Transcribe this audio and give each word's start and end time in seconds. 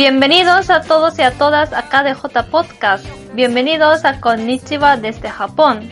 Bienvenidos 0.00 0.70
a 0.70 0.80
todos 0.80 1.18
y 1.18 1.22
a 1.22 1.32
todas 1.32 1.74
a 1.74 1.90
KDJ 1.90 2.48
Podcast. 2.50 3.04
Bienvenidos 3.34 4.06
a 4.06 4.18
Konnichiwa 4.18 4.96
desde 4.96 5.28
Japón. 5.28 5.90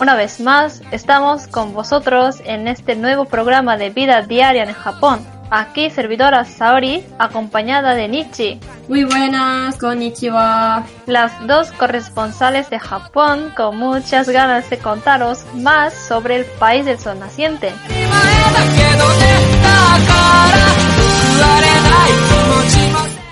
Una 0.00 0.16
vez 0.16 0.40
más, 0.40 0.82
estamos 0.90 1.46
con 1.46 1.72
vosotros 1.72 2.42
en 2.44 2.66
este 2.66 2.96
nuevo 2.96 3.26
programa 3.26 3.76
de 3.76 3.90
vida 3.90 4.22
diaria 4.22 4.64
en 4.64 4.72
Japón. 4.72 5.24
Aquí 5.52 5.90
servidora 5.90 6.44
Saori, 6.44 7.04
acompañada 7.18 7.96
de 7.96 8.06
Nichi. 8.06 8.60
Muy 8.88 9.02
buenas, 9.02 9.76
konnichiwa. 9.78 10.84
Las 11.06 11.44
dos 11.48 11.72
corresponsales 11.72 12.70
de 12.70 12.78
Japón 12.78 13.52
con 13.56 13.76
muchas 13.76 14.28
ganas 14.28 14.70
de 14.70 14.78
contaros 14.78 15.44
más 15.54 15.92
sobre 15.92 16.36
el 16.36 16.44
país 16.44 16.84
del 16.84 17.00
sol 17.00 17.18
naciente. 17.18 17.72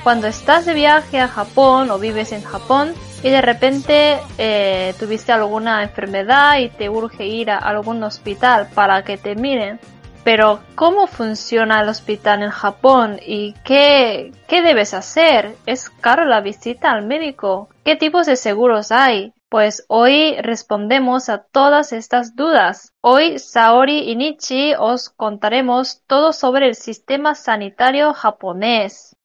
Cuando 0.03 0.27
estás 0.27 0.67
de 0.67 0.75
viaje 0.75 1.21
a 1.21 1.29
Japón 1.29 1.89
o 1.93 2.01
vives 2.01 2.33
en 2.33 2.43
Japón 2.43 2.95
y 3.23 3.31
de 3.31 3.43
repente 3.43 4.19
eh, 4.39 4.93
tuviste 4.99 5.31
alguna 5.31 5.85
enfermedad 5.85 6.59
y 6.59 6.69
te 6.69 6.89
urge 6.89 7.27
ir 7.27 7.51
a 7.51 7.59
algún 7.59 8.03
hospital 8.03 8.69
para 8.75 9.05
que 9.05 9.19
te 9.19 9.37
miren, 9.37 9.79
pero 10.25 10.61
¿cómo 10.75 11.07
funciona 11.07 11.81
el 11.81 11.89
hospital 11.89 12.43
en 12.43 12.51
Japón 12.51 13.19
y 13.25 13.55
qué, 13.65 14.33
qué 14.47 14.63
debes 14.63 14.95
hacer? 14.95 15.57
¿Es 15.67 15.89
caro 15.91 16.25
la 16.25 16.41
visita 16.41 16.93
al 16.93 17.07
médico? 17.07 17.69
¿Qué 17.85 17.97
tipos 17.97 18.27
de 18.27 18.37
seguros 18.37 18.93
hay? 18.93 19.33
Pues 19.49 19.87
hoy 19.89 20.37
respondemos 20.43 21.31
a 21.31 21.39
todas 21.39 21.93
estas 21.93 22.37
dudas. 22.37 22.93
Hoy 23.01 23.39
Saori 23.39 24.11
y 24.11 24.17
Nichi 24.17 24.75
os 24.79 25.09
contaremos 25.09 26.03
todo 26.07 26.35
sobre 26.35 26.69
el 26.69 26.75
sistema 26.75 27.35
sanitario 27.35 28.13
japonés. 28.13 29.17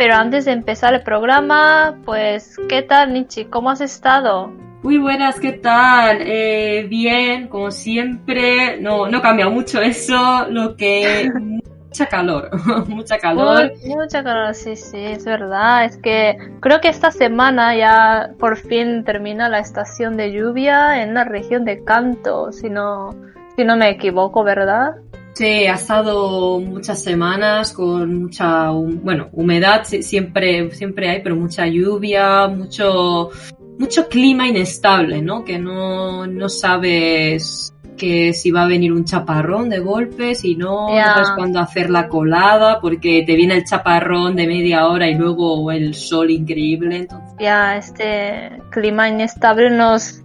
Pero 0.00 0.14
antes 0.14 0.46
de 0.46 0.52
empezar 0.52 0.94
el 0.94 1.02
programa, 1.02 1.94
pues, 2.06 2.56
¿qué 2.70 2.80
tal 2.80 3.12
Nichi? 3.12 3.44
¿Cómo 3.44 3.68
has 3.68 3.82
estado? 3.82 4.50
Muy 4.82 4.96
buenas, 4.96 5.38
¿qué 5.38 5.52
tal? 5.52 6.22
Eh, 6.22 6.86
bien, 6.88 7.48
como 7.48 7.70
siempre, 7.70 8.80
no, 8.80 9.08
no 9.08 9.20
cambia 9.20 9.50
mucho 9.50 9.82
eso, 9.82 10.46
lo 10.48 10.74
que 10.74 11.30
mucha 11.34 12.06
calor, 12.06 12.48
mucha 12.88 13.18
calor. 13.18 13.72
mucha 13.84 14.24
calor, 14.24 14.54
sí, 14.54 14.74
sí, 14.74 14.96
es 14.96 15.26
verdad. 15.26 15.84
Es 15.84 15.98
que 15.98 16.34
creo 16.60 16.80
que 16.80 16.88
esta 16.88 17.10
semana 17.10 17.76
ya 17.76 18.30
por 18.38 18.56
fin 18.56 19.04
termina 19.04 19.50
la 19.50 19.58
estación 19.58 20.16
de 20.16 20.32
lluvia 20.32 21.02
en 21.02 21.12
la 21.12 21.24
región 21.24 21.66
de 21.66 21.84
Kanto, 21.84 22.52
si 22.52 22.70
no, 22.70 23.10
si 23.54 23.66
no 23.66 23.76
me 23.76 23.90
equivoco, 23.90 24.44
¿verdad? 24.44 24.94
Sí, 25.34 25.66
ha 25.66 25.74
estado 25.74 26.60
muchas 26.60 27.02
semanas 27.02 27.72
con 27.72 28.22
mucha, 28.22 28.70
bueno, 28.70 29.28
humedad 29.32 29.84
siempre, 29.84 30.70
siempre 30.72 31.08
hay, 31.08 31.22
pero 31.22 31.36
mucha 31.36 31.66
lluvia, 31.66 32.46
mucho, 32.48 33.30
mucho 33.78 34.08
clima 34.08 34.48
inestable, 34.48 35.22
¿no? 35.22 35.44
Que 35.44 35.58
no, 35.58 36.26
no 36.26 36.48
sabes 36.48 37.72
que 37.96 38.32
si 38.32 38.50
va 38.50 38.64
a 38.64 38.66
venir 38.66 38.92
un 38.92 39.04
chaparrón 39.04 39.68
de 39.68 39.78
golpe, 39.78 40.34
si 40.34 40.56
no, 40.56 40.88
no 40.88 41.04
sabes 41.04 41.30
cuándo 41.36 41.60
hacer 41.60 41.90
la 41.90 42.08
colada, 42.08 42.80
porque 42.80 43.22
te 43.26 43.36
viene 43.36 43.56
el 43.56 43.64
chaparrón 43.64 44.36
de 44.36 44.46
media 44.46 44.88
hora 44.88 45.08
y 45.08 45.14
luego 45.14 45.70
el 45.70 45.94
sol 45.94 46.30
increíble. 46.30 46.96
Entonces... 46.96 47.36
Ya, 47.38 47.76
este 47.76 48.50
clima 48.70 49.08
inestable 49.08 49.70
nos 49.70 50.22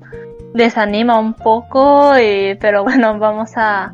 desanima 0.53 1.19
un 1.19 1.33
poco, 1.33 2.13
pero 2.59 2.83
bueno, 2.83 3.19
vamos 3.19 3.51
a 3.57 3.93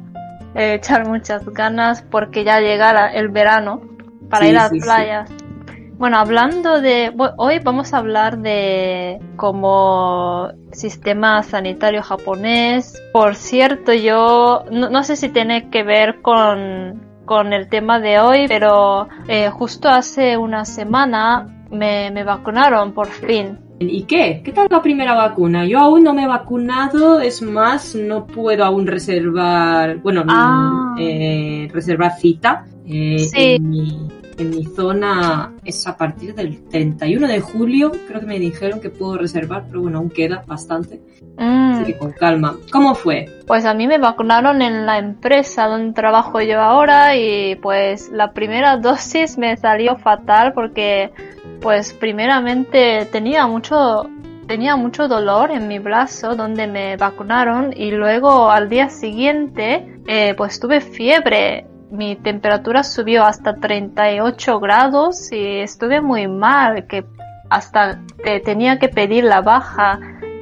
eh, 0.56 0.76
echar 0.76 1.08
muchas 1.08 1.46
ganas 1.46 2.02
porque 2.02 2.44
ya 2.44 2.60
llega 2.60 3.12
el 3.12 3.30
verano 3.30 3.82
para 4.30 4.48
ir 4.48 4.58
a 4.58 4.70
las 4.70 4.72
playas. 4.72 5.32
Bueno, 6.02 6.18
hablando 6.18 6.82
de... 6.82 7.14
Hoy 7.38 7.60
vamos 7.60 7.94
a 7.94 7.98
hablar 8.00 8.40
de 8.40 9.20
como 9.36 10.50
sistema 10.72 11.44
sanitario 11.44 12.02
japonés. 12.02 13.00
Por 13.14 13.36
cierto, 13.36 13.94
yo 13.94 14.64
no, 14.72 15.04
sé 15.04 15.16
si 15.16 15.30
tiene 15.30 15.70
que 15.70 15.84
ver 15.84 16.24
con, 16.24 17.04
con 17.26 17.54
el 17.54 17.70
tema 17.70 18.00
de 18.00 18.20
hoy, 18.20 18.48
pero 18.48 19.10
eh, 19.28 19.52
justo 19.52 19.90
hace 19.90 20.38
una 20.38 20.66
semana 20.66 21.61
me, 21.72 22.12
me 22.12 22.24
vacunaron 22.24 22.94
por 22.94 23.08
fin. 23.08 23.58
¿Y 23.80 24.04
qué? 24.04 24.42
¿Qué 24.44 24.52
tal 24.52 24.68
la 24.70 24.82
primera 24.82 25.16
vacuna? 25.16 25.66
Yo 25.66 25.80
aún 25.80 26.04
no 26.04 26.14
me 26.14 26.24
he 26.24 26.28
vacunado, 26.28 27.20
es 27.20 27.42
más, 27.42 27.96
no 27.96 28.28
puedo 28.28 28.64
aún 28.64 28.86
reservar, 28.86 29.98
bueno, 29.98 30.24
ah. 30.28 30.96
eh, 31.00 31.68
reservar 31.74 32.18
cita. 32.20 32.66
Eh, 32.86 33.28
en, 33.34 33.70
mi, 33.70 34.08
en, 34.38 34.50
mi, 34.50 34.66
zona 34.66 35.54
es 35.64 35.88
a 35.88 35.96
partir 35.96 36.36
del 36.36 36.68
31 36.68 37.28
de 37.28 37.40
julio, 37.40 37.92
creo 38.08 38.20
que 38.20 38.26
me 38.26 38.40
dijeron 38.40 38.82
que 38.82 38.90
puedo 38.90 39.18
reservar, 39.18 39.66
pero 39.68 39.82
bueno, 39.82 40.00
aún 40.00 40.10
queda 40.10 40.44
bastante. 40.46 41.02
Mm. 41.38 41.72
Así 41.72 41.86
que 41.86 41.98
con 41.98 42.12
calma. 42.12 42.58
¿Cómo 42.72 42.94
fue? 42.94 43.26
Pues 43.48 43.66
a 43.66 43.74
mí 43.74 43.88
me 43.88 43.98
vacunaron 43.98 44.62
en 44.62 44.86
la 44.86 45.00
empresa 45.00 45.68
donde 45.68 45.94
trabajo 45.94 46.42
yo 46.42 46.60
ahora 46.60 47.16
y 47.16 47.56
pues 47.56 48.12
la 48.12 48.34
primera 48.34 48.78
dosis 48.82 49.38
me 49.38 49.56
salió 49.58 49.96
fatal 49.98 50.54
porque 50.54 51.12
pues 51.62 51.94
primeramente 51.94 53.06
tenía 53.12 53.48
mucho 53.48 54.10
tenía 54.48 54.76
mucho 54.76 55.08
dolor 55.08 55.52
en 55.52 55.68
mi 55.68 55.80
brazo 55.80 56.36
donde 56.36 56.68
me 56.68 56.98
vacunaron 56.98 57.72
y 57.76 57.92
luego 57.92 58.50
al 58.50 58.68
día 58.68 58.90
siguiente 58.90 60.02
eh, 60.08 60.34
pues 60.36 60.60
tuve 60.60 60.82
fiebre. 60.82 61.68
Mi 61.90 62.16
temperatura 62.16 62.84
subió 62.84 63.24
hasta 63.24 63.56
38 63.56 64.60
grados 64.60 65.32
y 65.32 65.60
estuve 65.60 66.02
muy 66.02 66.28
mal 66.28 66.88
que 66.88 67.06
hasta 67.50 68.02
tenía 68.46 68.80
que 68.80 68.88
pedir 68.88 69.26
la 69.26 69.42
baja 69.42 70.00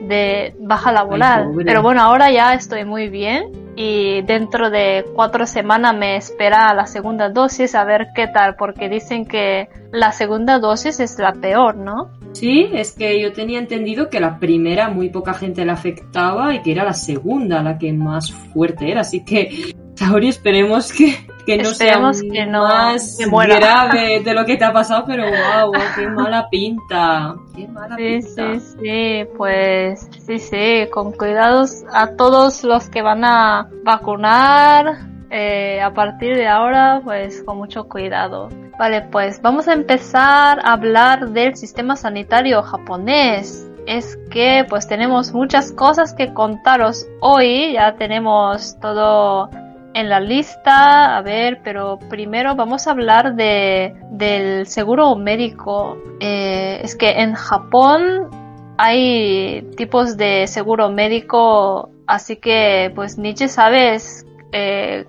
de 0.09 0.53
baja 0.59 0.91
laboral 0.91 1.51
pero 1.65 1.81
bueno 1.81 2.01
ahora 2.01 2.29
ya 2.31 2.53
estoy 2.53 2.83
muy 2.83 3.07
bien 3.07 3.69
y 3.81 4.23
dentro 4.23 4.69
de 4.69 5.05
cuatro 5.15 5.47
semanas 5.47 5.95
me 5.95 6.17
espera 6.17 6.73
la 6.73 6.85
segunda 6.85 7.29
dosis 7.29 7.75
a 7.75 7.85
ver 7.85 8.07
qué 8.13 8.27
tal, 8.27 8.57
porque 8.57 8.89
dicen 8.89 9.25
que 9.25 9.69
la 9.93 10.11
segunda 10.11 10.59
dosis 10.59 10.99
es 10.99 11.17
la 11.17 11.31
peor, 11.31 11.77
¿no? 11.77 12.09
Sí, 12.33 12.69
es 12.73 12.91
que 12.93 13.21
yo 13.21 13.33
tenía 13.33 13.59
entendido 13.59 14.09
que 14.09 14.19
la 14.19 14.39
primera 14.39 14.89
muy 14.89 15.09
poca 15.09 15.33
gente 15.33 15.65
la 15.65 15.73
afectaba 15.73 16.53
y 16.53 16.61
que 16.61 16.71
era 16.71 16.83
la 16.83 16.93
segunda 16.93 17.63
la 17.63 17.77
que 17.77 17.91
más 17.91 18.31
fuerte 18.31 18.91
era, 18.91 19.01
así 19.01 19.25
que 19.25 19.73
ahora 20.01 20.27
esperemos 20.27 20.91
que, 20.93 21.15
que 21.45 21.57
no 21.57 21.65
sea 21.65 21.99
que 22.31 22.45
no 22.45 22.63
más 22.63 23.17
grave 23.19 24.21
de 24.23 24.33
lo 24.33 24.45
que 24.45 24.57
te 24.57 24.65
ha 24.65 24.71
pasado, 24.71 25.03
pero 25.05 25.23
wow, 25.23 25.71
qué 25.95 26.07
mala 26.07 26.47
pinta. 26.49 27.35
Qué 27.55 27.67
mala 27.67 27.95
sí, 27.97 28.21
Sí, 28.21 28.59
sí, 28.59 29.27
pues 29.37 30.07
sí, 30.25 30.39
sí, 30.39 30.87
con 30.91 31.11
cuidados 31.11 31.83
a 31.91 32.15
todos 32.15 32.63
los 32.63 32.89
que 32.89 33.01
van 33.01 33.25
a 33.25 33.69
vacunar. 33.83 35.18
Eh, 35.31 35.79
a 35.81 35.93
partir 35.93 36.35
de 36.35 36.47
ahora, 36.47 37.01
pues 37.03 37.43
con 37.43 37.57
mucho 37.57 37.87
cuidado. 37.87 38.49
Vale, 38.77 39.01
pues 39.03 39.41
vamos 39.41 39.67
a 39.67 39.73
empezar 39.73 40.59
a 40.63 40.73
hablar 40.73 41.29
del 41.29 41.55
sistema 41.55 41.95
sanitario 41.95 42.61
japonés 42.63 43.69
es 43.89 44.19
que 44.29 44.65
pues 44.69 44.87
tenemos 44.87 45.33
muchas 45.33 45.71
cosas 45.71 46.13
que 46.13 46.31
contaros 46.31 47.07
hoy, 47.21 47.73
ya 47.73 47.95
tenemos 47.95 48.79
todo 48.79 49.49
en 49.95 50.09
la 50.09 50.19
lista, 50.19 51.17
a 51.17 51.21
ver, 51.23 51.61
pero 51.63 51.97
primero 52.07 52.55
vamos 52.55 52.85
a 52.85 52.91
hablar 52.91 53.35
de, 53.35 53.95
del 54.11 54.67
seguro 54.67 55.15
médico. 55.15 55.97
Eh, 56.19 56.81
es 56.83 56.95
que 56.95 57.21
en 57.21 57.33
Japón 57.33 58.29
hay 58.77 59.67
tipos 59.75 60.17
de 60.17 60.45
seguro 60.45 60.91
médico, 60.91 61.89
así 62.05 62.35
que 62.35 62.91
pues 62.93 63.17
Nietzsche 63.17 63.47
sabes 63.47 64.23
eh, 64.51 65.07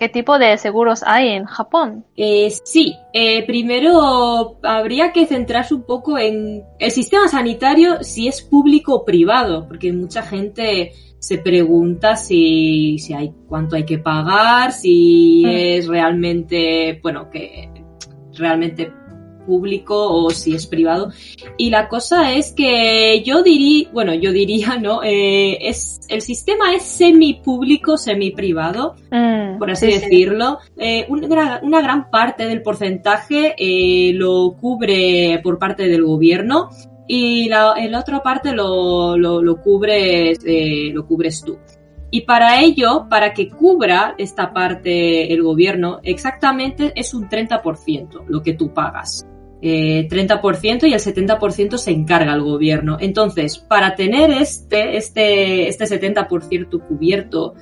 qué 0.00 0.08
tipo 0.08 0.38
de 0.38 0.56
seguros 0.56 1.04
hay 1.06 1.28
en 1.28 1.44
Japón. 1.44 2.06
Eh, 2.16 2.50
sí, 2.64 2.96
eh, 3.12 3.46
primero 3.46 4.58
habría 4.62 5.12
que 5.12 5.26
centrarse 5.26 5.74
un 5.74 5.82
poco 5.82 6.18
en 6.18 6.64
el 6.78 6.90
sistema 6.90 7.28
sanitario, 7.28 8.02
si 8.02 8.26
es 8.26 8.40
público 8.40 8.94
o 8.94 9.04
privado, 9.04 9.68
porque 9.68 9.92
mucha 9.92 10.22
gente 10.22 10.92
se 11.18 11.36
pregunta 11.36 12.16
si, 12.16 12.98
si 12.98 13.12
hay 13.12 13.30
cuánto 13.46 13.76
hay 13.76 13.84
que 13.84 13.98
pagar, 13.98 14.72
si 14.72 15.42
mm. 15.44 15.50
es 15.50 15.86
realmente, 15.86 16.98
bueno, 17.02 17.28
que 17.30 17.70
realmente 18.32 18.90
público 19.40 20.12
o 20.12 20.30
si 20.30 20.54
es 20.54 20.66
privado. 20.66 21.10
Y 21.56 21.70
la 21.70 21.88
cosa 21.88 22.32
es 22.32 22.52
que 22.52 23.22
yo 23.24 23.42
diría, 23.42 23.88
bueno, 23.92 24.14
yo 24.14 24.32
diría, 24.32 24.76
¿no? 24.80 25.02
Eh, 25.02 25.68
es, 25.68 26.00
el 26.08 26.22
sistema 26.22 26.74
es 26.74 26.82
semi 26.82 27.34
público, 27.34 27.96
semi 27.96 28.30
privado, 28.30 28.94
mm, 29.10 29.58
por 29.58 29.70
así 29.70 29.86
decirlo. 29.86 30.58
Eh, 30.76 31.06
una, 31.08 31.60
una, 31.62 31.80
gran 31.80 32.10
parte 32.10 32.46
del 32.46 32.62
porcentaje 32.62 33.54
eh, 33.58 34.12
lo 34.14 34.56
cubre 34.60 35.40
por 35.42 35.58
parte 35.58 35.88
del 35.88 36.04
gobierno 36.04 36.70
y 37.12 37.48
la 37.48 37.74
otra 37.98 38.22
parte 38.22 38.52
lo, 38.52 39.16
lo, 39.16 39.42
lo 39.42 39.60
cubres, 39.60 40.38
eh, 40.46 40.90
lo 40.92 41.06
cubres 41.06 41.42
tú. 41.44 41.58
Y 42.10 42.22
para 42.22 42.60
ello, 42.62 43.06
para 43.08 43.32
que 43.32 43.48
cubra 43.48 44.14
esta 44.18 44.52
parte 44.52 45.32
el 45.32 45.42
gobierno, 45.42 46.00
exactamente 46.02 46.92
es 46.96 47.14
un 47.14 47.28
30% 47.28 48.24
lo 48.28 48.42
que 48.42 48.54
tú 48.54 48.72
pagas. 48.74 49.26
Eh, 49.62 50.08
30% 50.08 50.88
y 50.88 50.94
el 50.94 51.00
70% 51.00 51.76
se 51.76 51.90
encarga 51.90 52.32
el 52.32 52.40
gobierno. 52.42 52.96
Entonces, 52.98 53.58
para 53.58 53.94
tener 53.94 54.30
este, 54.30 54.96
este, 54.96 55.68
este 55.68 55.84
70% 55.84 56.80
cubierto, 56.88 57.54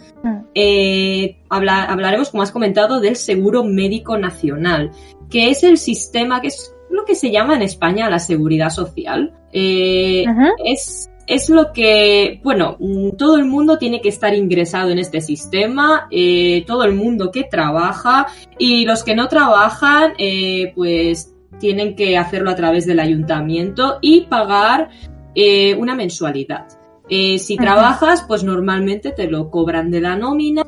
eh, 0.55 1.39
habla- 1.49 1.85
hablaremos, 1.85 2.31
como 2.31 2.43
has 2.45 2.53
comentado, 2.53 3.01
del 3.01 3.17
seguro 3.17 3.65
médico 3.65 4.17
nacional, 4.17 4.93
que 5.29 5.51
es 5.51 5.65
el 5.65 5.77
sistema 5.77 6.41
que 6.41 6.49
es 6.49 6.73
lo 6.91 7.05
que 7.05 7.15
se 7.17 7.31
llama 7.31 7.57
en 7.57 7.63
España 7.63 8.09
la 8.09 8.19
seguridad 8.21 8.71
social. 8.71 9.33
Eh, 9.53 10.25
es, 10.65 11.11
es 11.29 11.51
lo 11.51 11.73
que, 11.73 12.41
bueno, 12.43 12.77
mm, 12.81 13.11
todo 13.17 13.37
el 13.37 13.45
mundo 13.45 13.77
tiene 13.77 14.01
que 14.01 14.09
estar 14.09 14.35
ingresado 14.35 14.91
en 14.91 14.99
este 14.99 15.21
sistema, 15.21 16.09
eh, 16.11 16.65
todo 16.67 16.85
el 16.85 16.95
mundo 16.95 17.31
que 17.31 17.45
trabaja 17.45 18.27
y 18.59 18.87
los 18.87 19.05
que 19.05 19.15
no 19.15 19.29
trabajan, 19.29 20.15
eh, 20.19 20.73
pues 20.75 21.35
tienen 21.61 21.95
que 21.95 22.17
hacerlo 22.17 22.51
a 22.51 22.57
través 22.57 22.87
del 22.87 22.99
ayuntamiento 22.99 23.99
y 24.01 24.23
pagar 24.23 24.89
eh, 25.35 25.75
una 25.75 25.95
mensualidad. 25.95 26.67
Eh, 27.11 27.39
si 27.39 27.57
trabajas, 27.57 28.25
pues 28.27 28.43
normalmente 28.43 29.13
te 29.13 29.31
lo 29.31 29.51
cobran 29.51 29.91
de 29.91 30.01
la 30.01 30.17
nómina 30.17 30.63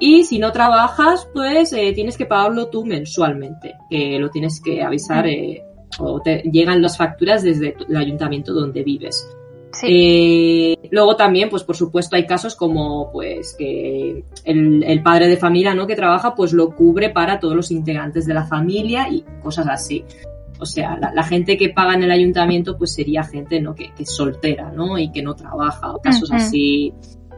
y 0.00 0.24
si 0.24 0.38
no 0.40 0.50
trabajas, 0.50 1.28
pues 1.32 1.70
tienes 1.70 2.16
que 2.16 2.26
pagarlo 2.26 2.68
tú 2.68 2.84
mensualmente, 2.84 3.74
que 3.88 4.18
lo 4.18 4.30
tienes 4.30 4.60
que 4.60 4.82
avisar 4.82 5.28
eh, 5.28 5.62
o 5.98 6.20
te 6.20 6.42
llegan 6.50 6.82
las 6.82 6.96
facturas 6.96 7.42
desde 7.42 7.76
el 7.88 7.96
ayuntamiento 7.96 8.52
donde 8.52 8.82
vives. 8.82 9.28
Sí. 9.82 10.76
Eh, 10.82 10.88
luego 10.90 11.16
también, 11.16 11.48
pues 11.50 11.62
por 11.64 11.76
supuesto, 11.76 12.16
hay 12.16 12.26
casos 12.26 12.54
como 12.56 13.10
pues 13.12 13.54
que 13.58 14.24
el, 14.44 14.82
el 14.84 15.02
padre 15.02 15.28
de 15.28 15.36
familia 15.36 15.74
¿no? 15.74 15.86
que 15.86 15.96
trabaja, 15.96 16.34
pues 16.34 16.52
lo 16.52 16.70
cubre 16.74 17.10
para 17.10 17.38
todos 17.40 17.54
los 17.56 17.70
integrantes 17.70 18.26
de 18.26 18.34
la 18.34 18.44
familia 18.46 19.08
y 19.10 19.24
cosas 19.42 19.66
así. 19.68 20.04
O 20.60 20.64
sea, 20.66 20.96
la, 21.00 21.12
la 21.12 21.22
gente 21.24 21.56
que 21.56 21.70
paga 21.70 21.94
en 21.94 22.04
el 22.04 22.10
ayuntamiento, 22.12 22.78
pues 22.78 22.94
sería 22.94 23.24
gente 23.24 23.60
¿no? 23.60 23.74
que, 23.74 23.92
que 23.94 24.04
es 24.04 24.14
soltera, 24.14 24.70
¿no? 24.70 24.96
Y 24.98 25.10
que 25.10 25.22
no 25.22 25.34
trabaja, 25.34 25.92
o 25.92 26.00
casos 26.00 26.30
así 26.32 26.92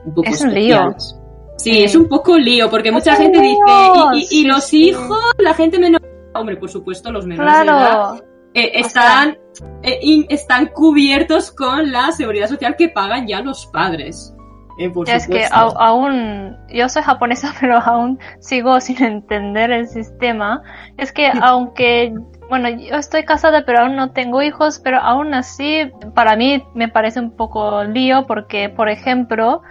un 0.05 0.13
poco 0.15 0.29
Es 0.29 0.45
lío. 0.45 0.95
Sí, 0.99 1.15
Sí. 1.57 1.85
es 1.85 1.95
un 1.95 2.09
poco 2.09 2.37
lío, 2.37 2.69
porque 2.69 2.89
Es 2.89 2.95
mucha 2.95 3.15
gente 3.17 3.39
lío, 3.41 3.57
dice, 3.65 4.17
y, 4.17 4.19
y- 4.19 4.23
y 4.23 4.27
sí, 4.27 4.45
los 4.45 4.65
sí. 4.65 4.89
hijos, 4.89 5.19
la 5.39 5.55
gente 5.55 5.79
menor, 5.79 6.03
hombre, 6.35 6.57
por 6.57 6.69
supuesto, 6.69 7.11
los 7.13 7.25
menores 7.27 7.55
de 7.59 7.63
edad, 7.65 7.65
Claro. 7.65 8.25
eh, 8.55 8.73
están, 8.75 9.39
eh, 9.83 9.99
in- 10.03 10.27
están 10.29 10.67
cubiertos 10.67 11.51
con 11.53 11.93
la 11.93 12.13
seguridad 12.13 12.49
social 12.49 12.77
que 12.77 12.89
pagan 12.89 13.27
ya 13.27 13.41
los 13.41 13.67
padres. 13.67 14.35
Eh, 14.77 14.93
es 15.07 15.29
que 15.29 15.47
aún, 15.53 16.57
yo 16.69 16.89
soy 16.89 17.03
japonesa, 17.03 17.55
pero 17.61 17.79
aún 17.79 18.19
sigo 18.41 18.81
sin 18.81 19.03
entender 19.03 19.71
el 19.71 19.89
sistema. 19.89 20.63
Es 20.97 21.13
que 21.13 21.31
aunque, 21.43 22.13
bueno, 22.49 22.69
yo 22.69 22.97
estoy 22.97 23.25
casada, 23.25 23.65
pero 23.65 23.81
aún 23.81 23.97
no 23.97 24.11
tengo 24.11 24.43
hijos, 24.43 24.81
pero 24.83 24.99
aún 24.99 25.35
así, 25.35 25.91
para 26.15 26.37
mí 26.37 26.65
me 26.75 26.89
parece 26.89 27.21
un 27.21 27.31
poco 27.31 27.85
lío 27.85 28.27
porque, 28.27 28.69
por 28.69 28.89
ejemplo, 28.89 29.63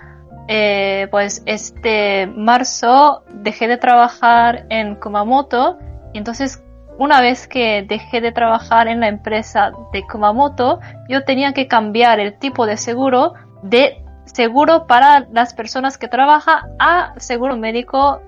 eh, 0.48 1.08
pues 1.12 1.42
este 1.46 2.28
marzo 2.28 3.24
dejé 3.30 3.68
de 3.68 3.78
trabajar 3.78 4.66
en 4.70 4.96
Kumamoto 4.96 5.78
y 6.14 6.18
entonces 6.18 6.62
una 6.98 7.22
vez 7.22 7.48
que 7.48 7.84
dejé 7.88 8.22
de 8.22 8.32
trabajar 8.32 8.88
en 8.88 9.00
la 9.00 9.08
empresa 9.08 9.72
de 9.92 10.04
Kumamoto, 10.04 10.80
yo 11.10 11.24
tenía 11.24 11.54
que 11.54 11.68
cambiar 11.68 12.20
el 12.20 12.38
tipo 12.38 12.66
de 12.66 12.78
seguro 12.78 13.34
de 13.64 14.04
seguro 14.26 14.88
para 14.88 15.22
las 15.32 15.54
personas 15.54 15.98
que 15.98 16.08
trabajan 16.08 16.60
a 16.80 17.14
seguro 17.18 17.58
médico 17.58 18.22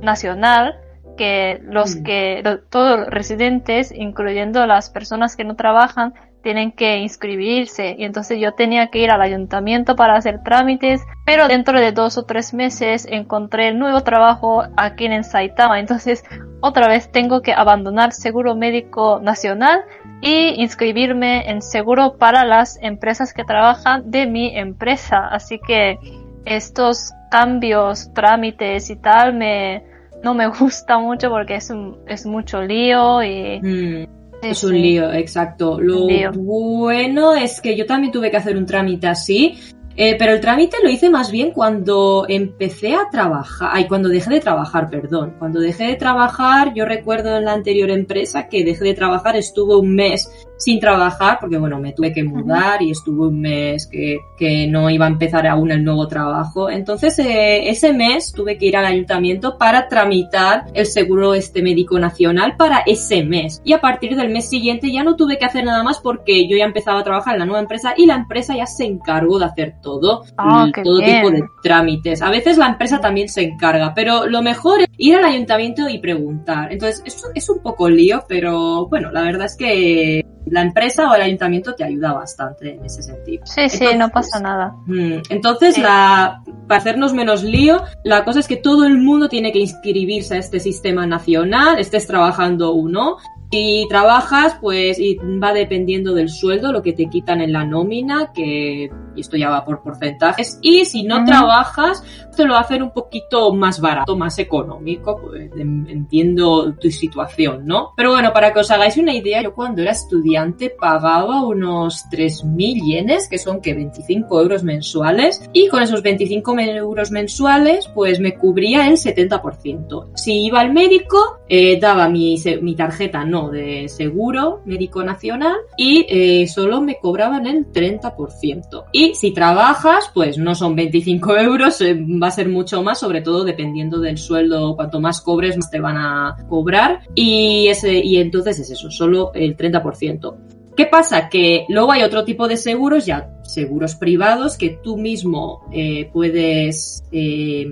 nacional 0.00 0.76
que 1.16 1.60
los 1.62 1.96
Mm. 1.96 2.02
que 2.02 2.40
lo- 2.44 2.58
todos 2.60 2.98
los 3.00 3.08
residentes 3.08 3.92
incluyendo 3.92 4.66
las 4.66 4.90
personas 4.90 5.36
que 5.36 5.44
no 5.44 5.54
trabajan 5.56 6.14
tienen 6.46 6.70
que 6.70 6.98
inscribirse. 6.98 7.96
Y 7.98 8.04
entonces 8.04 8.38
yo 8.38 8.52
tenía 8.52 8.86
que 8.86 9.00
ir 9.00 9.10
al 9.10 9.20
ayuntamiento 9.20 9.96
para 9.96 10.14
hacer 10.14 10.44
trámites 10.44 11.02
pero 11.24 11.48
dentro 11.48 11.80
de 11.80 11.90
dos 11.90 12.18
o 12.18 12.22
tres 12.22 12.54
meses 12.54 13.04
encontré 13.10 13.74
nuevo 13.74 14.02
trabajo 14.02 14.62
aquí 14.76 15.06
en 15.06 15.24
Saitama. 15.24 15.80
Entonces 15.80 16.22
otra 16.60 16.86
vez 16.86 17.10
tengo 17.10 17.42
que 17.42 17.52
abandonar 17.52 18.12
seguro 18.12 18.54
médico 18.54 19.18
nacional 19.20 19.80
y 20.20 20.62
inscribirme 20.62 21.50
en 21.50 21.62
seguro 21.62 22.16
para 22.16 22.44
las 22.44 22.78
empresas 22.80 23.34
que 23.34 23.42
trabajan 23.42 24.08
de 24.08 24.28
mi 24.28 24.56
empresa. 24.56 25.26
Así 25.26 25.58
que 25.58 25.98
estos 26.44 27.12
cambios, 27.28 28.14
trámites 28.14 28.88
y 28.88 28.94
tal 28.94 29.34
me 29.34 29.82
no 30.22 30.32
me 30.32 30.46
gusta 30.60 30.96
mucho 31.00 31.28
porque 31.28 31.56
es 31.56 31.70
un, 31.70 31.98
es 32.06 32.24
mucho 32.24 32.62
lío 32.62 33.24
y 33.24 33.58
Mm, 33.60 34.25
es 34.50 34.64
un 34.64 34.80
lío, 34.80 35.12
exacto. 35.12 35.80
Lo 35.80 36.06
lío. 36.06 36.32
bueno 36.32 37.34
es 37.34 37.60
que 37.60 37.76
yo 37.76 37.86
también 37.86 38.12
tuve 38.12 38.30
que 38.30 38.36
hacer 38.36 38.56
un 38.56 38.66
trámite 38.66 39.06
así, 39.06 39.58
eh, 39.98 40.14
pero 40.18 40.32
el 40.32 40.40
trámite 40.40 40.76
lo 40.82 40.90
hice 40.90 41.08
más 41.08 41.30
bien 41.30 41.52
cuando 41.52 42.26
empecé 42.28 42.94
a 42.94 43.08
trabajar, 43.10 43.70
ay, 43.72 43.86
cuando 43.88 44.10
dejé 44.10 44.34
de 44.34 44.40
trabajar, 44.40 44.90
perdón. 44.90 45.34
Cuando 45.38 45.58
dejé 45.58 45.84
de 45.84 45.96
trabajar, 45.96 46.74
yo 46.74 46.84
recuerdo 46.84 47.38
en 47.38 47.46
la 47.46 47.54
anterior 47.54 47.90
empresa 47.90 48.48
que 48.48 48.62
dejé 48.62 48.84
de 48.84 48.94
trabajar, 48.94 49.36
estuve 49.36 49.74
un 49.76 49.94
mes 49.94 50.30
sin 50.56 50.80
trabajar, 50.80 51.38
porque 51.40 51.58
bueno, 51.58 51.78
me 51.78 51.92
tuve 51.92 52.12
que 52.12 52.24
mudar 52.24 52.82
y 52.82 52.90
estuve 52.90 53.28
un 53.28 53.40
mes 53.40 53.86
que, 53.86 54.18
que 54.36 54.66
no 54.66 54.88
iba 54.90 55.06
a 55.06 55.08
empezar 55.08 55.46
aún 55.46 55.70
el 55.70 55.84
nuevo 55.84 56.08
trabajo. 56.08 56.70
Entonces, 56.70 57.18
eh, 57.18 57.68
ese 57.68 57.92
mes 57.92 58.32
tuve 58.32 58.56
que 58.58 58.66
ir 58.66 58.76
al 58.76 58.86
ayuntamiento 58.86 59.58
para 59.58 59.88
tramitar 59.88 60.64
el 60.74 60.86
seguro 60.86 61.34
este 61.34 61.62
médico 61.62 61.98
nacional 61.98 62.56
para 62.56 62.80
ese 62.86 63.22
mes. 63.22 63.60
Y 63.64 63.72
a 63.72 63.80
partir 63.80 64.16
del 64.16 64.30
mes 64.30 64.48
siguiente 64.48 64.90
ya 64.90 65.04
no 65.04 65.16
tuve 65.16 65.38
que 65.38 65.44
hacer 65.44 65.64
nada 65.64 65.82
más 65.82 66.00
porque 66.00 66.48
yo 66.48 66.56
ya 66.56 66.64
empezaba 66.64 67.00
a 67.00 67.04
trabajar 67.04 67.34
en 67.34 67.40
la 67.40 67.46
nueva 67.46 67.60
empresa 67.60 67.94
y 67.96 68.06
la 68.06 68.14
empresa 68.14 68.56
ya 68.56 68.66
se 68.66 68.84
encargó 68.84 69.38
de 69.38 69.46
hacer 69.46 69.74
todo, 69.82 70.22
y 70.24 70.72
qué 70.72 70.82
todo 70.82 71.00
bien. 71.00 71.22
tipo 71.22 71.30
de 71.30 71.42
trámites. 71.62 72.22
A 72.22 72.30
veces 72.30 72.58
la 72.58 72.68
empresa 72.68 73.00
también 73.00 73.28
se 73.28 73.42
encarga, 73.42 73.92
pero 73.94 74.26
lo 74.26 74.42
mejor 74.42 74.82
es 74.82 74.88
ir 74.96 75.16
al 75.16 75.24
ayuntamiento 75.24 75.88
y 75.88 75.98
preguntar. 75.98 76.72
Entonces, 76.72 77.02
esto 77.04 77.28
es 77.34 77.48
un 77.48 77.62
poco 77.62 77.88
lío, 77.88 78.24
pero 78.28 78.86
bueno, 78.88 79.10
la 79.10 79.22
verdad 79.22 79.46
es 79.46 79.56
que 79.56 80.24
la 80.46 80.62
empresa 80.62 81.10
o 81.10 81.14
el 81.14 81.22
ayuntamiento 81.22 81.74
te 81.74 81.84
ayuda 81.84 82.12
bastante 82.12 82.74
en 82.74 82.84
ese 82.84 83.02
sentido. 83.02 83.44
Sí, 83.46 83.68
sí, 83.68 83.86
no 83.96 84.08
pasa 84.10 84.40
nada. 84.40 84.74
Mm, 84.86 85.22
Entonces, 85.30 85.74
Sí. 85.74 85.80
la, 85.82 86.42
para 86.68 86.78
hacernos 86.78 87.12
menos 87.12 87.42
lío, 87.42 87.82
la 88.04 88.24
cosa 88.24 88.40
es 88.40 88.46
que 88.48 88.56
todo 88.56 88.84
el 88.84 88.98
mundo 88.98 89.28
tiene 89.28 89.52
que 89.52 89.58
inscribirse 89.58 90.34
a 90.36 90.38
este 90.38 90.60
sistema 90.60 91.06
nacional, 91.06 91.78
estés 91.78 92.06
trabajando 92.06 92.72
o 92.72 92.88
no. 92.88 93.16
Si 93.52 93.86
trabajas, 93.88 94.56
pues 94.60 94.98
y 94.98 95.16
va 95.42 95.52
dependiendo 95.52 96.14
del 96.14 96.28
sueldo, 96.28 96.72
lo 96.72 96.82
que 96.82 96.92
te 96.92 97.06
quitan 97.08 97.40
en 97.40 97.52
la 97.52 97.64
nómina, 97.64 98.32
que 98.32 98.90
y 99.16 99.20
esto 99.20 99.36
ya 99.36 99.50
va 99.50 99.64
por 99.64 99.82
porcentajes. 99.82 100.58
Y 100.62 100.84
si 100.84 101.02
no 101.02 101.16
trabajas, 101.24 102.02
te 102.36 102.44
lo 102.44 102.56
hacen 102.56 102.82
un 102.82 102.90
poquito 102.90 103.52
más 103.54 103.80
barato, 103.80 104.16
más 104.16 104.38
económico, 104.38 105.18
pues 105.20 105.50
en- 105.56 105.86
entiendo 105.88 106.74
tu 106.74 106.90
situación, 106.90 107.66
¿no? 107.66 107.92
Pero 107.96 108.10
bueno, 108.12 108.32
para 108.32 108.52
que 108.52 108.60
os 108.60 108.70
hagáis 108.70 108.96
una 108.98 109.14
idea, 109.14 109.42
yo 109.42 109.54
cuando 109.54 109.82
era 109.82 109.92
estudiante 109.92 110.70
pagaba 110.70 111.42
unos 111.44 112.04
3.000 112.10 112.82
yenes, 112.84 113.28
que 113.28 113.38
son 113.38 113.60
que 113.60 113.72
25 113.74 114.40
euros 114.40 114.62
mensuales, 114.62 115.48
y 115.52 115.68
con 115.68 115.82
esos 115.82 116.02
25 116.02 116.54
me- 116.54 116.76
euros 116.76 117.10
mensuales, 117.10 117.88
pues 117.94 118.20
me 118.20 118.34
cubría 118.34 118.86
el 118.88 118.98
70%. 118.98 120.10
Si 120.14 120.44
iba 120.44 120.60
al 120.60 120.72
médico, 120.72 121.38
eh, 121.48 121.78
daba 121.80 122.08
mi, 122.08 122.36
mi 122.60 122.74
tarjeta, 122.74 123.24
no, 123.24 123.50
de 123.50 123.88
seguro 123.88 124.60
médico 124.66 125.02
nacional, 125.02 125.56
y 125.76 126.04
eh, 126.08 126.46
solo 126.48 126.80
me 126.80 126.98
cobraban 126.98 127.46
el 127.46 127.66
30%. 127.72 128.84
Y 128.92 129.05
si 129.14 129.32
trabajas, 129.32 130.10
pues 130.12 130.38
no 130.38 130.54
son 130.54 130.74
25 130.76 131.36
euros, 131.38 131.80
eh, 131.80 131.94
va 131.94 132.28
a 132.28 132.30
ser 132.30 132.48
mucho 132.48 132.82
más, 132.82 132.98
sobre 132.98 133.20
todo 133.20 133.44
dependiendo 133.44 134.00
del 134.00 134.18
sueldo, 134.18 134.76
cuanto 134.76 135.00
más 135.00 135.20
cobres, 135.20 135.56
más 135.56 135.70
te 135.70 135.80
van 135.80 135.96
a 135.96 136.36
cobrar, 136.48 137.00
y, 137.14 137.68
ese, 137.68 137.94
y 137.94 138.16
entonces 138.16 138.58
es 138.58 138.70
eso, 138.70 138.90
solo 138.90 139.32
el 139.34 139.56
30%. 139.56 140.36
¿Qué 140.76 140.84
pasa? 140.84 141.30
Que 141.30 141.64
luego 141.70 141.92
hay 141.92 142.02
otro 142.02 142.24
tipo 142.24 142.46
de 142.46 142.58
seguros, 142.58 143.06
ya 143.06 143.30
seguros 143.42 143.94
privados, 143.94 144.58
que 144.58 144.78
tú 144.82 144.98
mismo 144.98 145.66
eh, 145.72 146.10
puedes, 146.12 147.02
eh, 147.12 147.66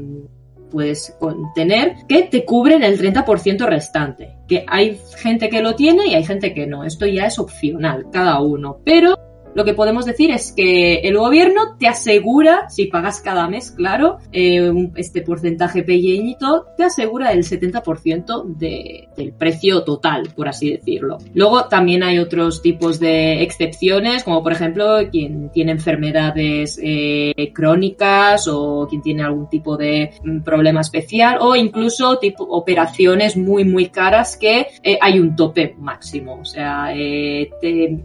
puedes 0.70 1.14
tener, 1.54 1.96
que 2.08 2.22
te 2.22 2.46
cubren 2.46 2.82
el 2.82 2.98
30% 2.98 3.66
restante. 3.66 4.38
Que 4.48 4.64
hay 4.66 4.98
gente 5.18 5.50
que 5.50 5.60
lo 5.60 5.74
tiene 5.74 6.06
y 6.06 6.14
hay 6.14 6.24
gente 6.24 6.54
que 6.54 6.66
no. 6.66 6.84
Esto 6.84 7.06
ya 7.06 7.26
es 7.26 7.38
opcional, 7.38 8.06
cada 8.10 8.40
uno. 8.40 8.78
Pero 8.84 9.18
lo 9.54 9.64
que 9.64 9.74
podemos 9.74 10.04
decir 10.04 10.30
es 10.30 10.52
que 10.52 10.96
el 10.96 11.16
gobierno 11.16 11.76
te 11.78 11.86
asegura, 11.86 12.68
si 12.68 12.86
pagas 12.86 13.20
cada 13.20 13.48
mes, 13.48 13.70
claro, 13.70 14.18
eh, 14.32 14.72
este 14.96 15.22
porcentaje 15.22 15.82
pequeñito, 15.82 16.66
te 16.76 16.84
asegura 16.84 17.32
el 17.32 17.44
70% 17.44 18.44
de, 18.56 19.08
del 19.16 19.32
precio 19.32 19.84
total, 19.84 20.30
por 20.34 20.48
así 20.48 20.70
decirlo. 20.70 21.18
Luego 21.34 21.66
también 21.66 22.02
hay 22.02 22.18
otros 22.18 22.62
tipos 22.62 22.98
de 22.98 23.42
excepciones, 23.42 24.24
como 24.24 24.42
por 24.42 24.52
ejemplo 24.52 24.98
quien 25.10 25.50
tiene 25.50 25.72
enfermedades 25.72 26.78
eh, 26.82 27.52
crónicas 27.54 28.48
o 28.48 28.86
quien 28.88 29.02
tiene 29.02 29.22
algún 29.22 29.48
tipo 29.48 29.76
de 29.76 30.12
mm, 30.22 30.40
problema 30.40 30.80
especial 30.80 31.38
o 31.40 31.54
incluso 31.54 32.18
tipo 32.18 32.44
operaciones 32.44 33.36
muy 33.36 33.64
muy 33.64 33.88
caras 33.88 34.36
que 34.36 34.66
eh, 34.82 34.98
hay 35.00 35.18
un 35.18 35.36
tope 35.36 35.74
máximo. 35.78 36.40
O 36.40 36.44
sea, 36.44 36.88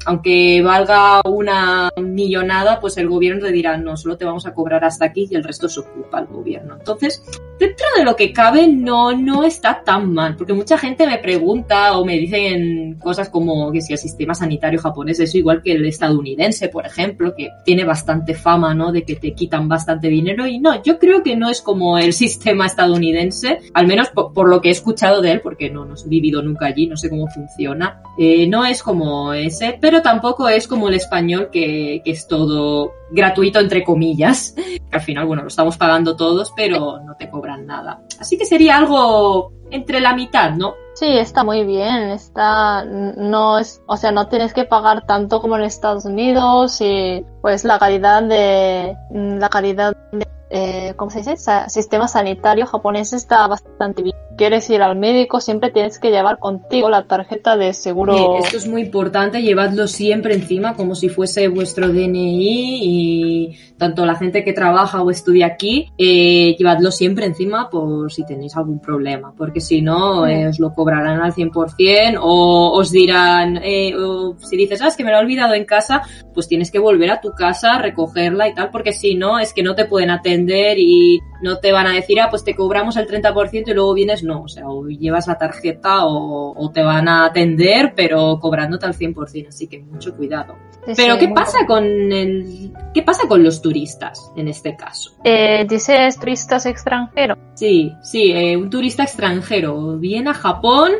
aunque 0.06 0.62
valga 0.62 1.22
una 1.39 1.91
millonada, 1.96 2.81
pues 2.81 2.98
el 2.98 3.08
gobierno 3.08 3.46
te 3.46 3.51
dirá, 3.53 3.77
no, 3.77 3.96
solo 3.96 4.17
te 4.17 4.25
vamos 4.25 4.46
a 4.46 4.53
cobrar 4.53 4.84
hasta 4.84 5.05
aquí 5.05 5.27
y 5.29 5.36
el 5.36 5.43
resto 5.43 5.69
se 5.69 5.79
ocupa 5.79 6.19
el 6.19 6.27
gobierno. 6.27 6.75
Entonces, 6.77 7.24
dentro 7.60 7.86
de 7.98 8.04
lo 8.04 8.16
que 8.16 8.32
cabe, 8.32 8.68
no, 8.68 9.12
no 9.12 9.44
está 9.44 9.84
tan 9.84 10.13
mal, 10.13 10.36
porque 10.38 10.54
mucha 10.54 10.78
gente 10.78 11.06
me 11.06 11.18
pregunta 11.18 11.98
o 11.98 12.06
me 12.06 12.18
dicen 12.18 12.98
cosas 13.00 13.30
como 13.30 13.72
que 13.72 13.82
si 13.82 13.94
el 13.94 14.00
sistema 14.00 14.34
sanitario 14.34 14.80
japonés 14.80 15.20
es 15.20 15.36
igual 15.36 15.62
que 15.62 15.74
el 15.74 15.86
estadounidense, 15.86 16.70
por 16.70 16.86
ejemplo, 16.86 17.34
que 17.36 17.50
tiene 17.66 17.84
bastante 17.84 18.34
fama, 18.34 18.74
¿no? 18.74 18.92
De 18.92 19.04
que 19.04 19.16
te 19.16 19.34
quitan 19.34 19.68
bastante 19.68 20.08
dinero 20.08 20.48
y 20.48 20.60
no, 20.60 20.82
yo 20.82 20.98
creo 20.98 21.22
que 21.22 21.36
no 21.36 21.50
es 21.50 21.62
como 21.62 21.98
el 21.98 22.13
sistema 22.24 22.66
estadounidense, 22.66 23.60
al 23.74 23.88
menos 23.88 24.10
por, 24.10 24.50
lo 24.50 24.62
que 24.62 24.70
he 24.70 24.72
escuchado 24.72 25.22
de 25.22 25.34
él, 25.34 25.42
porque 25.42 25.70
no, 25.70 25.86
no 25.86 25.96
he 25.96 26.08
vivido 26.08 26.42
nunca 26.42 26.68
allí, 26.68 26.88
no 26.88 26.96
sé 26.96 27.10
cómo 27.10 27.28
funciona. 27.28 28.01
Eh, 28.18 28.48
no 28.48 28.66
es 28.66 28.82
como 28.82 29.34
ese, 29.34 29.78
pero 29.82 30.01
tampoco 30.01 30.48
es 30.48 30.68
como 30.68 30.88
el 30.88 30.96
español 30.96 31.50
que, 31.51 32.01
que 32.06 32.12
es 32.12 32.28
todo 32.28 32.94
gratuito 33.12 33.60
entre 33.60 33.84
comillas. 33.84 34.56
Al 34.92 35.01
final, 35.01 35.25
bueno, 35.25 35.44
lo 35.44 35.50
estamos 35.50 35.78
pagando 35.78 36.16
todos, 36.16 36.54
pero 36.56 37.00
no 37.06 37.16
te 37.16 37.30
cobran 37.30 37.49
nada. 37.58 38.01
Así 38.20 38.38
que 38.38 38.46
sería 38.46 38.77
algo 38.77 39.51
entre 39.72 40.00
la 40.00 40.13
mitad, 40.13 40.51
¿no? 40.51 40.74
Sí, 40.94 41.08
está 41.18 41.44
muy 41.44 41.65
bien. 41.65 42.10
Está, 42.10 42.84
no 42.84 43.60
es, 43.60 43.82
o 43.88 43.98
sea, 43.98 44.12
no 44.12 44.27
tienes 44.27 44.53
que 44.53 44.65
pagar 44.65 45.06
tanto 45.06 45.41
como 45.41 45.56
en 45.58 45.63
Estados 45.63 46.06
Unidos 46.06 46.82
y 46.82 47.25
pues 47.41 47.63
la 47.63 47.79
calidad 47.79 48.24
de, 48.24 48.96
la 49.12 49.50
calidad 49.50 49.96
de 50.12 50.27
eh, 50.51 50.94
¿cómo 50.96 51.12
se 51.12 51.20
dice? 51.20 51.38
sistema 51.70 52.08
sanitario 52.08 52.65
japonés 52.65 53.13
está 53.13 53.48
bastante 53.48 54.01
bien. 54.01 54.15
Quieres 54.39 54.69
ir 54.69 54.81
al 54.81 54.96
médico, 54.98 55.41
siempre 55.41 55.69
tienes 55.69 56.00
que 56.00 56.12
llevar 56.12 56.39
contigo 56.39 56.89
la 56.89 57.03
tarjeta 57.03 57.58
de 57.58 57.74
seguro. 57.74 58.38
esto 58.38 58.55
es 58.55 58.69
muy 58.69 58.84
importante, 58.84 59.41
llevadlo 59.41 59.86
siempre 59.86 60.34
encima 60.34 60.75
como 60.75 60.96
si 60.96 61.10
fuese 61.10 61.50
vuestro 61.50 61.89
DNI 61.89 62.79
y 62.81 63.58
tanto 63.77 64.05
la 64.05 64.15
gente 64.15 64.46
que 64.46 64.53
trabaja 64.53 65.01
o 65.01 65.12
estudia 65.12 65.48
aquí, 65.48 65.91
eh, 65.98 66.55
llevadlo 66.58 66.89
siempre 66.89 67.25
encima 67.25 67.69
por 67.69 68.13
si 68.13 68.25
tenéis 68.25 68.55
algún 68.55 68.79
problema, 68.79 69.34
porque 69.36 69.60
si 69.60 69.81
no, 69.81 70.25
eh, 70.25 70.48
os 70.48 70.58
lo 70.58 70.74
cobrarán 70.74 71.19
al 71.22 71.34
100% 71.34 72.19
o 72.22 72.72
os 72.77 72.91
dirán, 72.91 73.58
eh, 73.58 73.93
o 73.93 74.38
si 74.39 74.55
dices, 74.55 74.81
ah, 74.81 74.88
es 74.88 74.96
que 74.96 75.03
me 75.03 75.12
lo 75.12 75.17
he 75.17 75.22
olvidado 75.22 75.53
en 75.53 75.65
casa, 75.65 76.01
pues 76.34 76.48
tienes 76.48 76.72
que 76.72 76.79
volver 76.79 77.12
a 77.12 77.19
tu 77.19 77.31
casa, 77.31 77.77
recogerla 77.77 78.48
y 78.48 78.53
tal, 78.53 78.69
porque 78.69 78.93
si 78.93 79.15
no, 79.15 79.38
es 79.38 79.53
que 79.53 79.63
no 79.63 79.75
te 79.75 79.84
pueden 79.84 80.12
atender 80.12 80.77
y 80.79 81.19
no 81.41 81.58
te 81.58 81.72
van 81.72 81.88
a 81.88 81.93
decir, 81.93 82.19
ah, 82.22 82.27
pues 82.29 82.43
te 82.43 82.55
cobramos 82.55 82.96
el 82.98 83.08
30% 83.08 83.72
y 83.72 83.74
luego 83.74 83.93
vienes, 83.93 84.24
no, 84.24 84.29
o 84.30 84.48
sea, 84.48 84.68
o 84.68 84.88
llevas 84.88 85.28
la 85.28 85.38
tarjeta 85.38 86.06
o, 86.06 86.72
te 86.74 86.84
van 86.84 87.08
a 87.08 87.26
atender, 87.26 87.94
pero 87.96 88.40
cobrándote 88.40 88.86
al 88.86 88.94
100%, 88.94 89.48
así 89.48 89.68
que 89.68 89.80
mucho 89.80 90.16
cuidado. 90.16 90.56
pero, 90.96 91.18
¿qué 91.18 91.30
pasa 91.30 91.66
con 91.66 91.84
el, 91.84 92.72
qué 92.94 93.02
pasa 93.02 93.28
con 93.28 93.44
los 93.44 93.62
turistas 93.62 94.32
en 94.36 94.48
este 94.48 94.76
caso? 94.76 95.12
Eh, 95.24 95.66
dices 95.68 96.20
turistas 96.20 96.66
extranjeros. 96.66 97.38
Sí, 97.56 97.92
sí, 98.04 98.32
eh, 98.32 98.56
un 98.56 98.70
turista 98.70 99.04
extranjero 99.04 99.98
viene 99.98 100.30
a 100.30 100.34
Japón 100.34 100.92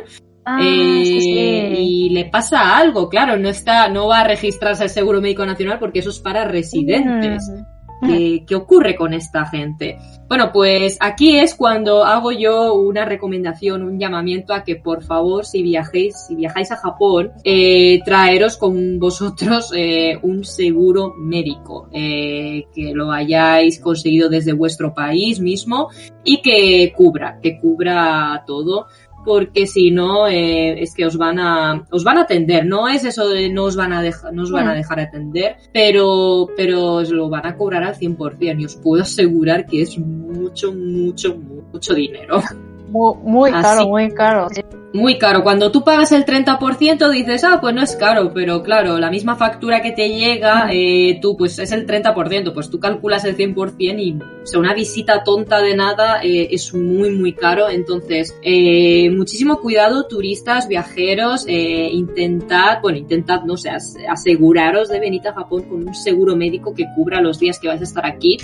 Ah, 0.44 0.58
eh, 0.62 1.74
y 1.78 2.08
le 2.10 2.24
pasa 2.24 2.76
algo, 2.76 3.08
claro, 3.08 3.36
no 3.36 3.48
está, 3.48 3.88
no 3.88 4.08
va 4.08 4.20
a 4.20 4.24
registrarse 4.24 4.84
el 4.84 4.90
seguro 4.90 5.20
médico 5.20 5.44
nacional 5.44 5.78
porque 5.78 5.98
eso 5.98 6.10
es 6.10 6.18
para 6.18 6.44
residentes. 6.44 7.48
Mm. 7.48 7.79
¿Qué, 8.00 8.54
ocurre 8.54 8.94
con 8.96 9.12
esta 9.12 9.46
gente? 9.46 9.98
Bueno, 10.28 10.50
pues 10.52 10.96
aquí 11.00 11.38
es 11.38 11.54
cuando 11.54 12.04
hago 12.04 12.32
yo 12.32 12.74
una 12.74 13.04
recomendación, 13.04 13.82
un 13.82 13.98
llamamiento 13.98 14.54
a 14.54 14.64
que 14.64 14.76
por 14.76 15.02
favor, 15.02 15.44
si 15.44 15.62
viajéis, 15.62 16.14
si 16.26 16.34
viajáis 16.34 16.70
a 16.72 16.76
Japón, 16.76 17.32
eh, 17.44 18.00
traeros 18.04 18.56
con 18.56 18.98
vosotros 18.98 19.72
eh, 19.76 20.18
un 20.22 20.44
seguro 20.44 21.14
médico, 21.16 21.88
eh, 21.92 22.64
que 22.74 22.92
lo 22.94 23.10
hayáis 23.12 23.80
conseguido 23.80 24.28
desde 24.28 24.52
vuestro 24.52 24.94
país 24.94 25.40
mismo 25.40 25.88
y 26.24 26.40
que 26.42 26.92
cubra, 26.96 27.38
que 27.42 27.58
cubra 27.58 28.44
todo 28.46 28.86
porque 29.24 29.66
si 29.66 29.90
no 29.90 30.26
eh, 30.26 30.82
es 30.82 30.94
que 30.94 31.06
os 31.06 31.16
van 31.16 31.38
a 31.38 31.84
os 31.90 32.04
van 32.04 32.18
a 32.18 32.22
atender. 32.22 32.66
No 32.66 32.88
es 32.88 33.04
eso 33.04 33.28
de 33.28 33.50
no 33.50 33.64
os 33.64 33.76
van 33.76 33.92
a 33.92 34.02
dejar 34.02 34.32
no 34.32 34.42
os 34.42 34.50
van 34.50 34.68
a 34.68 34.72
mm. 34.72 34.76
dejar 34.76 35.00
atender 35.00 35.56
pero 35.72 36.48
pero 36.56 36.94
os 36.94 37.10
lo 37.10 37.28
van 37.28 37.46
a 37.46 37.56
cobrar 37.56 37.82
al 37.84 37.94
100% 37.94 38.60
y 38.60 38.64
os 38.64 38.76
puedo 38.76 39.02
asegurar 39.02 39.66
que 39.66 39.82
es 39.82 39.98
mucho 39.98 40.72
mucho 40.72 41.36
mucho 41.72 41.94
dinero. 41.94 42.42
Muy, 42.90 43.52
caro 43.52 43.88
muy 43.88 44.10
caro 44.10 44.48
muy 44.92 45.18
caro. 45.18 45.42
Cuando 45.42 45.70
tú 45.70 45.84
pagas 45.84 46.12
el 46.12 46.24
30% 46.24 47.10
dices, 47.10 47.44
ah, 47.44 47.58
pues 47.60 47.74
no 47.74 47.82
es 47.82 47.96
caro, 47.96 48.32
pero 48.34 48.62
claro, 48.62 48.98
la 48.98 49.10
misma 49.10 49.36
factura 49.36 49.82
que 49.82 49.92
te 49.92 50.08
llega, 50.08 50.68
eh, 50.72 51.18
tú 51.22 51.36
pues 51.36 51.58
es 51.58 51.72
el 51.72 51.86
30%, 51.86 52.52
pues 52.52 52.70
tú 52.70 52.80
calculas 52.80 53.24
el 53.24 53.36
100% 53.36 54.00
y 54.00 54.18
o 54.42 54.46
sea, 54.46 54.58
una 54.58 54.74
visita 54.74 55.22
tonta 55.22 55.60
de 55.60 55.76
nada 55.76 56.22
eh, 56.22 56.48
es 56.50 56.74
muy, 56.74 57.10
muy 57.10 57.34
caro. 57.34 57.68
Entonces, 57.68 58.34
eh, 58.42 59.10
muchísimo 59.10 59.60
cuidado, 59.60 60.06
turistas, 60.06 60.66
viajeros, 60.66 61.44
eh, 61.46 61.90
intentad, 61.92 62.80
bueno, 62.82 62.98
intentad, 62.98 63.42
no 63.42 63.56
sé, 63.56 63.70
aseguraros 63.70 64.88
de 64.88 64.98
venir 64.98 65.26
a 65.28 65.34
Japón 65.34 65.62
con 65.64 65.88
un 65.88 65.94
seguro 65.94 66.36
médico 66.36 66.74
que 66.74 66.86
cubra 66.96 67.20
los 67.20 67.38
días 67.38 67.58
que 67.58 67.68
vais 67.68 67.80
a 67.80 67.84
estar 67.84 68.06
aquí, 68.06 68.38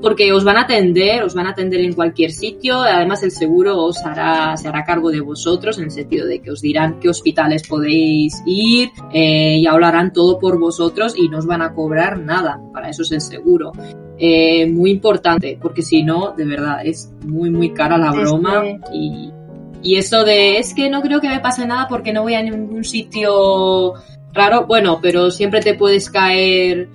porque 0.00 0.32
os 0.32 0.44
van 0.44 0.56
a 0.56 0.62
atender, 0.62 1.22
os 1.22 1.34
van 1.34 1.46
a 1.46 1.50
atender 1.50 1.80
en 1.80 1.92
cualquier 1.92 2.30
sitio, 2.30 2.80
además 2.80 3.22
el 3.22 3.32
seguro 3.32 3.78
os 3.78 3.98
hará, 4.04 4.56
se 4.56 4.68
hará 4.68 4.84
cargo 4.84 5.10
de 5.10 5.20
vosotros 5.20 5.78
en 5.78 5.89
el 5.90 6.02
sentido 6.02 6.26
de 6.26 6.40
que 6.40 6.50
os 6.50 6.60
dirán 6.60 6.98
qué 7.00 7.08
hospitales 7.08 7.66
podéis 7.66 8.42
ir 8.46 8.90
eh, 9.12 9.58
y 9.58 9.66
hablarán 9.66 10.12
todo 10.12 10.38
por 10.38 10.58
vosotros 10.58 11.14
y 11.16 11.28
no 11.28 11.38
os 11.38 11.46
van 11.46 11.62
a 11.62 11.74
cobrar 11.74 12.18
nada, 12.18 12.60
para 12.72 12.88
eso 12.88 13.02
es 13.02 13.12
el 13.12 13.20
seguro. 13.20 13.72
Eh, 14.18 14.66
muy 14.66 14.90
importante, 14.90 15.58
porque 15.60 15.82
si 15.82 16.02
no, 16.02 16.34
de 16.36 16.44
verdad, 16.44 16.84
es 16.84 17.12
muy, 17.26 17.50
muy 17.50 17.72
cara 17.72 17.96
la 17.96 18.12
broma. 18.12 18.62
Y, 18.92 19.32
y 19.82 19.96
eso 19.96 20.24
de 20.24 20.58
es 20.58 20.74
que 20.74 20.90
no 20.90 21.00
creo 21.00 21.20
que 21.20 21.28
me 21.28 21.40
pase 21.40 21.66
nada 21.66 21.88
porque 21.88 22.12
no 22.12 22.22
voy 22.22 22.34
a 22.34 22.42
ningún 22.42 22.84
sitio 22.84 23.94
raro, 24.32 24.66
bueno, 24.66 25.00
pero 25.00 25.30
siempre 25.30 25.60
te 25.60 25.74
puedes 25.74 26.10
caer 26.10 26.88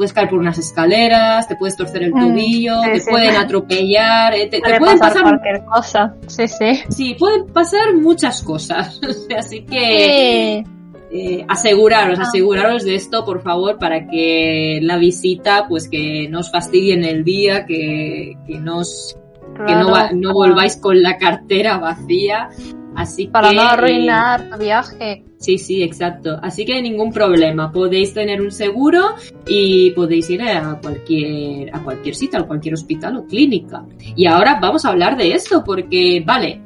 puedes 0.00 0.14
caer 0.14 0.30
por 0.30 0.38
unas 0.38 0.56
escaleras, 0.56 1.46
te 1.46 1.56
puedes 1.56 1.76
torcer 1.76 2.04
el 2.04 2.14
mm, 2.14 2.18
tobillo, 2.18 2.80
te 2.90 3.02
pueden 3.02 3.36
atropellar, 3.36 4.32
eh, 4.32 4.48
te, 4.50 4.58
pueden 4.78 4.98
pasar, 4.98 5.24
cualquier 5.24 5.62
cosa. 5.66 6.14
Sí, 6.26 6.48
sí. 6.48 6.80
Sí, 6.88 7.16
pueden 7.18 7.44
pasar 7.48 7.94
muchas 7.94 8.42
cosas. 8.42 8.98
Así 9.36 9.66
que 9.66 10.64
eh, 11.10 11.44
aseguraros, 11.46 12.18
ah. 12.18 12.22
aseguraros 12.22 12.84
de 12.84 12.94
esto, 12.94 13.26
por 13.26 13.42
favor, 13.42 13.76
para 13.76 14.06
que 14.08 14.78
la 14.80 14.96
visita, 14.96 15.66
pues 15.68 15.86
que 15.86 16.28
no 16.30 16.40
os 16.40 16.50
fastidien 16.50 17.04
el 17.04 17.22
día, 17.22 17.66
que, 17.66 18.38
que, 18.46 18.58
nos, 18.58 19.18
que 19.66 19.74
no, 19.74 20.12
no 20.14 20.32
volváis 20.32 20.78
con 20.78 21.02
la 21.02 21.18
cartera 21.18 21.76
vacía. 21.76 22.48
Así 22.94 23.28
para 23.28 23.52
no 23.52 23.62
arruinar 23.62 24.48
el 24.52 24.58
viaje. 24.58 25.24
Sí, 25.38 25.58
sí, 25.58 25.82
exacto. 25.82 26.38
Así 26.42 26.64
que 26.64 26.82
ningún 26.82 27.12
problema. 27.12 27.72
Podéis 27.72 28.12
tener 28.12 28.42
un 28.42 28.50
seguro 28.50 29.14
y 29.46 29.90
podéis 29.92 30.28
ir 30.30 30.42
a 30.42 30.78
cualquier, 30.80 31.74
a 31.74 31.82
cualquier 31.82 32.14
sitio, 32.14 32.40
a 32.40 32.46
cualquier 32.46 32.74
hospital 32.74 33.16
o 33.16 33.26
clínica. 33.26 33.84
Y 34.16 34.26
ahora 34.26 34.58
vamos 34.60 34.84
a 34.84 34.90
hablar 34.90 35.16
de 35.16 35.32
esto 35.32 35.62
porque, 35.64 36.22
vale, 36.26 36.60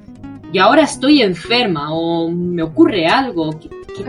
y 0.53 0.59
ahora 0.59 0.83
estoy 0.83 1.23
enferma 1.23 1.93
o 1.93 2.31
me 2.31 2.63
ocurre 2.63 3.07
algo. 3.07 3.59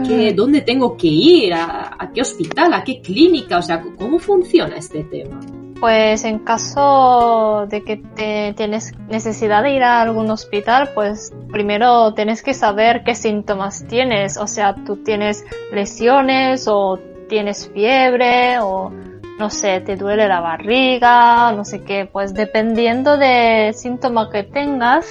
¿Qué, 0.08 0.34
dónde 0.34 0.62
tengo 0.62 0.98
que 0.98 1.08
ir? 1.08 1.54
¿A, 1.54 2.12
qué 2.14 2.22
hospital? 2.22 2.74
¿A 2.74 2.84
qué 2.84 3.02
clínica? 3.02 3.60
O 3.60 3.62
sea, 3.62 3.82
¿cómo 3.98 4.18
funciona 4.20 4.78
este 4.78 5.04
tema? 5.04 5.40
Pues 5.80 6.24
en 6.24 6.40
caso 6.40 7.68
de 7.70 7.84
que 7.84 7.98
te 7.98 8.54
tienes 8.54 8.94
necesidad 9.10 9.62
de 9.62 9.76
ir 9.76 9.84
a 9.84 10.02
algún 10.02 10.30
hospital, 10.32 10.92
pues 10.96 11.34
primero 11.52 12.14
tienes 12.14 12.42
que 12.42 12.54
saber 12.54 13.04
qué 13.04 13.14
síntomas 13.14 13.86
tienes. 13.88 14.38
O 14.38 14.48
sea, 14.48 14.76
tú 14.76 15.04
tienes 15.04 15.44
lesiones 15.72 16.68
o 16.68 16.98
tienes 17.28 17.70
fiebre 17.74 18.60
o 18.60 18.92
no 19.38 19.50
sé, 19.50 19.82
te 19.82 19.98
duele 19.98 20.28
la 20.28 20.40
barriga, 20.40 21.52
no 21.52 21.66
sé 21.66 21.82
qué. 21.82 22.10
Pues 22.12 22.34
dependiendo 22.34 23.18
del 23.18 23.74
síntoma 23.74 24.30
que 24.32 24.44
tengas, 24.44 25.06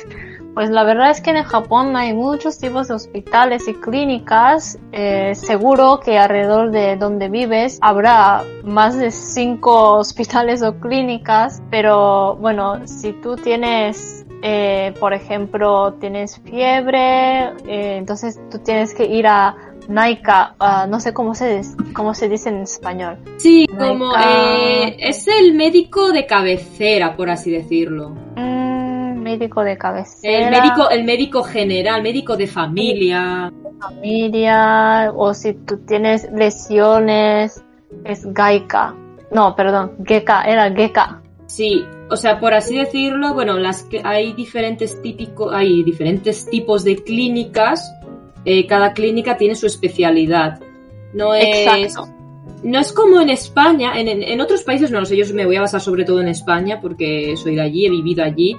Pues 0.55 0.71
la 0.71 0.85
verdad 0.85 1.11
es 1.11 1.21
que 1.21 1.31
en 1.31 1.43
Japón 1.43 1.97
hay 1.97 2.13
muchos 2.13 2.59
tipos 2.59 2.89
de 2.89 2.95
hospitales 2.95 3.67
y 3.67 3.75
clínicas. 3.75 4.79
Eh, 4.93 5.35
seguro 5.35 5.99
que 5.99 6.17
alrededor 6.17 6.71
de 6.71 6.97
donde 6.97 7.29
vives 7.29 7.79
habrá 7.81 8.45
más 8.63 8.97
de 8.97 9.11
cinco 9.11 9.93
hospitales 9.99 10.63
o 10.63 10.79
clínicas, 10.79 11.61
pero 11.71 12.37
bueno, 12.37 12.87
si 12.87 13.13
tú 13.15 13.35
tienes, 13.35 14.25
eh, 14.43 14.95
por 15.01 15.13
ejemplo, 15.13 15.95
tienes 15.95 16.41
fiebre, 16.41 17.47
eh, 17.67 17.97
entonces 17.97 18.41
tú 18.49 18.59
tienes 18.61 18.95
que 18.95 19.07
ir 19.07 19.27
a 19.27 19.57
Naika, 19.89 20.55
uh, 20.61 20.89
no 20.89 21.01
sé 21.01 21.13
cómo 21.13 21.35
se, 21.35 21.61
cómo 21.93 22.15
se 22.15 22.29
dice 22.29 22.49
en 22.49 22.63
español. 22.63 23.19
Sí, 23.37 23.67
como 23.67 24.15
eh, 24.17 24.97
es 24.99 25.27
el 25.29 25.55
médico 25.55 26.13
de 26.13 26.27
cabecera, 26.27 27.17
por 27.17 27.29
así 27.29 27.51
decirlo. 27.51 28.11
Mm, 28.37 28.74
médico 29.25 29.65
de 29.65 29.77
cabecera. 29.77 30.47
El 30.47 30.51
médico, 30.51 30.91
el 30.91 31.05
médico 31.05 31.43
general, 31.43 32.03
médico 32.03 32.37
de 32.37 32.47
familia. 32.47 33.53
Familia, 33.81 35.13
o 35.15 35.35
si 35.35 35.55
tú 35.55 35.79
tienes 35.79 36.31
lesiones, 36.31 37.65
es 38.05 38.33
Gaika. 38.33 38.95
No, 39.33 39.57
perdón, 39.57 39.93
Geka, 40.05 40.43
era 40.43 40.71
Geka. 40.71 41.23
Sí, 41.47 41.85
o 42.09 42.17
sea, 42.17 42.39
por 42.39 42.55
así 42.55 42.77
decirlo, 42.77 43.35
bueno, 43.35 43.59
las 43.59 43.83
que 43.83 44.01
hay 44.05 44.33
diferentes 44.35 45.03
típicos, 45.03 45.53
hay 45.53 45.83
diferentes 45.83 46.47
tipos 46.49 46.85
de 46.85 47.03
clínicas 47.03 47.93
eh, 48.45 48.67
cada 48.67 48.93
clínica 48.93 49.37
tiene 49.37 49.55
su 49.55 49.67
especialidad. 49.67 50.61
No 51.15 51.35
es, 51.35 51.95
no 52.63 52.79
es 52.79 52.93
como 52.93 53.21
en 53.21 53.31
España, 53.31 53.99
en, 53.99 54.09
en, 54.09 54.41
otros 54.41 54.63
países 54.63 54.91
no 54.91 55.01
lo 55.01 55.07
sé, 55.07 55.17
yo 55.17 55.25
me 55.35 55.47
voy 55.47 55.57
a 55.57 55.63
basar 55.63 55.81
sobre 55.81 56.05
todo 56.05 56.21
en 56.21 56.29
España 56.29 56.81
porque 56.81 57.37
soy 57.37 57.55
de 57.55 57.63
allí, 57.63 57.87
he 57.87 57.91
vivido 57.91 58.25
allí. 58.25 58.57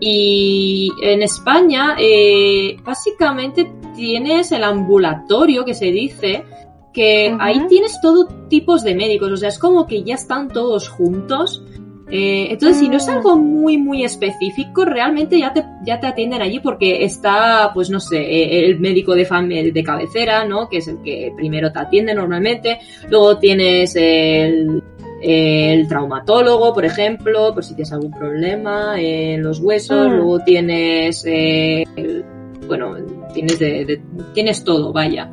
Y 0.00 0.90
en 1.02 1.22
España, 1.22 1.96
eh, 1.98 2.76
básicamente 2.84 3.70
tienes 3.94 4.52
el 4.52 4.64
ambulatorio 4.64 5.64
que 5.64 5.74
se 5.74 5.86
dice, 5.86 6.44
que 6.92 7.36
ahí 7.38 7.66
tienes 7.68 8.00
todo 8.00 8.26
tipos 8.48 8.82
de 8.82 8.94
médicos, 8.94 9.30
o 9.30 9.36
sea, 9.36 9.48
es 9.48 9.58
como 9.58 9.86
que 9.86 10.02
ya 10.02 10.14
están 10.14 10.48
todos 10.48 10.88
juntos 10.88 11.62
eh, 12.10 12.48
entonces, 12.50 12.78
si 12.78 12.88
no 12.88 12.96
es 12.96 13.06
algo 13.08 13.36
muy, 13.36 13.76
muy 13.76 14.02
específico, 14.02 14.84
realmente 14.84 15.38
ya 15.38 15.52
te, 15.52 15.62
ya 15.84 16.00
te 16.00 16.06
atienden 16.06 16.40
allí 16.40 16.58
porque 16.58 17.04
está, 17.04 17.70
pues 17.74 17.90
no 17.90 18.00
sé, 18.00 18.18
eh, 18.18 18.64
el 18.64 18.80
médico 18.80 19.14
de, 19.14 19.70
de 19.72 19.82
cabecera, 19.82 20.44
¿no? 20.46 20.68
Que 20.68 20.78
es 20.78 20.88
el 20.88 21.02
que 21.02 21.32
primero 21.36 21.70
te 21.70 21.80
atiende 21.80 22.14
normalmente. 22.14 22.78
Luego 23.10 23.38
tienes 23.38 23.94
el, 23.96 24.82
el 25.20 25.88
traumatólogo, 25.88 26.72
por 26.72 26.84
ejemplo, 26.84 27.52
por 27.54 27.64
si 27.64 27.74
tienes 27.74 27.92
algún 27.92 28.12
problema 28.12 29.00
en 29.00 29.42
los 29.42 29.60
huesos. 29.60 30.08
Mm. 30.08 30.12
Luego 30.12 30.38
tienes, 30.40 31.24
eh, 31.26 31.84
bueno, 32.66 32.96
tienes, 33.32 33.58
de, 33.58 34.00
tienes 34.34 34.64
todo, 34.64 34.92
vaya. 34.92 35.30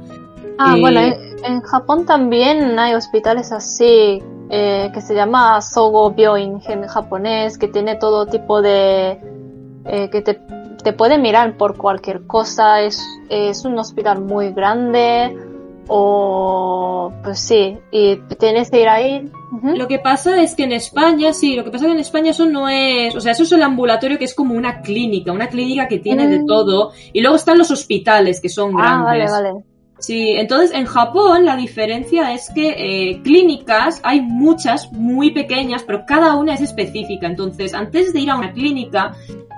Ah, 0.57 0.75
bueno, 0.79 1.01
en 1.01 1.61
Japón 1.61 2.05
también 2.05 2.79
hay 2.79 2.93
hospitales 2.93 3.51
así 3.51 4.21
eh, 4.49 4.89
que 4.93 5.01
se 5.01 5.13
llama 5.13 5.61
Sogo 5.61 6.11
Byoin 6.11 6.61
en 6.67 6.87
japonés, 6.87 7.57
que 7.57 7.67
tiene 7.67 7.95
todo 7.95 8.25
tipo 8.25 8.61
de... 8.61 9.19
Eh, 9.87 10.09
que 10.09 10.21
te, 10.21 10.39
te, 10.83 10.93
puede 10.93 11.19
mirar 11.19 11.57
por 11.57 11.77
cualquier 11.77 12.25
cosa, 12.25 12.81
es, 12.81 12.99
es 13.29 13.65
un 13.65 13.77
hospital 13.77 14.21
muy 14.21 14.51
grande 14.51 15.37
o 15.87 17.11
pues 17.23 17.39
sí, 17.39 17.77
y 17.91 18.17
tienes 18.39 18.69
que 18.69 18.81
ir 18.81 18.87
ahí. 18.87 19.31
Lo 19.63 19.87
que 19.87 19.99
pasa 19.99 20.41
es 20.41 20.55
que 20.55 20.63
en 20.63 20.73
España, 20.73 21.33
sí, 21.33 21.55
lo 21.55 21.63
que 21.63 21.71
pasa 21.71 21.85
es 21.85 21.89
que 21.89 21.93
en 21.93 22.01
España 22.01 22.31
eso 22.31 22.45
no 22.45 22.67
es, 22.67 23.15
o 23.15 23.21
sea, 23.21 23.31
eso 23.31 23.43
es 23.43 23.51
el 23.51 23.63
ambulatorio 23.63 24.17
que 24.17 24.25
es 24.25 24.35
como 24.35 24.53
una 24.53 24.81
clínica, 24.81 25.31
una 25.31 25.47
clínica 25.47 25.87
que 25.87 25.99
tiene 25.99 26.27
de 26.27 26.39
mm. 26.39 26.45
todo, 26.45 26.91
y 27.13 27.21
luego 27.21 27.35
están 27.35 27.57
los 27.57 27.71
hospitales 27.71 28.41
que 28.41 28.49
son 28.49 28.73
ah, 28.75 29.03
grandes. 29.05 29.31
Vale, 29.31 29.51
vale. 29.51 29.63
Sí, 29.97 30.31
entonces 30.31 30.71
en 30.75 30.85
Japón 30.85 31.45
la 31.45 31.55
diferencia 31.55 32.33
es 32.33 32.51
que 32.53 32.75
eh, 32.77 33.21
clínicas 33.23 34.01
hay 34.03 34.21
muchas 34.21 34.91
muy 34.91 35.31
pequeñas, 35.31 35.83
pero 35.83 36.05
cada 36.05 36.35
una 36.35 36.53
es 36.53 36.61
específica. 36.61 37.27
Entonces, 37.27 37.73
antes 37.73 38.11
de 38.11 38.19
ir 38.19 38.29
a 38.29 38.35
una 38.35 38.51
clínica, 38.51 39.15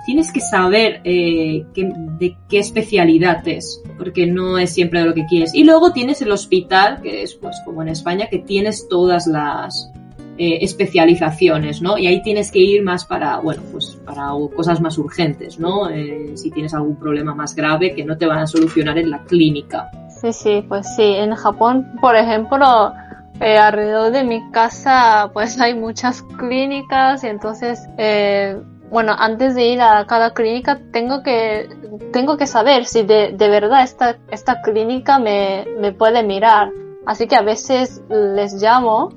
tienes 0.08 0.32
que 0.32 0.40
saber 0.40 1.02
eh, 1.04 1.66
de 1.74 2.34
qué 2.48 2.58
especialidad 2.58 3.46
es, 3.46 3.82
porque 3.98 4.26
no 4.26 4.56
es 4.56 4.72
siempre 4.72 5.04
lo 5.04 5.12
que 5.12 5.26
quieres. 5.26 5.54
Y 5.54 5.64
luego 5.64 5.92
tienes 5.92 6.22
el 6.22 6.32
hospital, 6.32 7.02
que 7.02 7.22
es 7.24 7.34
pues 7.34 7.60
como 7.66 7.82
en 7.82 7.88
España, 7.88 8.28
que 8.30 8.38
tienes 8.38 8.88
todas 8.88 9.26
las 9.26 9.92
eh, 10.38 10.60
especializaciones, 10.62 11.82
¿no? 11.82 11.98
Y 11.98 12.06
ahí 12.06 12.22
tienes 12.22 12.50
que 12.50 12.58
ir 12.58 12.82
más 12.82 13.04
para, 13.04 13.36
bueno, 13.40 13.60
pues 13.70 13.98
para 14.06 14.30
cosas 14.56 14.80
más 14.80 14.96
urgentes, 14.96 15.58
¿no? 15.58 15.88
si 16.36 16.50
tienes 16.52 16.72
algún 16.72 16.96
problema 16.96 17.34
más 17.34 17.54
grave 17.54 17.94
que 17.94 18.02
no 18.02 18.16
te 18.16 18.24
van 18.24 18.38
a 18.38 18.46
solucionar 18.46 18.96
en 18.96 19.10
la 19.10 19.22
clínica. 19.24 19.90
Sí, 20.22 20.32
sí, 20.32 20.64
pues 20.66 20.86
sí. 20.96 21.02
En 21.02 21.34
Japón, 21.34 21.86
por 22.00 22.16
ejemplo, 22.16 22.94
eh, 23.40 23.58
alrededor 23.58 24.10
de 24.10 24.24
mi 24.24 24.50
casa, 24.52 25.30
pues 25.34 25.60
hay 25.60 25.74
muchas 25.74 26.22
clínicas 26.22 27.22
y 27.24 27.26
entonces, 27.26 27.86
eh, 27.98 28.56
bueno, 28.90 29.14
antes 29.18 29.54
de 29.54 29.66
ir 29.66 29.80
a 29.80 30.06
cada 30.06 30.32
clínica 30.32 30.80
tengo 30.92 31.22
que, 31.22 31.68
tengo 32.12 32.36
que 32.36 32.46
saber 32.46 32.86
si 32.86 33.02
de, 33.02 33.32
de 33.32 33.48
verdad 33.48 33.82
esta, 33.82 34.18
esta 34.30 34.62
clínica 34.62 35.18
me, 35.18 35.66
me 35.78 35.92
puede 35.92 36.22
mirar. 36.22 36.70
Así 37.06 37.26
que 37.26 37.36
a 37.36 37.42
veces 37.42 38.02
les 38.08 38.54
llamo 38.54 39.10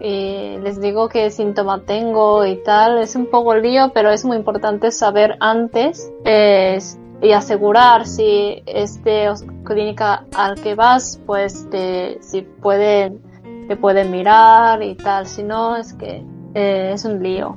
y 0.00 0.58
les 0.58 0.80
digo 0.80 1.08
qué 1.08 1.30
síntoma 1.30 1.82
tengo 1.84 2.44
y 2.44 2.56
tal. 2.62 2.98
Es 2.98 3.14
un 3.14 3.26
poco 3.26 3.54
lío, 3.54 3.92
pero 3.94 4.10
es 4.10 4.24
muy 4.24 4.36
importante 4.36 4.90
saber 4.90 5.36
antes 5.40 6.12
eh, 6.24 6.78
y 7.20 7.32
asegurar 7.32 8.06
si 8.06 8.62
este 8.66 9.28
clínica 9.64 10.26
al 10.36 10.60
que 10.60 10.74
vas, 10.74 11.20
pues 11.24 11.68
te, 11.70 12.18
si 12.20 12.42
pueden, 12.42 13.22
te 13.68 13.76
pueden 13.76 14.10
mirar 14.10 14.82
y 14.82 14.96
tal. 14.96 15.26
Si 15.26 15.44
no, 15.44 15.76
es 15.76 15.94
que 15.94 16.24
eh, 16.54 16.90
es 16.92 17.04
un 17.04 17.22
lío. 17.22 17.54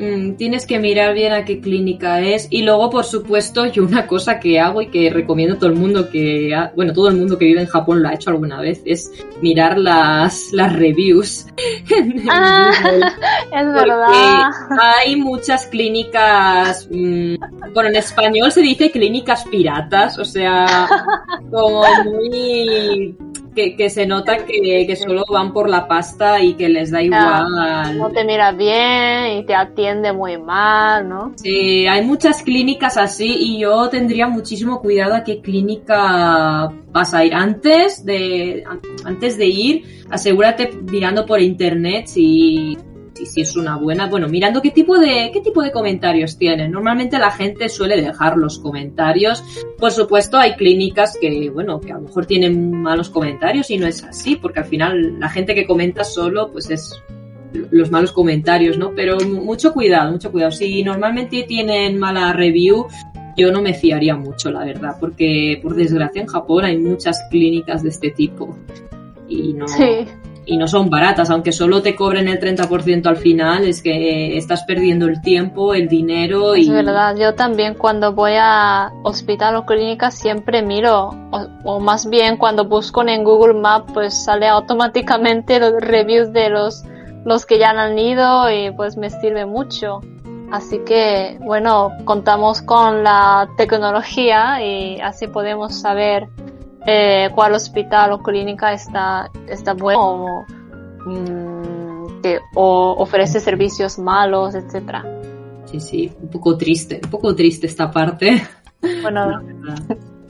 Mm, 0.00 0.36
tienes 0.36 0.64
que 0.64 0.78
mirar 0.78 1.12
bien 1.12 1.34
a 1.34 1.44
qué 1.44 1.60
clínica 1.60 2.22
es. 2.22 2.48
Y 2.48 2.62
luego, 2.62 2.88
por 2.88 3.04
supuesto, 3.04 3.66
yo 3.66 3.84
una 3.84 4.06
cosa 4.06 4.40
que 4.40 4.58
hago 4.58 4.80
y 4.80 4.86
que 4.86 5.10
recomiendo 5.10 5.56
a 5.56 5.58
todo 5.58 5.68
el 5.68 5.76
mundo 5.76 6.08
que, 6.08 6.56
bueno, 6.74 6.94
todo 6.94 7.08
el 7.08 7.16
mundo 7.16 7.36
que 7.36 7.44
vive 7.44 7.60
en 7.60 7.66
Japón 7.66 8.02
lo 8.02 8.08
ha 8.08 8.14
hecho 8.14 8.30
alguna 8.30 8.60
vez, 8.62 8.80
es 8.86 9.12
mirar 9.42 9.76
las, 9.76 10.52
las 10.52 10.72
reviews. 10.74 11.46
ah, 12.30 12.70
es 13.52 13.66
verdad. 13.66 14.50
Hay 14.80 15.16
muchas 15.16 15.66
clínicas, 15.66 16.88
mm, 16.90 17.34
bueno, 17.74 17.90
en 17.90 17.96
español 17.96 18.50
se 18.50 18.62
dice 18.62 18.90
clínicas 18.90 19.44
piratas, 19.44 20.18
o 20.18 20.24
sea, 20.24 20.88
como 21.50 21.82
muy 22.04 23.14
que, 23.54 23.90
se 23.90 24.06
nota 24.06 24.44
que, 24.44 24.86
que, 24.86 24.96
solo 24.96 25.24
van 25.28 25.52
por 25.52 25.68
la 25.68 25.86
pasta 25.88 26.42
y 26.42 26.54
que 26.54 26.68
les 26.68 26.90
da 26.90 27.02
igual. 27.02 27.98
No 27.98 28.10
te 28.10 28.24
mira 28.24 28.52
bien 28.52 29.38
y 29.38 29.44
te 29.44 29.54
atiende 29.54 30.12
muy 30.12 30.38
mal, 30.38 31.08
¿no? 31.08 31.32
Sí, 31.36 31.86
hay 31.86 32.04
muchas 32.04 32.42
clínicas 32.42 32.96
así 32.96 33.26
y 33.26 33.60
yo 33.60 33.88
tendría 33.88 34.28
muchísimo 34.28 34.80
cuidado 34.80 35.14
a 35.14 35.24
qué 35.24 35.40
clínica 35.40 36.70
vas 36.92 37.14
a 37.14 37.24
ir. 37.24 37.34
Antes 37.34 38.04
de, 38.04 38.64
antes 39.04 39.36
de 39.36 39.46
ir, 39.46 40.04
asegúrate 40.10 40.70
mirando 40.90 41.26
por 41.26 41.40
internet 41.40 42.06
si 42.06 42.78
y 43.20 43.26
si 43.26 43.42
es 43.42 43.56
una 43.56 43.76
buena, 43.76 44.06
bueno, 44.06 44.28
mirando 44.28 44.62
qué 44.62 44.70
tipo 44.70 44.98
de 44.98 45.30
qué 45.32 45.40
tipo 45.40 45.62
de 45.62 45.72
comentarios 45.72 46.36
tienen. 46.38 46.72
Normalmente 46.72 47.18
la 47.18 47.30
gente 47.30 47.68
suele 47.68 48.00
dejar 48.00 48.36
los 48.36 48.58
comentarios. 48.58 49.44
Por 49.78 49.92
supuesto, 49.92 50.38
hay 50.38 50.54
clínicas 50.54 51.16
que, 51.20 51.50
bueno, 51.50 51.80
que 51.80 51.92
a 51.92 51.96
lo 51.96 52.02
mejor 52.02 52.26
tienen 52.26 52.72
malos 52.72 53.10
comentarios 53.10 53.70
y 53.70 53.78
no 53.78 53.86
es 53.86 54.02
así, 54.04 54.36
porque 54.36 54.60
al 54.60 54.66
final 54.66 55.18
la 55.18 55.28
gente 55.28 55.54
que 55.54 55.66
comenta 55.66 56.04
solo, 56.04 56.50
pues 56.50 56.70
es 56.70 57.02
los 57.52 57.90
malos 57.90 58.12
comentarios, 58.12 58.78
¿no? 58.78 58.92
Pero 58.94 59.18
mucho 59.20 59.72
cuidado, 59.72 60.12
mucho 60.12 60.30
cuidado. 60.30 60.52
Si 60.52 60.82
normalmente 60.82 61.42
tienen 61.42 61.98
mala 61.98 62.32
review, 62.32 62.86
yo 63.36 63.50
no 63.52 63.60
me 63.60 63.74
fiaría 63.74 64.16
mucho, 64.16 64.50
la 64.50 64.64
verdad, 64.64 64.96
porque 65.00 65.58
por 65.62 65.74
desgracia 65.74 66.22
en 66.22 66.28
Japón 66.28 66.64
hay 66.64 66.78
muchas 66.78 67.20
clínicas 67.30 67.82
de 67.82 67.88
este 67.88 68.10
tipo 68.10 68.56
y 69.28 69.52
no, 69.52 69.66
sí 69.68 70.06
y 70.46 70.56
no 70.56 70.66
son 70.66 70.90
baratas, 70.90 71.30
aunque 71.30 71.52
solo 71.52 71.82
te 71.82 71.94
cobren 71.94 72.28
el 72.28 72.40
30% 72.40 73.06
al 73.06 73.16
final, 73.16 73.64
es 73.64 73.82
que 73.82 74.36
estás 74.36 74.64
perdiendo 74.64 75.06
el 75.06 75.20
tiempo, 75.20 75.74
el 75.74 75.88
dinero 75.88 76.56
y... 76.56 76.62
Es 76.62 76.70
verdad, 76.70 77.16
yo 77.16 77.34
también 77.34 77.74
cuando 77.74 78.12
voy 78.12 78.32
a 78.36 78.90
hospital 79.02 79.56
o 79.56 79.66
clínica 79.66 80.10
siempre 80.10 80.62
miro, 80.62 81.10
o, 81.64 81.80
más 81.80 82.08
bien 82.08 82.36
cuando 82.36 82.64
busco 82.64 83.06
en 83.06 83.22
Google 83.22 83.54
Maps 83.54 83.92
pues 83.92 84.24
sale 84.24 84.48
automáticamente 84.48 85.60
los 85.60 85.74
reviews 85.80 86.32
de 86.32 86.48
los, 86.48 86.84
los 87.24 87.46
que 87.46 87.58
ya 87.58 87.70
han 87.70 87.98
ido 87.98 88.50
y 88.50 88.70
pues 88.72 88.96
me 88.96 89.10
sirve 89.10 89.46
mucho. 89.46 90.00
Así 90.50 90.80
que, 90.80 91.38
bueno, 91.40 91.92
contamos 92.04 92.60
con 92.60 93.04
la 93.04 93.48
tecnología 93.56 94.60
y 94.64 95.00
así 95.00 95.28
podemos 95.28 95.80
saber 95.80 96.28
eh, 96.86 97.30
cuál 97.34 97.54
hospital 97.54 98.12
o 98.12 98.22
clínica 98.22 98.72
está, 98.72 99.30
está 99.46 99.74
bueno 99.74 100.00
o, 100.00 100.46
mm, 101.06 102.20
que, 102.22 102.38
o 102.54 102.94
ofrece 102.98 103.40
servicios 103.40 103.98
malos, 103.98 104.54
etcétera. 104.54 105.04
Sí, 105.66 105.80
sí, 105.80 106.12
un 106.20 106.28
poco 106.30 106.56
triste, 106.56 107.00
un 107.04 107.10
poco 107.10 107.34
triste 107.34 107.66
esta 107.66 107.90
parte. 107.90 108.42
Bueno, 109.02 109.40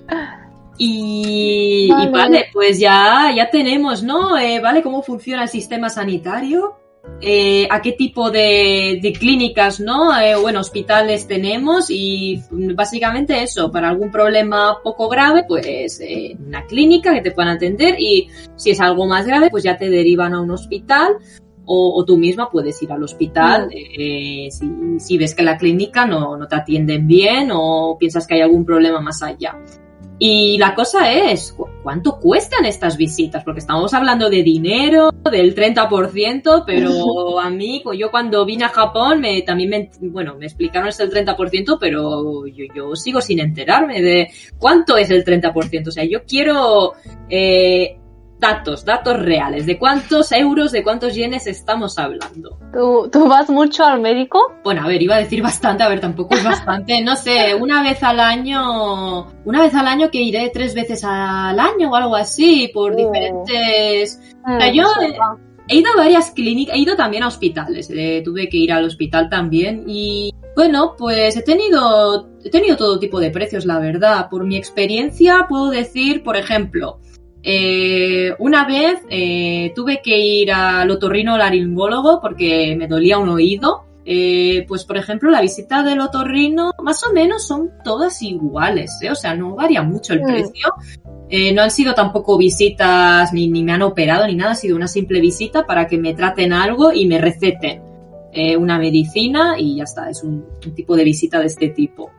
y 0.78 1.88
vale. 1.90 2.04
y 2.04 2.10
vale. 2.10 2.44
pues 2.52 2.78
ya, 2.78 3.32
ya 3.34 3.48
tenemos, 3.50 4.02
¿no? 4.02 4.36
Eh, 4.36 4.60
¿Vale? 4.60 4.82
¿Cómo 4.82 5.02
funciona 5.02 5.44
el 5.44 5.48
sistema 5.48 5.88
sanitario? 5.88 6.76
Eh, 7.22 7.68
a 7.70 7.82
qué 7.82 7.92
tipo 7.92 8.30
de, 8.30 8.98
de 9.02 9.12
clínicas, 9.12 9.78
¿no? 9.78 10.18
Eh, 10.18 10.36
bueno, 10.36 10.60
hospitales 10.60 11.26
tenemos 11.26 11.90
y 11.90 12.42
básicamente 12.50 13.42
eso, 13.42 13.70
para 13.70 13.90
algún 13.90 14.10
problema 14.10 14.78
poco 14.82 15.08
grave, 15.08 15.44
pues 15.46 16.00
eh, 16.00 16.34
una 16.46 16.64
clínica 16.64 17.12
que 17.12 17.20
te 17.20 17.32
puedan 17.32 17.56
atender 17.56 18.00
y 18.00 18.28
si 18.56 18.70
es 18.70 18.80
algo 18.80 19.06
más 19.06 19.26
grave, 19.26 19.50
pues 19.50 19.64
ya 19.64 19.76
te 19.76 19.90
derivan 19.90 20.32
a 20.32 20.40
un 20.40 20.50
hospital 20.50 21.16
o, 21.66 21.94
o 21.94 22.04
tú 22.06 22.16
misma 22.16 22.50
puedes 22.50 22.82
ir 22.82 22.90
al 22.90 23.02
hospital 23.02 23.66
mm. 23.66 24.50
si, 24.50 24.98
si, 24.98 25.18
ves 25.18 25.34
que 25.34 25.42
la 25.42 25.58
clínica 25.58 26.06
no, 26.06 26.38
no 26.38 26.48
te 26.48 26.56
atienden 26.56 27.06
bien 27.06 27.50
o 27.52 27.98
piensas 27.98 28.26
que 28.26 28.34
hay 28.34 28.40
algún 28.40 28.64
problema 28.64 29.00
más 29.00 29.22
allá. 29.22 29.58
Y 30.22 30.58
la 30.58 30.74
cosa 30.74 31.10
es, 31.10 31.56
¿cuánto 31.82 32.18
cuestan 32.18 32.66
estas 32.66 32.98
visitas? 32.98 33.42
Porque 33.42 33.60
estamos 33.60 33.94
hablando 33.94 34.28
de 34.28 34.42
dinero, 34.42 35.10
del 35.32 35.54
30%, 35.54 36.64
pero 36.66 37.40
a 37.40 37.48
mí, 37.48 37.80
pues 37.82 37.98
yo 37.98 38.10
cuando 38.10 38.44
vine 38.44 38.64
a 38.64 38.68
Japón, 38.68 39.22
me, 39.22 39.40
también 39.40 39.70
me, 39.70 39.90
bueno, 40.10 40.36
me 40.36 40.44
explicaron 40.44 40.90
es 40.90 41.00
el 41.00 41.10
30%, 41.10 41.78
pero 41.80 42.46
yo, 42.46 42.66
yo 42.76 42.94
sigo 42.94 43.22
sin 43.22 43.40
enterarme 43.40 44.02
de 44.02 44.30
cuánto 44.58 44.98
es 44.98 45.10
el 45.10 45.24
30%. 45.24 45.88
O 45.88 45.90
sea, 45.90 46.04
yo 46.04 46.22
quiero 46.26 46.92
eh, 47.30 47.98
datos, 48.40 48.84
datos 48.84 49.18
reales, 49.20 49.66
de 49.66 49.78
cuántos 49.78 50.32
euros, 50.32 50.72
de 50.72 50.82
cuántos 50.82 51.14
yenes 51.14 51.46
estamos 51.46 51.98
hablando. 51.98 52.58
¿Tú, 52.72 53.08
¿Tú, 53.12 53.28
vas 53.28 53.50
mucho 53.50 53.84
al 53.84 54.00
médico? 54.00 54.40
Bueno, 54.64 54.82
a 54.82 54.88
ver, 54.88 55.02
iba 55.02 55.16
a 55.16 55.18
decir 55.18 55.42
bastante, 55.42 55.82
a 55.84 55.88
ver, 55.88 56.00
tampoco 56.00 56.34
es 56.34 56.42
bastante, 56.42 57.00
no 57.02 57.14
sé, 57.14 57.54
una 57.54 57.82
vez 57.82 58.02
al 58.02 58.18
año, 58.18 59.26
una 59.44 59.60
vez 59.62 59.74
al 59.74 59.86
año 59.86 60.10
que 60.10 60.22
iré 60.22 60.50
tres 60.52 60.74
veces 60.74 61.04
al 61.04 61.60
año 61.60 61.90
o 61.90 61.94
algo 61.94 62.16
así, 62.16 62.70
por 62.72 62.92
oh. 62.92 62.96
diferentes... 62.96 64.20
O 64.42 64.58
sea, 64.58 64.72
yo 64.72 64.84
he, 65.02 65.74
he, 65.74 65.78
ido 65.78 65.92
a 65.92 65.96
varias 65.96 66.30
clínicas, 66.30 66.74
he 66.74 66.78
ido 66.78 66.96
también 66.96 67.22
a 67.22 67.28
hospitales, 67.28 67.90
eh, 67.94 68.22
tuve 68.24 68.48
que 68.48 68.56
ir 68.56 68.72
al 68.72 68.86
hospital 68.86 69.28
también 69.28 69.84
y 69.86 70.32
bueno, 70.56 70.94
pues 70.98 71.36
he 71.36 71.42
tenido, 71.42 72.28
he 72.42 72.50
tenido 72.50 72.76
todo 72.76 72.98
tipo 72.98 73.20
de 73.20 73.30
precios, 73.30 73.66
la 73.66 73.78
verdad. 73.78 74.28
Por 74.28 74.44
mi 74.44 74.56
experiencia 74.56 75.46
puedo 75.48 75.70
decir, 75.70 76.22
por 76.22 76.36
ejemplo, 76.36 77.00
eh, 77.42 78.34
una 78.38 78.66
vez 78.66 79.00
eh, 79.08 79.72
tuve 79.74 80.00
que 80.02 80.18
ir 80.18 80.52
al 80.52 80.90
otorrino 80.90 81.38
laringólogo 81.38 82.20
porque 82.20 82.74
me 82.76 82.86
dolía 82.86 83.18
un 83.18 83.28
oído. 83.28 83.84
Eh, 84.12 84.64
pues 84.66 84.86
por 84.86 84.96
ejemplo 84.96 85.30
la 85.30 85.42
visita 85.42 85.82
del 85.82 86.00
otorrino 86.00 86.72
más 86.82 87.04
o 87.04 87.12
menos 87.12 87.46
son 87.46 87.70
todas 87.84 88.22
iguales, 88.22 88.98
¿eh? 89.02 89.10
o 89.10 89.14
sea, 89.14 89.36
no 89.36 89.54
varía 89.54 89.82
mucho 89.82 90.14
el 90.14 90.22
mm. 90.22 90.24
precio. 90.24 90.68
no 91.54 91.62
han 91.62 91.70
sido 91.70 91.94
tampoco 91.94 92.38
visitas 92.38 93.30
ni, 93.34 93.48
ni, 93.48 93.62
me 93.62 93.72
han 93.72 93.82
operado 93.82 94.26
ni 94.26 94.34
nada, 94.34 94.52
ha 94.52 94.54
sido 94.54 94.74
una 94.74 94.88
simple 94.88 95.20
visita 95.20 95.66
para 95.66 95.86
que 95.86 95.98
me 95.98 96.14
traten 96.14 96.54
algo 96.54 96.92
y 96.92 97.06
me 97.06 97.18
receten 97.18 97.82
una 98.58 98.78
medicina 98.78 99.56
y 99.58 99.76
ya 99.76 99.84
está, 99.84 100.08
es 100.08 100.24
un, 100.24 100.46
un 100.64 100.74
tipo 100.74 100.96
de 100.96 101.04
visita 101.04 101.38
de 101.38 101.46
este 101.46 101.68
tipo. 101.68 102.10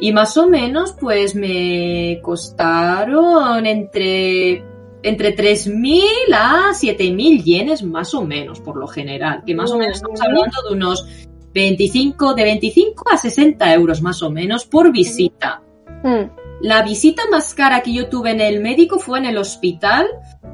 Y 0.00 0.12
más 0.12 0.36
o 0.36 0.48
menos, 0.48 0.92
pues 0.92 1.34
me 1.34 2.20
costaron 2.22 3.66
entre, 3.66 4.62
entre 5.02 5.36
3.000 5.36 6.02
a 6.34 6.70
7.000 6.72 7.42
yenes 7.42 7.82
más 7.82 8.14
o 8.14 8.24
menos, 8.24 8.60
por 8.60 8.76
lo 8.76 8.86
general. 8.86 9.42
Que 9.46 9.54
más 9.54 9.70
o 9.70 9.78
menos 9.78 9.96
estamos 9.96 10.20
hablando 10.20 10.62
de 10.68 10.74
unos 10.74 11.06
25, 11.54 12.34
de 12.34 12.44
25 12.44 13.04
a 13.10 13.16
60 13.16 13.74
euros 13.74 14.02
más 14.02 14.22
o 14.22 14.30
menos 14.30 14.64
por 14.64 14.92
visita. 14.92 15.62
Mm. 16.02 16.30
La 16.60 16.82
visita 16.82 17.22
más 17.30 17.54
cara 17.54 17.82
que 17.82 17.92
yo 17.92 18.08
tuve 18.08 18.32
en 18.32 18.40
el 18.40 18.60
médico 18.60 18.98
fue 18.98 19.18
en 19.18 19.26
el 19.26 19.38
hospital, 19.38 20.06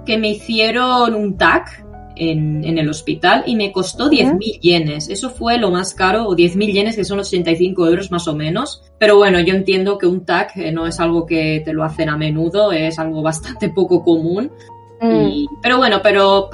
que 0.04 0.18
me 0.18 0.30
hicieron 0.30 1.14
un 1.14 1.38
TAC, 1.38 1.83
en, 2.16 2.64
en, 2.64 2.78
el 2.78 2.88
hospital 2.88 3.44
y 3.46 3.56
me 3.56 3.72
costó 3.72 4.10
10.000 4.10 4.60
yenes. 4.60 5.08
Eso 5.08 5.30
fue 5.30 5.58
lo 5.58 5.70
más 5.70 5.94
caro, 5.94 6.26
o 6.26 6.36
10.000 6.36 6.72
yenes, 6.72 6.96
que 6.96 7.04
son 7.04 7.20
85 7.20 7.86
euros 7.86 8.10
más 8.10 8.28
o 8.28 8.34
menos. 8.34 8.82
Pero 8.98 9.16
bueno, 9.16 9.40
yo 9.40 9.54
entiendo 9.54 9.98
que 9.98 10.06
un 10.06 10.24
TAC 10.24 10.56
eh, 10.56 10.72
no 10.72 10.86
es 10.86 11.00
algo 11.00 11.26
que 11.26 11.62
te 11.64 11.72
lo 11.72 11.84
hacen 11.84 12.08
a 12.08 12.16
menudo, 12.16 12.72
es 12.72 12.98
algo 12.98 13.22
bastante 13.22 13.68
poco 13.74 14.02
común. 14.02 14.50
Mm. 15.00 15.28
Y, 15.28 15.48
pero 15.60 15.76
bueno, 15.76 16.00
pero 16.02 16.48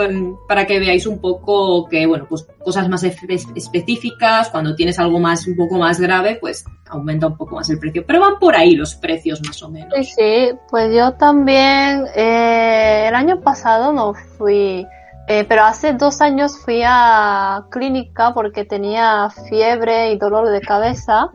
para 0.48 0.66
que 0.66 0.80
veáis 0.80 1.06
un 1.06 1.20
poco 1.20 1.86
que, 1.88 2.06
bueno, 2.06 2.26
pues 2.28 2.46
cosas 2.64 2.88
más 2.88 3.04
específicas, 3.04 4.48
cuando 4.50 4.74
tienes 4.74 4.98
algo 4.98 5.20
más, 5.20 5.46
un 5.46 5.56
poco 5.56 5.78
más 5.78 6.00
grave, 6.00 6.38
pues 6.40 6.64
aumenta 6.88 7.28
un 7.28 7.36
poco 7.36 7.56
más 7.56 7.70
el 7.70 7.78
precio. 7.78 8.04
Pero 8.06 8.20
van 8.20 8.38
por 8.40 8.56
ahí 8.56 8.74
los 8.74 8.94
precios 8.94 9.40
más 9.46 9.62
o 9.62 9.70
menos. 9.70 9.94
Sí, 9.94 10.04
sí, 10.04 10.48
pues 10.68 10.92
yo 10.94 11.12
también, 11.12 12.04
eh, 12.16 13.06
el 13.08 13.14
año 13.14 13.40
pasado 13.40 13.92
no 13.92 14.14
fui 14.14 14.86
eh, 15.32 15.44
pero 15.48 15.62
hace 15.62 15.92
dos 15.92 16.20
años 16.20 16.58
fui 16.58 16.82
a 16.84 17.64
clínica 17.70 18.34
porque 18.34 18.64
tenía 18.64 19.30
fiebre 19.48 20.10
y 20.10 20.18
dolor 20.18 20.48
de 20.48 20.60
cabeza. 20.60 21.30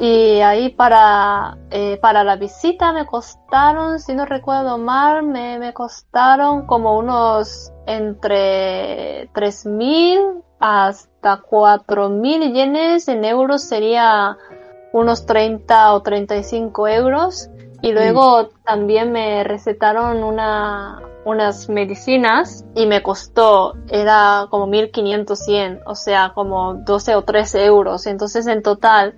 Y 0.00 0.40
ahí 0.40 0.70
para, 0.70 1.56
eh, 1.70 1.96
para 2.02 2.24
la 2.24 2.34
visita 2.34 2.92
me 2.92 3.06
costaron, 3.06 4.00
si 4.00 4.16
no 4.16 4.26
recuerdo 4.26 4.78
mal, 4.78 5.22
me, 5.22 5.60
me 5.60 5.72
costaron 5.72 6.66
como 6.66 6.98
unos 6.98 7.70
entre 7.86 9.30
3.000 9.32 10.42
hasta 10.58 11.40
4.000 11.40 12.52
yenes. 12.52 13.06
En 13.06 13.24
euros 13.24 13.62
sería 13.62 14.36
unos 14.92 15.24
30 15.24 15.94
o 15.94 16.02
35 16.02 16.88
euros. 16.88 17.48
Y 17.80 17.92
luego 17.92 18.42
mm. 18.42 18.64
también 18.64 19.12
me 19.12 19.44
recetaron 19.44 20.24
una, 20.24 21.00
unas 21.24 21.68
medicinas 21.68 22.64
y 22.74 22.86
me 22.86 23.02
costó, 23.02 23.74
era 23.88 24.46
como 24.50 24.66
1500 24.66 25.46
yen, 25.46 25.80
o 25.86 25.94
sea, 25.94 26.32
como 26.34 26.74
12 26.74 27.14
o 27.14 27.22
13 27.22 27.64
euros. 27.64 28.06
Entonces 28.06 28.46
en 28.46 28.62
total 28.62 29.14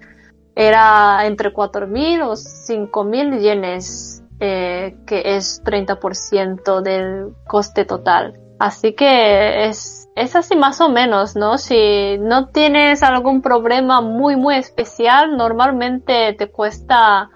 era 0.55 1.27
entre 1.27 1.53
4000 1.53 2.23
o 2.23 2.37
5000 2.37 3.39
yenes, 3.39 4.23
eh, 4.41 4.97
que 5.07 5.37
es 5.37 5.63
30% 5.65 6.83
del 6.83 7.35
coste 7.47 7.85
total. 7.85 8.39
Así 8.59 8.93
que 8.95 9.65
es, 9.67 10.09
es 10.15 10.37
así 10.37 10.57
más 10.57 10.81
o 10.81 10.89
menos, 10.89 11.35
¿no? 11.35 11.59
Si 11.59 12.17
no 12.19 12.47
tienes 12.49 13.03
algún 13.03 13.43
problema 13.43 14.01
muy, 14.01 14.37
muy 14.37 14.57
especial, 14.57 15.37
normalmente 15.37 16.33
te 16.35 16.49
cuesta 16.49 17.31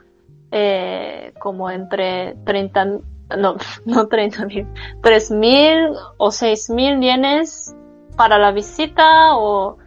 eh, 0.52 1.32
como 1.40 1.68
entre 1.70 2.36
30 2.44 3.00
no, 3.36 3.56
no 3.84 4.08
30 4.08 4.46
mil, 4.46 4.66
3 5.02 5.30
mil 5.32 5.90
o 6.18 6.30
6 6.30 6.70
mil 6.70 7.00
yenes 7.00 7.74
para 8.16 8.38
la 8.38 8.52
visita 8.52 9.36
o 9.36 9.78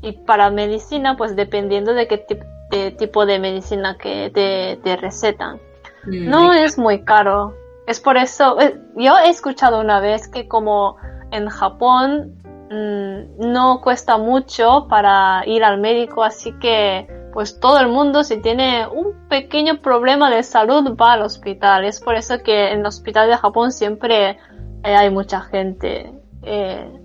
y 0.00 0.12
para 0.12 0.50
medicina, 0.50 1.16
pues 1.16 1.34
dependiendo 1.34 1.92
de 1.92 2.06
qué 2.06 2.24
de 2.70 2.90
tipo 2.92 3.26
de 3.26 3.38
medicina 3.38 3.96
que 3.96 4.30
te, 4.32 4.78
te 4.82 4.96
recetan. 4.96 5.56
Mm, 6.04 6.28
no 6.28 6.52
es 6.52 6.78
muy 6.78 7.04
caro. 7.04 7.54
Es 7.86 7.98
por 8.00 8.16
eso, 8.16 8.60
eh, 8.60 8.78
yo 8.96 9.16
he 9.18 9.30
escuchado 9.30 9.80
una 9.80 9.98
vez 10.00 10.28
que 10.28 10.46
como 10.46 10.96
en 11.30 11.48
Japón 11.48 12.36
mmm, 12.70 13.50
no 13.52 13.80
cuesta 13.80 14.18
mucho 14.18 14.86
para 14.88 15.42
ir 15.46 15.64
al 15.64 15.80
médico, 15.80 16.22
así 16.22 16.52
que 16.58 17.06
pues 17.38 17.60
todo 17.60 17.78
el 17.78 17.86
mundo 17.86 18.24
si 18.24 18.42
tiene 18.42 18.88
un 18.88 19.28
pequeño 19.28 19.80
problema 19.80 20.28
de 20.28 20.42
salud 20.42 20.96
va 21.00 21.12
al 21.12 21.22
hospital. 21.22 21.84
Es 21.84 22.00
por 22.00 22.16
eso 22.16 22.42
que 22.42 22.72
en 22.72 22.80
el 22.80 22.86
hospital 22.86 23.28
de 23.30 23.36
Japón 23.36 23.70
siempre 23.70 24.30
eh, 24.30 24.36
hay 24.82 25.08
mucha 25.10 25.42
gente. 25.42 26.12
Eh, 26.42 27.00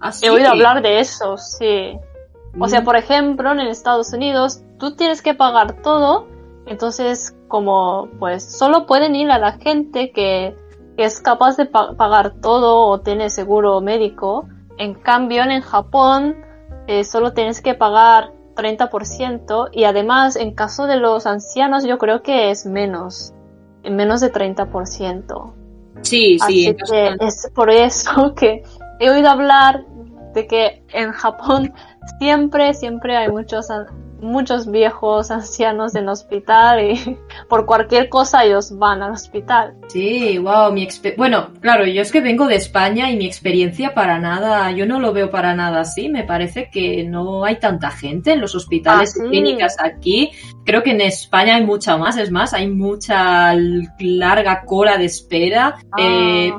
¿Ah, 0.00 0.10
he 0.22 0.30
oído 0.30 0.48
hablar 0.48 0.80
de 0.80 1.00
eso, 1.00 1.36
sí. 1.36 1.98
O 2.58 2.66
sea, 2.66 2.80
mm. 2.80 2.84
por 2.86 2.96
ejemplo, 2.96 3.52
en 3.52 3.60
Estados 3.60 4.14
Unidos 4.14 4.62
tú 4.78 4.96
tienes 4.96 5.20
que 5.20 5.34
pagar 5.34 5.82
todo, 5.82 6.28
entonces 6.64 7.36
como 7.48 8.08
pues 8.18 8.56
solo 8.56 8.86
pueden 8.86 9.14
ir 9.14 9.30
a 9.30 9.38
la 9.38 9.52
gente 9.58 10.12
que, 10.12 10.56
que 10.96 11.04
es 11.04 11.20
capaz 11.20 11.58
de 11.58 11.66
pa 11.66 11.94
pagar 11.94 12.40
todo 12.40 12.86
o 12.86 13.00
tiene 13.02 13.28
seguro 13.28 13.82
médico. 13.82 14.48
En 14.78 14.94
cambio, 14.94 15.42
en 15.42 15.60
Japón 15.60 16.36
eh, 16.86 17.04
solo 17.04 17.34
tienes 17.34 17.60
que 17.60 17.74
pagar 17.74 18.32
30% 18.54 19.70
y 19.72 19.84
además 19.84 20.36
en 20.36 20.54
caso 20.54 20.86
de 20.86 20.96
los 20.96 21.26
ancianos 21.26 21.84
yo 21.84 21.98
creo 21.98 22.22
que 22.22 22.50
es 22.50 22.66
menos, 22.66 23.32
menos 23.82 24.20
de 24.20 24.32
30%. 24.32 25.52
Sí, 26.02 26.38
sí. 26.46 26.76
Que 26.90 27.16
es 27.20 27.50
por 27.54 27.70
eso 27.70 28.34
que 28.36 28.62
he 29.00 29.10
oído 29.10 29.28
hablar 29.28 29.84
de 30.34 30.46
que 30.46 30.82
en 30.92 31.12
Japón 31.12 31.72
siempre, 32.18 32.74
siempre 32.74 33.16
hay 33.16 33.28
muchos 33.30 33.70
muchos 34.24 34.70
viejos 34.70 35.30
ancianos 35.30 35.94
en 35.94 36.04
el 36.04 36.08
hospital 36.08 36.80
y 36.80 37.18
por 37.48 37.66
cualquier 37.66 38.08
cosa 38.08 38.44
ellos 38.44 38.76
van 38.76 39.02
al 39.02 39.12
hospital. 39.12 39.74
Sí, 39.88 40.38
wow, 40.38 40.72
mi 40.72 40.88
bueno, 41.16 41.50
claro, 41.60 41.86
yo 41.86 42.02
es 42.02 42.10
que 42.10 42.20
vengo 42.20 42.46
de 42.46 42.56
España 42.56 43.10
y 43.10 43.16
mi 43.16 43.26
experiencia 43.26 43.94
para 43.94 44.18
nada, 44.18 44.70
yo 44.72 44.86
no 44.86 44.98
lo 44.98 45.12
veo 45.12 45.30
para 45.30 45.54
nada 45.54 45.80
así, 45.80 46.08
me 46.08 46.24
parece 46.24 46.70
que 46.72 47.04
no 47.04 47.44
hay 47.44 47.58
tanta 47.58 47.90
gente 47.90 48.32
en 48.32 48.40
los 48.40 48.54
hospitales 48.54 49.16
y 49.16 49.24
ah, 49.24 49.28
clínicas 49.28 49.76
aquí. 49.78 50.30
Creo 50.64 50.82
que 50.82 50.92
en 50.92 51.02
España 51.02 51.56
hay 51.56 51.64
mucha 51.64 51.96
más, 51.96 52.16
es 52.16 52.30
más, 52.30 52.54
hay 52.54 52.68
mucha 52.68 53.54
larga 53.98 54.64
cola 54.64 54.96
de 54.96 55.04
espera. 55.04 55.76
Ah. 55.92 55.96
Eh, 55.98 56.52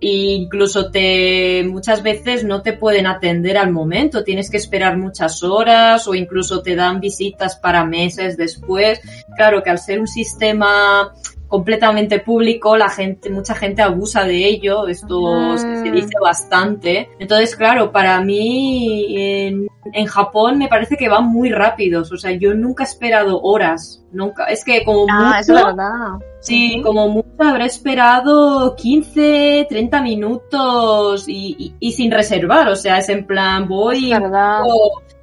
incluso 0.00 0.90
te 0.90 1.64
muchas 1.64 2.02
veces 2.02 2.44
no 2.44 2.62
te 2.62 2.72
pueden 2.72 3.06
atender 3.06 3.56
al 3.58 3.70
momento, 3.70 4.24
tienes 4.24 4.50
que 4.50 4.56
esperar 4.56 4.96
muchas 4.96 5.42
horas 5.42 6.08
o 6.08 6.14
incluso 6.14 6.62
te 6.62 6.74
dan 6.74 7.00
visitas 7.00 7.56
para 7.56 7.84
meses 7.84 8.36
después. 8.36 9.00
Claro 9.36 9.62
que 9.62 9.70
al 9.70 9.78
ser 9.78 10.00
un 10.00 10.08
sistema 10.08 11.12
completamente 11.50 12.20
público, 12.20 12.76
la 12.76 12.88
gente, 12.88 13.28
mucha 13.28 13.56
gente 13.56 13.82
abusa 13.82 14.22
de 14.22 14.46
ello, 14.46 14.86
esto 14.86 15.58
se 15.58 15.66
mm. 15.66 15.92
dice 15.92 16.14
bastante. 16.22 17.10
Entonces, 17.18 17.56
claro, 17.56 17.90
para 17.90 18.20
mí 18.20 19.16
en, 19.18 19.66
en, 19.92 20.06
Japón 20.06 20.58
me 20.58 20.68
parece 20.68 20.96
que 20.96 21.08
van 21.08 21.26
muy 21.26 21.50
rápidos, 21.50 22.12
o 22.12 22.16
sea, 22.16 22.30
yo 22.30 22.54
nunca 22.54 22.84
he 22.84 22.86
esperado 22.86 23.42
horas, 23.42 24.06
nunca, 24.12 24.44
es 24.44 24.64
que 24.64 24.84
como 24.84 25.06
ah, 25.10 25.24
mucho, 25.24 25.40
es 25.40 25.48
verdad. 25.48 26.08
Sí, 26.38 26.80
como 26.84 27.08
mucho 27.08 27.28
habré 27.40 27.64
esperado 27.64 28.76
15, 28.76 29.66
30 29.68 30.02
minutos 30.02 31.24
y, 31.26 31.74
y, 31.80 31.92
sin 31.92 32.12
reservar, 32.12 32.68
o 32.68 32.76
sea, 32.76 32.98
es 32.98 33.08
en 33.08 33.26
plan, 33.26 33.66
voy 33.66 34.12
a, 34.12 34.20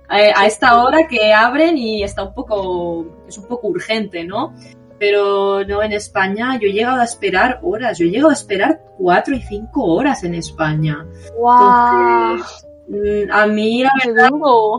a 0.10 0.46
esta 0.46 0.84
hora 0.84 1.08
que 1.08 1.34
abren 1.34 1.78
y 1.78 2.04
está 2.04 2.24
un 2.24 2.34
poco, 2.34 3.06
es 3.30 3.38
un 3.38 3.48
poco 3.48 3.68
urgente, 3.68 4.26
¿no? 4.26 4.54
Pero 5.00 5.64
no 5.66 5.84
en 5.84 5.94
España. 5.94 6.58
Yo 6.60 6.68
he 6.68 6.74
llegado 6.74 7.02
a 7.02 7.04
esperar 7.04 7.60
horas, 7.64 7.98
yo 7.98 8.06
he 8.06 8.10
llegado 8.10 8.30
a 8.30 8.34
esperar 8.34 8.82
cuatro 8.98 9.36
y 9.36 9.42
cinco 9.42 9.84
horas 9.84 10.24
en 10.24 10.36
España. 10.36 11.06
¡Wow! 11.40 12.44
Mm, 12.90 13.30
a 13.32 13.48
mí 13.48 13.84
la 13.84 13.92
verdad 14.06 14.30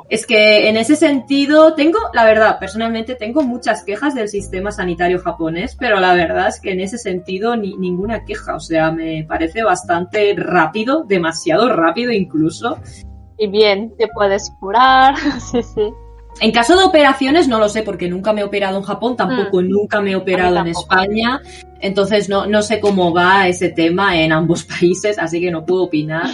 es 0.09 0.27
que 0.27 0.69
en 0.69 0.79
ese 0.79 0.97
sentido 0.97 1.75
tengo, 1.75 1.99
la 2.15 2.25
verdad, 2.25 2.59
personalmente 2.59 3.15
tengo 3.17 3.43
muchas 3.43 3.85
quejas 3.85 4.15
del 4.15 4.31
sistema 4.31 4.73
sanitario 4.73 5.19
japonés, 5.19 5.77
pero 5.79 6.01
la 6.01 6.15
verdad 6.15 6.49
es 6.49 6.59
que 6.59 6.73
en 6.73 6.81
ese 6.81 6.97
sentido 6.97 7.55
ni, 7.57 7.77
ninguna 7.77 8.25
queja, 8.25 8.55
o 8.55 8.61
sea, 8.61 8.91
me 8.91 9.25
parece 9.29 9.63
bastante 9.63 10.35
rápido, 10.37 11.05
demasiado 11.05 11.69
rápido 11.69 12.11
incluso. 12.11 12.79
Y 13.37 13.49
bien, 13.49 13.95
te 13.99 14.09
puedes 14.09 14.51
curar, 14.59 15.15
sí, 15.41 15.63
sí. 15.63 15.93
En 16.41 16.53
caso 16.53 16.77
de 16.77 16.85
operaciones 16.85 17.49
no 17.49 17.59
lo 17.59 17.69
sé 17.69 17.83
porque 17.83 18.09
nunca 18.09 18.33
me 18.33 18.43
he 18.43 18.45
operado 18.45 18.79
en 18.79 18.85
Japón, 18.85 19.17
tampoco 19.17 19.61
mm. 19.61 19.69
nunca 19.69 20.01
me 20.01 20.13
he 20.13 20.17
operado 20.17 20.57
en 20.59 20.69
España, 20.69 21.41
entonces 21.81 22.29
no, 22.29 22.47
no 22.47 22.63
sé 22.63 22.81
cómo 22.81 23.13
va 23.13 23.49
ese 23.49 23.71
tema 23.71 24.17
en 24.19 24.33
ambos 24.33 24.65
países, 24.81 25.19
así 25.19 25.41
que 25.41 25.51
no 25.51 25.65
puedo 25.65 25.85
opinar. 25.85 26.27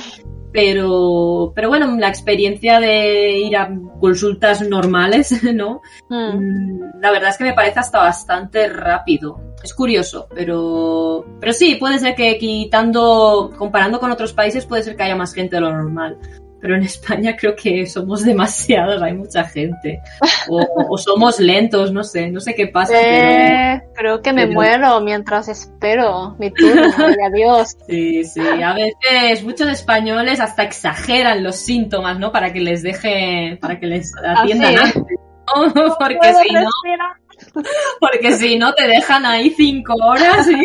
Pero, 0.53 1.51
pero 1.53 1.69
bueno, 1.69 1.97
la 1.99 2.07
experiencia 2.07 2.79
de 2.79 3.41
ir 3.41 3.57
a 3.57 3.69
consultas 3.99 4.63
normales, 4.63 5.43
¿no? 5.55 5.81
Mm. 6.09 6.37
Mm, 6.37 7.01
la 7.01 7.11
verdad 7.11 7.31
es 7.31 7.39
que 7.39 7.45
me 7.45 7.55
parece 7.55 7.81
hasta 7.81 7.99
bastante 7.99 8.69
rápido. 8.69 9.41
Es 9.65 9.75
curioso, 9.75 10.29
pero, 10.33 11.25
pero 11.41 11.53
sí, 11.53 11.75
puede 11.75 11.99
ser 11.99 12.15
que 12.15 12.39
quitando, 12.39 13.51
comparando 13.57 13.99
con 13.99 14.13
otros 14.13 14.33
países, 14.33 14.67
puede 14.67 14.85
ser 14.85 14.95
que 14.95 15.03
haya 15.03 15.17
más 15.17 15.35
gente 15.35 15.57
de 15.57 15.63
lo 15.63 15.73
normal 15.73 16.19
pero 16.65 16.77
en 16.77 16.85
España 16.85 17.37
creo 17.37 17.55
que 17.55 17.85
somos 17.85 18.25
demasiados, 18.25 19.03
hay 19.03 19.13
mucha 19.13 19.45
gente. 19.45 20.01
O, 20.49 20.97
somos 20.97 21.39
lentos, 21.39 21.93
no 21.93 22.03
sé, 22.03 22.31
no 22.31 22.41
sé 22.41 22.55
qué 22.55 22.69
pasa. 22.69 22.95
Eh, 22.99 23.83
creo 23.95 24.23
que 24.23 24.33
me 24.33 24.47
muero 24.47 24.99
mientras 25.03 25.49
espero 25.49 26.35
mi 26.39 26.51
turno, 26.51 26.85
adiós. 27.27 27.77
Sí, 27.87 28.25
sí, 28.25 28.41
a 28.41 28.73
veces 28.73 29.45
muchos 29.45 29.69
españoles 29.69 30.41
hasta 30.41 30.63
exageran 30.63 31.45
los 31.45 31.57
síntomas, 31.57 32.19
¿no? 32.19 32.33
Para 32.33 32.51
que 32.51 32.61
les 32.61 32.83
deje, 32.83 33.59
para 33.61 33.79
que 33.79 33.85
les 33.85 34.11
atiendan 34.17 34.79
antes. 34.79 35.03
Porque 35.99 36.33
si 36.47 36.55
no... 36.55 36.63
Porque 38.01 38.33
si 38.33 38.59
no 38.59 38.75
te 38.75 38.87
dejan 38.87 39.27
ahí 39.27 39.51
cinco 39.51 39.95
horas. 39.95 40.47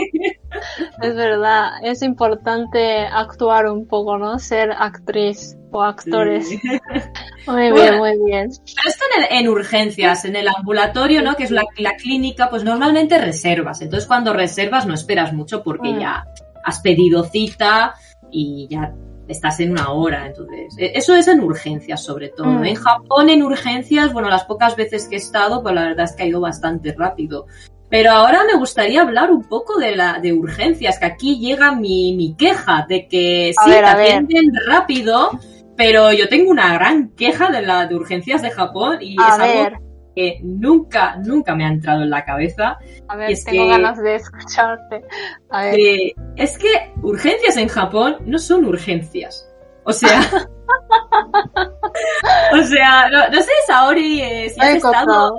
Es 1.00 1.16
verdad, 1.16 1.74
es 1.84 2.02
importante 2.02 3.06
actuar 3.06 3.68
un 3.68 3.88
poco, 3.88 4.18
¿no? 4.18 4.40
Ser 4.40 4.72
actriz 4.72 5.56
o 5.70 5.84
actores. 5.84 6.50
Muy 7.48 7.72
bien, 7.72 7.98
muy 7.98 8.18
bien. 8.26 8.50
esto 8.50 9.06
en, 9.30 9.48
urgencias, 9.48 10.26
en 10.26 10.36
el 10.36 10.48
ambulatorio, 10.48 11.22
¿no? 11.22 11.36
Que 11.36 11.44
es 11.44 11.52
la, 11.52 11.66
clínica, 11.98 12.50
pues 12.50 12.64
normalmente 12.64 13.18
reservas. 13.20 13.82
Entonces 13.82 14.08
cuando 14.08 14.34
reservas 14.34 14.86
no 14.86 14.94
esperas 14.94 15.34
mucho 15.34 15.64
porque 15.64 15.90
mm. 15.90 16.00
ya 16.00 16.26
has 16.64 16.80
pedido 16.82 17.24
cita 17.24 17.96
y 18.32 18.68
ya 18.70 18.94
estás 19.30 19.60
en 19.60 19.72
una 19.72 19.92
hora. 19.92 20.28
Entonces, 20.28 20.76
e, 20.78 20.92
eso 20.96 21.16
es 21.16 21.28
en 21.28 21.42
urgencias 21.42 22.04
sobre 22.04 22.30
todo. 22.30 22.48
Mm. 22.48 22.66
En 22.66 22.76
Japón, 22.76 23.30
en 23.30 23.44
urgencias, 23.44 24.12
bueno, 24.12 24.30
las 24.30 24.44
pocas 24.44 24.76
veces 24.76 25.08
que 25.08 25.16
he 25.16 25.20
estado, 25.20 25.62
pues 25.64 25.74
la 25.74 25.84
verdad 25.84 26.06
es 26.06 26.14
que 26.14 26.24
ha 26.24 26.28
ido 26.28 26.42
bastante 26.42 26.94
rápido. 26.98 27.46
Pero 27.90 28.12
ahora 28.12 28.44
me 28.44 28.58
gustaría 28.58 29.02
hablar 29.02 29.32
un 29.32 29.44
poco 29.44 29.80
de 29.80 29.96
la 29.96 30.20
de 30.20 30.34
urgencias, 30.34 31.00
que 31.00 31.06
aquí 31.06 31.40
llega 31.40 31.74
mi, 31.74 32.16
mi 32.16 32.36
queja 32.36 32.86
de 32.88 33.08
que 33.08 33.54
sí, 33.64 33.72
te 33.72 33.80
atienden 33.80 34.52
rápido, 34.68 35.32
pero 35.76 36.14
yo 36.14 36.30
tengo 36.30 36.52
una 36.52 36.74
gran 36.74 37.10
queja 37.10 37.50
de 37.50 37.64
la 37.64 37.88
de 37.88 37.96
urgencias 37.96 38.44
de 38.44 38.52
Japón 38.52 39.00
y 39.02 39.14
es 39.14 39.40
algo 39.40 39.89
que 40.16 40.40
nunca, 40.44 41.16
nunca 41.18 41.56
me 41.56 41.66
ha 41.66 41.70
entrado 41.70 42.04
en 42.04 42.10
la 42.10 42.26
cabeza. 42.26 42.78
A 43.08 43.16
ver, 43.16 43.38
tengo 43.46 43.68
ganas 43.68 43.98
de 43.98 44.16
escucharte. 44.16 45.04
A 45.50 45.66
ver. 45.66 45.80
es 46.36 46.58
que 46.58 46.94
urgencias 47.02 47.58
en 47.58 47.68
Japón 47.68 48.18
no 48.26 48.40
son 48.40 48.66
urgencias. 48.66 49.46
O 49.84 49.94
sea, 49.94 50.22
o 52.54 52.64
sea, 52.64 53.10
no, 53.10 53.42
sé, 53.42 53.52
Saori, 53.68 54.22
eh, 54.22 54.50
si 54.50 54.60
has 54.60 54.76
estado, 54.76 55.36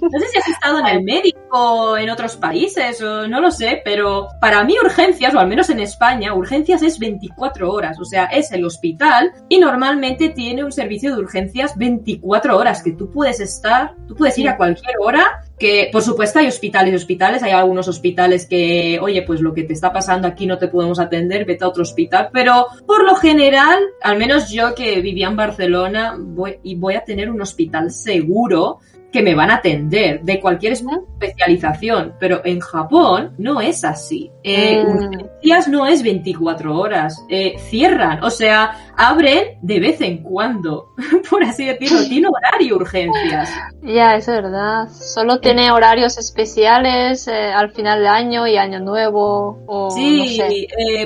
no 0.00 0.20
sé 0.20 0.26
si 0.28 0.38
has 0.38 0.48
estado 0.48 0.78
en 0.80 0.86
el 0.86 1.02
médico 1.02 1.96
en 1.96 2.10
otros 2.10 2.36
países 2.36 3.00
o 3.02 3.26
no 3.26 3.40
lo 3.40 3.50
sé, 3.50 3.82
pero 3.84 4.28
para 4.40 4.62
mí 4.64 4.74
urgencias, 4.82 5.34
o 5.34 5.38
al 5.38 5.48
menos 5.48 5.70
en 5.70 5.80
España, 5.80 6.34
urgencias 6.34 6.82
es 6.82 6.98
24 6.98 7.72
horas, 7.72 7.98
o 8.00 8.04
sea, 8.04 8.26
es 8.26 8.52
el 8.52 8.64
hospital 8.64 9.32
y 9.48 9.58
normalmente 9.58 10.30
tiene 10.30 10.64
un 10.64 10.72
servicio 10.72 11.14
de 11.14 11.22
urgencias 11.22 11.76
24 11.76 12.56
horas 12.56 12.82
que 12.82 12.92
tú 12.92 13.10
puedes 13.10 13.40
estar, 13.40 13.94
tú 14.06 14.14
puedes 14.14 14.36
ir 14.38 14.48
a 14.48 14.56
cualquier 14.56 14.94
hora 15.00 15.42
que 15.60 15.90
por 15.92 16.00
supuesto 16.02 16.38
hay 16.38 16.46
hospitales 16.46 16.94
y 16.94 16.96
hospitales, 16.96 17.42
hay 17.42 17.52
algunos 17.52 17.86
hospitales 17.86 18.46
que, 18.46 18.98
oye, 19.00 19.22
pues 19.22 19.42
lo 19.42 19.52
que 19.52 19.64
te 19.64 19.74
está 19.74 19.92
pasando 19.92 20.26
aquí 20.26 20.46
no 20.46 20.56
te 20.56 20.68
podemos 20.68 20.98
atender, 20.98 21.44
vete 21.44 21.64
a 21.64 21.68
otro 21.68 21.82
hospital, 21.82 22.30
pero 22.32 22.66
por 22.86 23.04
lo 23.04 23.14
general, 23.14 23.78
al 24.02 24.18
menos 24.18 24.50
yo 24.50 24.74
que 24.74 25.00
vivía 25.02 25.28
en 25.28 25.36
Barcelona, 25.36 26.16
voy, 26.18 26.58
y 26.62 26.76
voy 26.76 26.94
a 26.94 27.04
tener 27.04 27.30
un 27.30 27.42
hospital 27.42 27.90
seguro 27.90 28.80
que 29.12 29.22
me 29.22 29.34
van 29.34 29.50
a 29.50 29.56
atender 29.56 30.22
de 30.22 30.40
cualquier 30.40 30.72
especialización, 30.72 32.14
pero 32.18 32.42
en 32.44 32.60
Japón 32.60 33.34
no 33.38 33.60
es 33.60 33.84
así. 33.84 34.30
Eh, 34.42 34.84
mm. 34.84 34.88
Urgencias 34.88 35.68
no 35.68 35.86
es 35.86 36.02
24 36.02 36.76
horas, 36.76 37.24
eh, 37.28 37.56
cierran, 37.58 38.22
o 38.22 38.30
sea, 38.30 38.89
abren 39.00 39.58
de 39.62 39.80
vez 39.80 40.00
en 40.02 40.22
cuando, 40.22 40.90
por 41.30 41.42
así 41.42 41.64
decirlo, 41.64 42.00
tiene 42.08 42.28
horario 42.28 42.76
urgencias. 42.76 43.48
Ya, 43.82 44.14
es 44.16 44.26
verdad, 44.26 44.88
solo 44.90 45.40
tiene 45.40 45.72
horarios 45.72 46.18
especiales 46.18 47.26
eh, 47.26 47.50
al 47.52 47.70
final 47.70 48.00
de 48.00 48.08
año 48.08 48.46
y 48.46 48.58
año 48.58 48.78
nuevo. 48.78 49.58
O, 49.66 49.90
sí, 49.90 50.38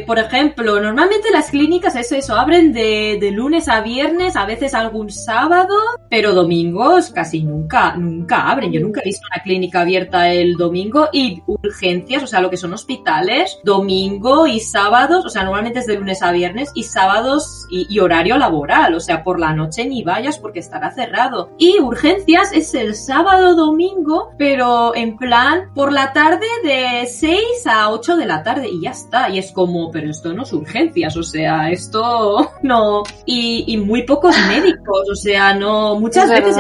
por 0.06 0.18
ejemplo, 0.18 0.80
normalmente 0.80 1.30
las 1.30 1.50
clínicas 1.50 1.94
es 1.94 2.10
eso, 2.10 2.34
abren 2.34 2.72
de, 2.72 3.18
de 3.20 3.30
lunes 3.30 3.68
a 3.68 3.80
viernes, 3.80 4.34
a 4.34 4.44
veces 4.44 4.74
algún 4.74 5.10
sábado, 5.10 5.74
pero 6.10 6.34
domingos 6.34 7.10
casi 7.10 7.42
nunca 7.42 7.94
nunca 7.96 8.50
abren. 8.50 8.72
Yo 8.72 8.80
nunca 8.80 9.00
he 9.02 9.04
visto 9.04 9.26
una 9.32 9.42
clínica 9.42 9.82
abierta 9.82 10.32
el 10.32 10.54
domingo 10.54 11.08
y 11.12 11.42
urgencias, 11.46 12.22
o 12.22 12.26
sea, 12.26 12.40
lo 12.40 12.50
que 12.50 12.56
son 12.56 12.72
hospitales, 12.72 13.58
domingo 13.62 14.46
y 14.46 14.60
sábados, 14.60 15.24
o 15.24 15.28
sea, 15.28 15.44
normalmente 15.44 15.80
es 15.80 15.86
de 15.86 15.96
lunes 15.96 16.22
a 16.22 16.32
viernes 16.32 16.70
y 16.74 16.82
sábados 16.82 17.66
y, 17.70 17.83
horario 17.98 18.36
laboral, 18.38 18.94
o 18.94 19.00
sea, 19.00 19.22
por 19.22 19.40
la 19.40 19.52
noche 19.52 19.86
ni 19.86 20.02
vayas 20.02 20.38
porque 20.38 20.60
estará 20.60 20.90
cerrado. 20.92 21.50
Y 21.58 21.78
urgencias 21.80 22.52
es 22.52 22.74
el 22.74 22.94
sábado, 22.94 23.54
domingo, 23.54 24.32
pero 24.38 24.94
en 24.94 25.16
plan 25.16 25.70
por 25.74 25.92
la 25.92 26.12
tarde 26.12 26.46
de 26.62 27.06
6 27.06 27.66
a 27.66 27.90
8 27.90 28.16
de 28.16 28.26
la 28.26 28.42
tarde 28.42 28.68
y 28.68 28.82
ya 28.82 28.90
está. 28.90 29.28
Y 29.30 29.38
es 29.38 29.52
como, 29.52 29.90
pero 29.90 30.10
esto 30.10 30.32
no 30.32 30.42
es 30.42 30.52
urgencias, 30.52 31.16
o 31.16 31.22
sea, 31.22 31.70
esto 31.70 32.52
no. 32.62 33.02
Y, 33.26 33.64
y 33.66 33.76
muy 33.76 34.02
pocos 34.02 34.36
médicos, 34.48 35.08
o 35.10 35.14
sea, 35.14 35.54
no, 35.54 35.98
muchas 35.98 36.28
veces 36.28 36.56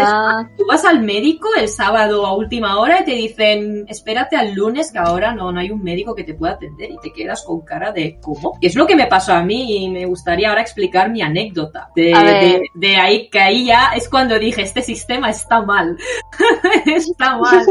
tú 0.56 0.64
vas 0.68 0.84
al 0.84 1.02
médico 1.02 1.48
el 1.58 1.68
sábado 1.68 2.26
a 2.26 2.36
última 2.36 2.78
hora 2.78 3.00
y 3.00 3.04
te 3.04 3.12
dicen, 3.12 3.84
espérate 3.88 4.36
al 4.36 4.54
lunes 4.54 4.92
que 4.92 4.98
ahora 4.98 5.34
no, 5.34 5.52
no 5.52 5.60
hay 5.60 5.70
un 5.70 5.82
médico 5.82 6.14
que 6.14 6.24
te 6.24 6.34
pueda 6.34 6.54
atender 6.54 6.90
y 6.90 6.98
te 6.98 7.12
quedas 7.12 7.42
con 7.44 7.60
cara 7.62 7.92
de 7.92 8.18
¿cómo? 8.20 8.58
Que 8.60 8.68
es 8.68 8.74
lo 8.74 8.86
que 8.86 8.96
me 8.96 9.06
pasó 9.06 9.32
a 9.32 9.42
mí 9.42 9.84
y 9.84 9.90
me 9.90 10.06
gustaría 10.06 10.48
ahora 10.48 10.62
explicar 10.62 11.03
contar 11.04 11.10
mi 11.10 11.22
anécdota. 11.22 11.90
De, 11.94 12.62
de, 12.74 12.96
ahí 12.96 13.28
que 13.28 13.40
ahí 13.40 13.66
ya 13.66 13.90
es 13.94 14.08
cuando 14.08 14.38
dije, 14.38 14.62
este 14.62 14.82
sistema 14.82 15.30
está 15.30 15.62
mal. 15.62 15.96
está 16.86 17.38
mal. 17.38 17.64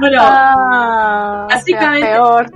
bueno, 0.00 0.18
ah, 0.20 1.46
básicamente 1.48 2.08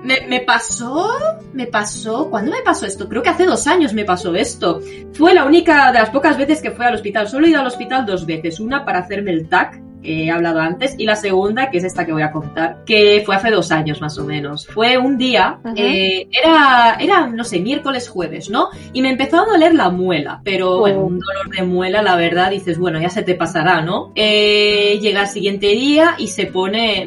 me, 0.03 0.21
me, 0.29 0.41
pasó, 0.41 1.09
me 1.53 1.67
pasó, 1.67 2.29
¿cuándo 2.31 2.51
me 2.51 2.63
pasó 2.63 2.87
esto? 2.87 3.09
Creo 3.09 3.23
que 3.23 3.31
hace 3.31 3.47
dos 3.47 3.67
años 3.67 3.93
me 3.93 4.05
pasó 4.05 4.35
esto. 4.35 4.81
Fue 5.13 5.35
la 5.35 5.45
única 5.45 5.93
de 5.93 5.99
las 5.99 6.11
pocas 6.11 6.37
veces 6.37 6.61
que 6.61 6.71
fui 6.71 6.87
al 6.87 6.95
hospital. 6.95 7.29
Solo 7.29 7.47
he 7.47 7.51
ido 7.51 7.61
al 7.61 7.67
hospital 7.67 8.07
dos 8.07 8.27
veces. 8.27 8.61
Una 8.61 8.85
para 8.85 9.01
hacerme 9.01 9.33
el 9.33 9.49
TAC, 9.49 9.81
que 10.03 10.25
he 10.25 10.31
hablado 10.31 10.61
antes, 10.61 10.95
y 10.99 11.05
la 11.05 11.17
segunda, 11.17 11.71
que 11.71 11.79
es 11.79 11.85
esta 11.85 12.07
que 12.07 12.13
voy 12.13 12.23
a 12.23 12.33
contar, 12.33 12.85
que 12.85 13.23
fue 13.25 13.37
hace 13.37 13.51
dos 13.51 13.71
años 13.73 14.01
más 14.01 14.19
o 14.19 14.25
menos. 14.25 14.67
Fue 14.67 14.99
un 14.99 15.19
día, 15.19 15.59
eh, 15.77 16.29
era, 16.31 16.97
era, 17.01 17.27
no 17.27 17.45
sé, 17.45 17.61
miércoles, 17.61 18.09
jueves, 18.09 18.51
¿no? 18.51 18.69
Y 18.93 19.03
me 19.03 19.11
empezó 19.11 19.41
a 19.41 19.47
doler 19.47 19.75
la 19.75 19.91
muela, 19.91 20.41
pero 20.45 20.79
bueno, 20.79 21.01
un 21.01 21.19
dolor 21.19 21.51
de 21.55 21.63
muela, 21.63 22.03
la 22.03 22.17
verdad, 22.17 22.51
dices, 22.51 22.79
bueno, 22.79 23.01
ya 23.01 23.11
se 23.11 23.23
te 23.23 23.35
pasará, 23.35 23.83
¿no? 23.83 24.13
Eh, 24.15 24.99
llega 25.01 25.23
el 25.23 25.29
siguiente 25.29 25.69
día 25.69 26.15
y 26.19 26.29
se 26.29 26.47
pone 26.47 27.07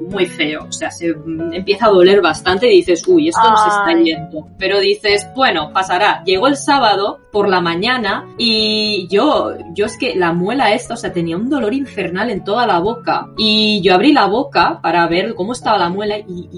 muy 0.00 0.26
feo. 0.26 0.66
O 0.68 0.72
sea, 0.72 0.90
se 0.90 1.14
empieza 1.52 1.86
a 1.86 1.90
doler 1.90 2.20
bastante 2.20 2.66
y 2.72 2.76
dices, 2.76 3.06
uy, 3.06 3.28
esto 3.28 3.48
no 3.48 3.56
se 3.56 3.68
está 3.68 4.02
yendo. 4.02 4.46
Pero 4.58 4.80
dices, 4.80 5.28
bueno, 5.34 5.70
pasará. 5.72 6.22
Llegó 6.24 6.48
el 6.48 6.56
sábado 6.56 7.20
por 7.32 7.48
la 7.48 7.60
mañana 7.60 8.26
y 8.38 9.06
yo, 9.08 9.52
yo 9.74 9.86
es 9.86 9.96
que 9.98 10.14
la 10.14 10.32
muela 10.32 10.72
esta, 10.72 10.94
o 10.94 10.96
sea, 10.96 11.12
tenía 11.12 11.36
un 11.36 11.50
dolor 11.50 11.74
infernal 11.74 12.30
en 12.30 12.44
toda 12.44 12.66
la 12.66 12.78
boca. 12.78 13.28
Y 13.36 13.80
yo 13.82 13.94
abrí 13.94 14.12
la 14.12 14.26
boca 14.26 14.80
para 14.82 15.06
ver 15.06 15.34
cómo 15.34 15.52
estaba 15.52 15.78
la 15.78 15.88
muela 15.88 16.18
y, 16.18 16.48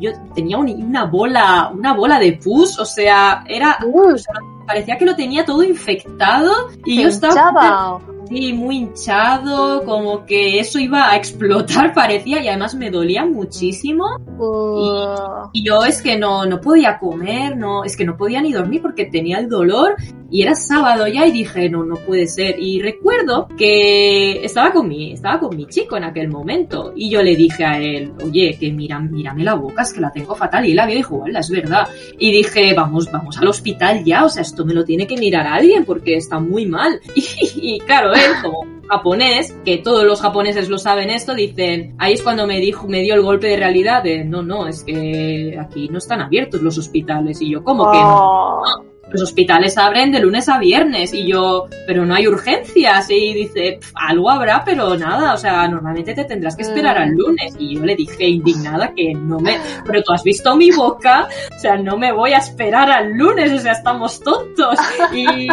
yo 0.00 0.12
tenía 0.34 0.58
una 0.58 1.04
bola, 1.04 1.70
una 1.72 1.94
bola 1.94 2.18
de 2.18 2.32
pus, 2.34 2.78
o 2.78 2.84
sea, 2.84 3.44
era... 3.48 3.78
parecía 4.66 4.96
que 4.96 5.04
lo 5.04 5.16
tenía 5.16 5.44
todo 5.44 5.62
infectado 5.62 6.52
y 6.84 7.02
yo 7.02 7.08
estaba 7.08 7.98
Sí, 8.32 8.54
muy 8.54 8.76
hinchado, 8.78 9.84
como 9.84 10.24
que 10.24 10.58
eso 10.58 10.78
iba 10.78 11.10
a 11.10 11.16
explotar 11.16 11.92
parecía 11.94 12.42
y 12.42 12.48
además 12.48 12.74
me 12.74 12.90
dolía 12.90 13.26
muchísimo. 13.26 14.06
Y, 15.52 15.62
yo 15.62 15.84
es 15.84 16.00
que 16.00 16.16
no, 16.16 16.46
no 16.46 16.58
podía 16.58 16.98
comer, 16.98 17.58
no, 17.58 17.84
es 17.84 17.94
que 17.94 18.06
no 18.06 18.16
podía 18.16 18.40
ni 18.40 18.52
dormir 18.52 18.80
porque 18.80 19.04
tenía 19.04 19.38
el 19.38 19.50
dolor 19.50 19.96
y 20.32 20.40
era 20.40 20.54
sábado 20.54 21.06
ya 21.06 21.26
y 21.26 21.30
dije, 21.30 21.68
no, 21.68 21.84
no 21.84 21.96
puede 21.96 22.26
ser. 22.26 22.56
Y 22.58 22.80
recuerdo 22.80 23.48
que 23.56 24.42
estaba 24.42 24.72
con 24.72 24.88
mi, 24.88 25.12
estaba 25.12 25.38
con 25.38 25.54
mi 25.54 25.66
chico 25.66 25.98
en 25.98 26.04
aquel 26.04 26.28
momento 26.28 26.94
y 26.96 27.10
yo 27.10 27.22
le 27.22 27.36
dije 27.36 27.64
a 27.66 27.78
él, 27.78 28.14
oye, 28.24 28.56
que 28.58 28.72
mira, 28.72 28.98
mírame 28.98 29.44
la 29.44 29.54
boca, 29.54 29.82
es 29.82 29.92
que 29.92 30.00
la 30.00 30.10
tengo 30.10 30.34
fatal. 30.34 30.64
Y 30.64 30.72
él 30.72 30.78
había 30.78 30.96
dicho, 30.96 31.22
es 31.26 31.50
verdad. 31.50 31.86
Y 32.18 32.32
dije, 32.32 32.72
vamos, 32.72 33.12
vamos 33.12 33.36
al 33.36 33.48
hospital 33.48 34.02
ya, 34.04 34.24
o 34.24 34.30
sea, 34.30 34.40
esto 34.40 34.64
me 34.64 34.72
lo 34.72 34.86
tiene 34.86 35.06
que 35.06 35.18
mirar 35.18 35.46
alguien 35.46 35.84
porque 35.84 36.16
está 36.16 36.38
muy 36.38 36.66
mal. 36.66 36.98
Y, 37.14 37.74
y 37.74 37.80
claro, 37.80 38.12
como 38.42 38.64
japonés, 38.88 39.54
que 39.64 39.78
todos 39.78 40.04
los 40.04 40.20
japoneses 40.20 40.68
lo 40.68 40.78
saben 40.78 41.10
esto, 41.10 41.34
dicen, 41.34 41.94
ahí 41.98 42.14
es 42.14 42.22
cuando 42.22 42.46
me 42.46 42.58
dijo, 42.58 42.88
me 42.88 43.02
dio 43.02 43.14
el 43.14 43.22
golpe 43.22 43.48
de 43.48 43.56
realidad 43.56 44.02
de, 44.02 44.24
no, 44.24 44.42
no, 44.42 44.66
es 44.66 44.82
que 44.82 45.58
aquí 45.60 45.88
no 45.88 45.98
están 45.98 46.20
abiertos 46.20 46.62
los 46.62 46.78
hospitales. 46.78 47.40
Y 47.42 47.50
yo, 47.50 47.62
¿cómo 47.62 47.90
que 47.90 47.98
no? 47.98 48.91
Los 49.12 49.22
hospitales 49.22 49.76
abren 49.78 50.10
de 50.10 50.20
lunes 50.20 50.48
a 50.48 50.58
viernes 50.58 51.12
y 51.12 51.26
yo, 51.26 51.68
pero 51.86 52.04
no 52.04 52.14
hay 52.14 52.26
urgencias. 52.26 53.10
Y 53.10 53.34
dice, 53.34 53.78
algo 53.94 54.30
habrá, 54.30 54.64
pero 54.64 54.96
nada, 54.96 55.34
o 55.34 55.36
sea, 55.36 55.68
normalmente 55.68 56.14
te 56.14 56.24
tendrás 56.24 56.56
que 56.56 56.62
esperar 56.62 56.98
al 56.98 57.12
mm. 57.12 57.18
lunes 57.18 57.56
y 57.58 57.76
yo 57.76 57.84
le 57.84 57.94
dije 57.94 58.26
indignada 58.26 58.92
que 58.94 59.12
no 59.14 59.38
me, 59.38 59.58
pero 59.86 60.02
tú 60.02 60.12
has 60.12 60.22
visto 60.22 60.56
mi 60.56 60.70
boca, 60.70 61.28
o 61.54 61.58
sea, 61.58 61.76
no 61.76 61.96
me 61.96 62.12
voy 62.12 62.32
a 62.32 62.38
esperar 62.38 62.90
al 62.90 63.12
lunes, 63.12 63.52
o 63.52 63.58
sea, 63.58 63.72
estamos 63.72 64.20
tontos. 64.20 64.78
Y, 65.12 65.48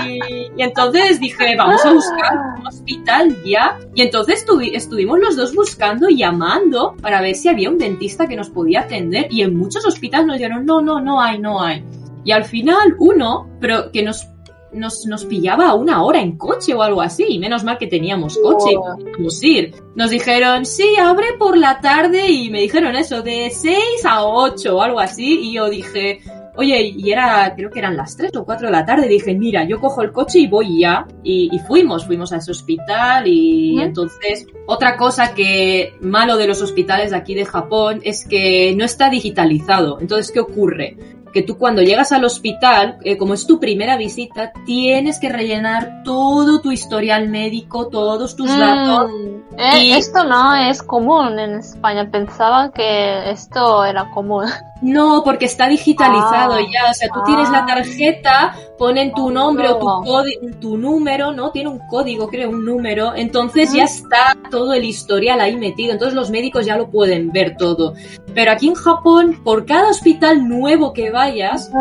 entonces 0.57 1.19
dije, 1.19 1.55
vamos 1.57 1.83
a 1.85 1.91
buscar 1.91 2.37
un 2.57 2.67
hospital 2.67 3.35
ya 3.43 3.77
y 3.93 4.01
entonces 4.01 4.45
estuvimos 4.73 5.19
los 5.19 5.35
dos 5.35 5.53
buscando, 5.53 6.07
llamando 6.09 6.95
para 7.01 7.21
ver 7.21 7.35
si 7.35 7.49
había 7.49 7.69
un 7.69 7.77
dentista 7.77 8.27
que 8.27 8.35
nos 8.35 8.49
podía 8.49 8.81
atender. 8.81 9.27
Y 9.29 9.41
en 9.41 9.55
muchos 9.55 9.85
hospitales 9.85 10.27
nos 10.27 10.37
dijeron, 10.37 10.65
no, 10.65 10.81
no, 10.81 11.01
no 11.01 11.21
hay, 11.21 11.39
no 11.39 11.61
hay. 11.61 11.83
Y 12.23 12.31
al 12.31 12.45
final 12.45 12.95
uno, 12.99 13.49
pero 13.59 13.91
que 13.91 14.03
nos, 14.03 14.27
nos, 14.73 15.05
nos 15.05 15.25
pillaba 15.25 15.73
una 15.73 16.03
hora 16.03 16.21
en 16.21 16.37
coche 16.37 16.73
o 16.73 16.81
algo 16.81 17.01
así, 17.01 17.25
y 17.27 17.39
menos 17.39 17.63
mal 17.63 17.77
que 17.77 17.87
teníamos 17.87 18.37
coche 18.37 18.71
y 18.71 18.75
podíamos 18.75 19.43
ir. 19.43 19.75
Nos 19.95 20.09
dijeron, 20.11 20.65
sí, 20.65 20.95
abre 20.99 21.33
por 21.37 21.57
la 21.57 21.79
tarde 21.79 22.29
y 22.29 22.49
me 22.49 22.61
dijeron 22.61 22.95
eso, 22.95 23.21
de 23.21 23.49
6 23.49 23.77
a 24.05 24.25
8 24.25 24.75
o 24.75 24.81
algo 24.81 24.99
así, 24.99 25.39
y 25.41 25.53
yo 25.53 25.69
dije, 25.69 26.21
oye, 26.59 26.93
y 26.97 27.11
era, 27.11 27.53
creo 27.55 27.69
que 27.69 27.79
eran 27.79 27.95
las 27.95 28.17
3 28.17 28.35
o 28.35 28.43
4 28.43 28.67
de 28.67 28.71
la 28.71 28.85
tarde, 28.85 29.07
dije, 29.07 29.33
mira, 29.33 29.63
yo 29.63 29.79
cojo 29.79 30.01
el 30.01 30.11
coche 30.11 30.39
y 30.39 30.47
voy 30.47 30.81
ya. 30.81 31.07
Y, 31.23 31.57
fuimos, 31.67 32.05
fuimos 32.05 32.33
a 32.33 32.37
ese 32.37 32.51
hospital 32.51 33.27
y 33.27 33.79
entonces, 33.79 34.45
otra 34.65 34.97
cosa 34.97 35.33
que 35.33 35.93
malo 36.01 36.35
de 36.35 36.47
los 36.47 36.61
hospitales 36.61 37.11
de 37.11 37.17
aquí 37.17 37.33
de 37.33 37.45
Japón 37.45 38.01
es 38.03 38.25
que 38.27 38.75
no 38.75 38.83
está 38.83 39.09
digitalizado. 39.09 39.99
Entonces, 40.01 40.31
¿qué 40.31 40.41
ocurre? 40.41 40.97
Que 41.33 41.43
tú 41.43 41.57
cuando 41.57 41.81
llegas 41.81 42.11
al 42.11 42.23
hospital, 42.23 42.97
eh, 43.03 43.17
como 43.17 43.33
es 43.33 43.45
tu 43.45 43.59
primera 43.59 43.97
visita, 43.97 44.51
tienes 44.65 45.19
que 45.19 45.29
rellenar 45.29 46.03
todo 46.03 46.61
tu 46.61 46.71
historial 46.71 47.29
médico, 47.29 47.87
todos 47.87 48.35
tus 48.35 48.49
mm, 48.49 48.59
datos. 48.59 49.11
Eh, 49.57 49.83
y... 49.83 49.91
Esto 49.91 50.23
no 50.23 50.55
es 50.55 50.81
común 50.81 51.39
en 51.39 51.55
España. 51.59 52.09
Pensaba 52.09 52.71
que 52.71 53.29
esto 53.31 53.83
era 53.83 54.09
común. 54.11 54.45
No, 54.81 55.23
porque 55.23 55.45
está 55.45 55.67
digitalizado 55.67 56.53
ah, 56.53 56.61
ya. 56.61 56.89
O 56.89 56.93
sea, 56.93 57.09
tú 57.09 57.19
tienes 57.25 57.49
la 57.49 57.59
ah. 57.59 57.65
tarjeta, 57.65 58.55
ponen 58.77 59.13
tu 59.13 59.29
nombre 59.29 59.69
o 59.69 60.03
tu, 60.03 60.51
tu 60.59 60.77
número, 60.77 61.31
¿no? 61.31 61.51
Tiene 61.51 61.69
un 61.69 61.79
código, 61.87 62.27
creo, 62.27 62.49
un 62.49 62.63
número. 62.63 63.13
Entonces 63.15 63.73
ya 63.73 63.83
está 63.83 64.37
todo 64.49 64.73
el 64.73 64.85
historial 64.85 65.41
ahí 65.41 65.55
metido. 65.57 65.93
Entonces 65.93 66.15
los 66.15 66.29
médicos 66.29 66.65
ya 66.65 66.77
lo 66.77 66.89
pueden 66.89 67.31
ver 67.31 67.57
todo. 67.57 67.93
Pero 68.33 68.51
aquí 68.51 68.67
en 68.67 68.75
Japón, 68.75 69.41
por 69.43 69.65
cada 69.65 69.89
hospital 69.89 70.47
nuevo 70.47 70.93
que 70.93 71.09
vayas, 71.09 71.71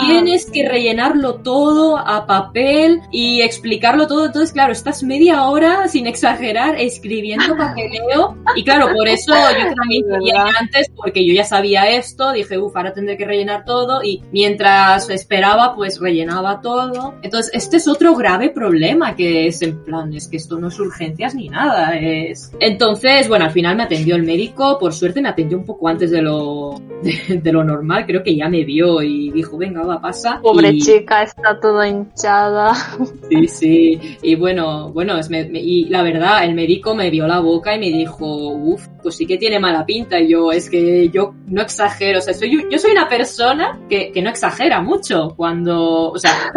tienes 0.00 0.50
que 0.50 0.68
rellenarlo 0.68 1.36
todo 1.36 1.98
a 1.98 2.26
papel 2.26 3.00
y 3.10 3.42
explicarlo 3.42 4.06
todo. 4.06 4.26
Entonces, 4.26 4.52
claro, 4.52 4.72
estás 4.72 5.02
media 5.02 5.44
hora, 5.48 5.88
sin 5.88 6.06
exagerar, 6.06 6.76
escribiendo 6.80 7.56
papeleo. 7.58 8.36
Y 8.56 8.64
claro, 8.64 8.92
por 8.92 9.08
eso 9.08 9.32
yo 9.32 9.74
también 9.74 10.04
antes, 10.58 10.90
porque 10.96 11.24
yo 11.26 11.34
ya 11.34 11.44
sabía 11.44 11.88
esto 11.90 12.32
dije, 12.42 12.58
uff, 12.58 12.76
ahora 12.76 12.92
tendré 12.92 13.16
que 13.16 13.24
rellenar 13.24 13.64
todo 13.64 14.02
y 14.02 14.22
mientras 14.32 15.08
esperaba, 15.10 15.74
pues 15.74 16.00
rellenaba 16.00 16.60
todo. 16.60 17.14
Entonces, 17.22 17.50
este 17.54 17.78
es 17.78 17.88
otro 17.88 18.14
grave 18.14 18.50
problema 18.50 19.16
que 19.16 19.46
es 19.46 19.62
en 19.62 19.82
plan, 19.84 20.12
es 20.14 20.28
que 20.28 20.36
esto 20.36 20.58
no 20.58 20.68
es 20.68 20.78
urgencias 20.78 21.34
ni 21.34 21.48
nada, 21.48 21.96
es... 21.96 22.52
Entonces, 22.60 23.28
bueno, 23.28 23.46
al 23.46 23.50
final 23.50 23.76
me 23.76 23.84
atendió 23.84 24.16
el 24.16 24.22
médico, 24.22 24.78
por 24.78 24.92
suerte 24.92 25.22
me 25.22 25.28
atendió 25.28 25.58
un 25.58 25.64
poco 25.64 25.88
antes 25.88 26.10
de 26.10 26.22
lo, 26.22 26.80
de, 27.28 27.52
lo 27.52 27.64
normal, 27.64 28.06
creo 28.06 28.22
que 28.22 28.36
ya 28.36 28.48
me 28.48 28.64
vio 28.64 29.02
y 29.02 29.30
dijo, 29.30 29.56
venga, 29.56 29.82
va, 29.82 30.00
pasa. 30.00 30.40
Pobre 30.42 30.76
chica, 30.78 31.22
está 31.22 31.58
toda 31.60 31.88
hinchada. 31.88 32.74
Sí, 33.28 33.46
sí, 33.46 34.00
y 34.22 34.34
bueno, 34.34 34.92
bueno, 34.92 35.16
es 35.16 35.30
y 35.30 35.84
la 35.88 36.02
verdad, 36.02 36.44
el 36.44 36.54
médico 36.54 36.94
me 36.94 37.10
vio 37.10 37.26
la 37.26 37.40
boca 37.40 37.74
y 37.74 37.78
me 37.78 37.86
dijo, 37.86 38.26
uff, 38.26 38.86
pues 39.02 39.16
sí 39.16 39.26
que 39.26 39.38
tiene 39.38 39.58
mala 39.58 39.86
pinta. 39.86 40.18
Y 40.18 40.28
yo, 40.28 40.52
es 40.52 40.68
que 40.68 41.08
yo 41.10 41.34
no 41.46 41.62
exagero, 41.62 42.18
o 42.18 42.22
sea, 42.22 42.29
soy, 42.34 42.66
yo 42.70 42.78
soy 42.78 42.92
una 42.92 43.08
persona 43.08 43.78
que, 43.88 44.10
que 44.12 44.22
no 44.22 44.30
exagera 44.30 44.80
mucho 44.80 45.34
cuando, 45.36 46.10
o 46.10 46.18
sea, 46.18 46.52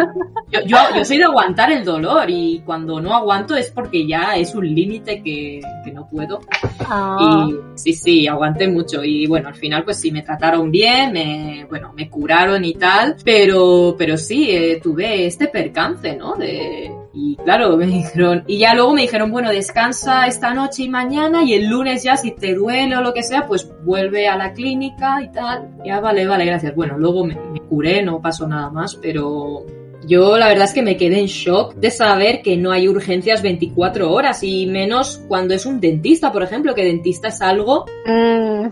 yo, 0.50 0.60
yo, 0.66 0.76
yo, 0.96 1.04
soy 1.04 1.18
de 1.18 1.24
aguantar 1.24 1.72
el 1.72 1.84
dolor 1.84 2.28
y 2.28 2.62
cuando 2.64 3.00
no 3.00 3.14
aguanto 3.14 3.56
es 3.56 3.70
porque 3.70 4.06
ya 4.06 4.36
es 4.36 4.54
un 4.54 4.72
límite 4.72 5.22
que, 5.22 5.60
que, 5.84 5.92
no 5.92 6.08
puedo. 6.08 6.40
Ah. 6.80 7.46
Y 7.48 7.54
sí, 7.74 7.92
sí, 7.92 8.26
aguanté 8.26 8.68
mucho. 8.68 9.04
Y 9.04 9.26
bueno, 9.26 9.48
al 9.48 9.54
final 9.54 9.84
pues 9.84 9.98
sí, 9.98 10.10
me 10.10 10.22
trataron 10.22 10.70
bien, 10.70 11.12
me, 11.12 11.66
bueno, 11.68 11.92
me 11.94 12.08
curaron 12.08 12.64
y 12.64 12.74
tal, 12.74 13.16
pero, 13.24 13.94
pero 13.96 14.16
sí, 14.16 14.50
eh, 14.50 14.80
tuve 14.82 15.26
este 15.26 15.48
percance, 15.48 16.16
¿no? 16.16 16.34
De, 16.34 16.90
y 17.14 17.36
claro, 17.36 17.76
me 17.76 17.86
dijeron, 17.86 18.44
y 18.46 18.58
ya 18.58 18.74
luego 18.74 18.92
me 18.94 19.02
dijeron, 19.02 19.30
bueno, 19.30 19.50
descansa 19.50 20.26
esta 20.26 20.52
noche 20.52 20.84
y 20.84 20.88
mañana 20.88 21.44
y 21.44 21.54
el 21.54 21.68
lunes 21.68 22.02
ya 22.02 22.16
si 22.16 22.32
te 22.32 22.54
duele 22.54 22.96
o 22.96 23.02
lo 23.02 23.14
que 23.14 23.22
sea, 23.22 23.46
pues 23.46 23.70
vuelve 23.84 24.28
a 24.28 24.36
la 24.36 24.52
clínica 24.52 25.22
y 25.22 25.30
tal. 25.30 25.70
Ya 25.84 26.00
vale, 26.00 26.26
vale, 26.26 26.44
gracias. 26.44 26.74
Bueno, 26.74 26.98
luego 26.98 27.24
me, 27.24 27.36
me 27.52 27.60
curé, 27.60 28.02
no 28.02 28.20
pasó 28.20 28.48
nada 28.48 28.70
más, 28.70 28.96
pero 28.96 29.64
yo 30.06 30.36
la 30.36 30.48
verdad 30.48 30.64
es 30.64 30.72
que 30.72 30.82
me 30.82 30.96
quedé 30.96 31.18
en 31.18 31.26
shock 31.26 31.74
de 31.74 31.90
saber 31.90 32.42
que 32.42 32.56
no 32.56 32.70
hay 32.72 32.88
urgencias 32.88 33.42
24 33.42 34.10
horas 34.10 34.42
y 34.42 34.66
menos 34.66 35.22
cuando 35.28 35.54
es 35.54 35.66
un 35.66 35.80
dentista, 35.80 36.32
por 36.32 36.42
ejemplo, 36.42 36.74
que 36.74 36.84
dentista 36.84 37.28
es 37.28 37.40
algo 37.40 37.84
mm, 38.06 38.68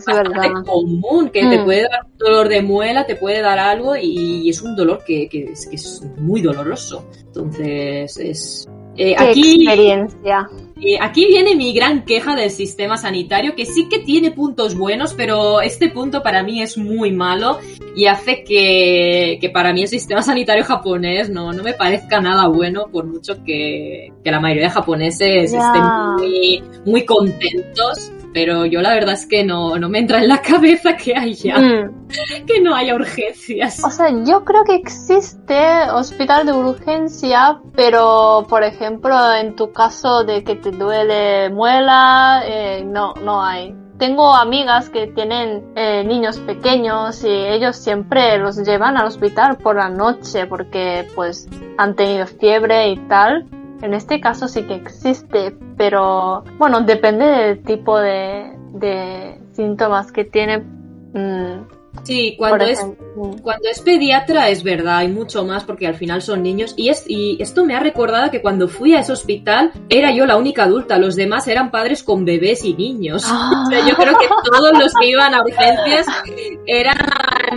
común, 0.64 1.30
que 1.30 1.40
te 1.40 1.58
mm. 1.58 1.64
puede 1.64 1.82
dar 1.82 2.04
un 2.04 2.18
dolor 2.18 2.48
de 2.48 2.62
muela, 2.62 3.06
te 3.06 3.16
puede 3.16 3.40
dar 3.40 3.58
algo 3.58 3.96
y 3.96 4.48
es 4.48 4.62
un 4.62 4.76
dolor 4.76 5.02
que, 5.06 5.28
es, 5.32 5.66
que 5.66 5.76
es 5.76 6.02
muy 6.18 6.40
doloroso. 6.40 7.06
Entonces 7.26 8.16
es... 8.18 8.68
Eh, 8.96 9.14
aquí, 9.16 9.64
experiencia. 9.64 10.48
Eh, 10.84 10.98
aquí 11.00 11.26
viene 11.26 11.54
mi 11.54 11.72
gran 11.72 12.04
queja 12.04 12.34
del 12.34 12.50
sistema 12.50 12.96
sanitario, 12.96 13.54
que 13.54 13.66
sí 13.66 13.88
que 13.88 14.00
tiene 14.00 14.32
puntos 14.32 14.76
buenos, 14.76 15.14
pero 15.14 15.60
este 15.60 15.88
punto 15.88 16.22
para 16.22 16.42
mí 16.42 16.60
es 16.60 16.76
muy 16.76 17.12
malo. 17.12 17.58
y 17.94 18.06
hace 18.06 18.42
que, 18.42 19.38
que 19.40 19.50
para 19.50 19.72
mí 19.72 19.82
el 19.82 19.88
sistema 19.88 20.22
sanitario 20.22 20.64
japonés 20.64 21.28
no, 21.28 21.52
no 21.52 21.62
me 21.62 21.74
parezca 21.74 22.20
nada 22.20 22.48
bueno, 22.48 22.86
por 22.90 23.04
mucho 23.06 23.44
que, 23.44 24.12
que 24.24 24.30
la 24.30 24.40
mayoría 24.40 24.64
de 24.64 24.70
japoneses 24.70 25.52
estén 25.52 25.84
muy, 26.18 26.62
muy 26.86 27.04
contentos. 27.04 28.10
Pero 28.34 28.64
yo 28.66 28.80
la 28.80 28.94
verdad 28.94 29.14
es 29.14 29.26
que 29.26 29.44
no, 29.44 29.76
no 29.78 29.88
me 29.88 29.98
entra 29.98 30.18
en 30.22 30.28
la 30.28 30.40
cabeza 30.42 30.96
que 30.96 31.14
haya, 31.14 31.58
Mm. 31.58 32.06
que 32.46 32.60
no 32.60 32.74
haya 32.74 32.94
urgencias. 32.94 33.82
O 33.84 33.90
sea, 33.90 34.08
yo 34.24 34.44
creo 34.44 34.64
que 34.64 34.74
existe 34.74 35.58
hospital 35.92 36.46
de 36.46 36.52
urgencia, 36.52 37.60
pero 37.74 38.46
por 38.48 38.62
ejemplo, 38.62 39.14
en 39.34 39.54
tu 39.56 39.72
caso 39.72 40.24
de 40.24 40.44
que 40.44 40.56
te 40.56 40.70
duele 40.70 41.50
muela, 41.50 42.42
eh, 42.46 42.84
no, 42.84 43.14
no 43.22 43.42
hay. 43.44 43.74
Tengo 43.98 44.34
amigas 44.34 44.90
que 44.90 45.06
tienen 45.08 45.72
eh, 45.76 46.02
niños 46.04 46.38
pequeños 46.38 47.22
y 47.22 47.28
ellos 47.28 47.76
siempre 47.76 48.36
los 48.38 48.56
llevan 48.56 48.96
al 48.96 49.06
hospital 49.06 49.58
por 49.58 49.76
la 49.76 49.90
noche 49.90 50.46
porque 50.46 51.06
pues 51.14 51.48
han 51.78 51.94
tenido 51.94 52.26
fiebre 52.26 52.88
y 52.88 52.96
tal. 53.08 53.46
En 53.82 53.94
este 53.94 54.20
caso 54.20 54.46
sí 54.48 54.62
que 54.62 54.76
existe, 54.76 55.54
pero 55.76 56.44
bueno, 56.58 56.80
depende 56.82 57.26
del 57.26 57.62
tipo 57.62 57.98
de, 57.98 58.56
de 58.74 59.38
síntomas 59.52 60.12
que 60.12 60.24
tiene. 60.24 60.58
mm, 61.12 61.81
Sí, 62.04 62.34
cuando 62.36 62.64
es. 62.64 62.84
Cuando 63.42 63.68
es 63.70 63.80
pediatra 63.80 64.48
es 64.48 64.62
verdad, 64.62 64.96
hay 64.98 65.08
mucho 65.08 65.44
más 65.44 65.64
porque 65.64 65.86
al 65.86 65.94
final 65.94 66.22
son 66.22 66.42
niños 66.42 66.72
y, 66.76 66.88
es, 66.88 67.04
y 67.06 67.36
esto 67.40 67.64
me 67.66 67.76
ha 67.76 67.80
recordado 67.80 68.30
que 68.30 68.40
cuando 68.40 68.66
fui 68.68 68.94
a 68.94 69.00
ese 69.00 69.12
hospital 69.12 69.70
era 69.90 70.10
yo 70.12 70.24
la 70.24 70.36
única 70.36 70.64
adulta, 70.64 70.96
los 70.98 71.14
demás 71.14 71.46
eran 71.46 71.70
padres 71.70 72.02
con 72.02 72.24
bebés 72.24 72.64
y 72.64 72.72
niños. 72.74 73.24
Ah. 73.26 73.64
O 73.66 73.70
sea, 73.70 73.86
yo 73.86 73.94
creo 73.94 74.16
que 74.18 74.26
todos 74.50 74.72
los 74.78 74.94
que 74.94 75.06
iban 75.08 75.34
a 75.34 75.42
urgencias 75.42 76.06
eran 76.66 76.96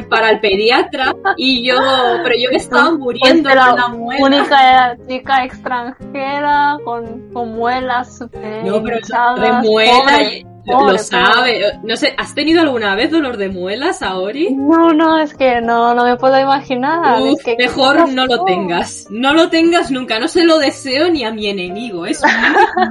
para 0.10 0.32
el 0.32 0.40
pediatra 0.42 1.16
y 1.38 1.66
yo, 1.68 1.76
pero 2.24 2.36
yo 2.38 2.50
me 2.52 2.58
estaba 2.58 2.92
muriendo 2.92 3.50
Pues 3.50 3.56
la 3.56 3.88
muela. 3.88 4.26
única 4.26 4.98
chica 5.08 5.46
extranjera 5.46 6.78
con, 6.84 7.32
con 7.32 7.56
muelas 7.56 8.20
No, 8.66 8.84
pero 8.84 9.00
de 9.42 9.52
muela, 9.64 10.20
lo 10.66 10.98
sabe. 10.98 11.80
No 11.84 11.96
sé, 11.96 12.14
¿has 12.18 12.34
tenido 12.34 12.62
alguna 12.62 12.96
vez 12.96 13.12
dolor 13.12 13.38
de 13.38 13.50
muelas, 13.50 14.02
Aori? 14.02 14.54
No, 14.54 14.94
no, 14.94 15.20
es 15.20 15.34
que 15.34 15.62
no, 15.62 15.94
no 15.94 16.04
me 16.04 16.18
puedo 16.18 16.40
imaginar. 16.40 17.22
Uf, 17.22 17.40
es 17.40 17.44
que, 17.44 17.56
mejor 17.58 18.06
¿qué 18.06 18.12
no 18.12 18.26
lo 18.26 18.44
tengas. 18.46 19.08
No 19.10 19.34
lo 19.34 19.50
tengas 19.50 19.92
nunca. 19.92 20.20
No 20.20 20.28
se 20.28 20.44
lo 20.44 20.58
deseo 20.58 21.10
ni 21.10 21.24
a 21.24 21.32
mi 21.32 21.48
enemigo. 21.48 22.06
Es 22.06 22.22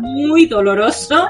muy, 0.00 0.26
muy 0.26 0.46
doloroso. 0.46 1.28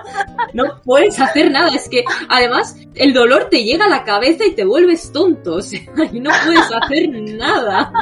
No 0.53 0.64
puedes 0.84 1.18
hacer 1.20 1.51
nada. 1.51 1.70
Es 1.74 1.88
que 1.88 2.05
además 2.28 2.76
el 2.95 3.12
dolor 3.12 3.49
te 3.51 3.64
llega 3.64 3.86
a 3.86 3.88
la 3.88 4.05
cabeza 4.05 4.45
y 4.45 4.55
te 4.55 4.64
vuelves 4.64 5.12
tonto. 5.12 5.57
O 5.57 5.62
sea, 5.62 5.80
y 6.12 6.20
no 6.20 6.30
puedes 6.45 6.70
hacer 6.72 7.09
nada. 7.11 7.92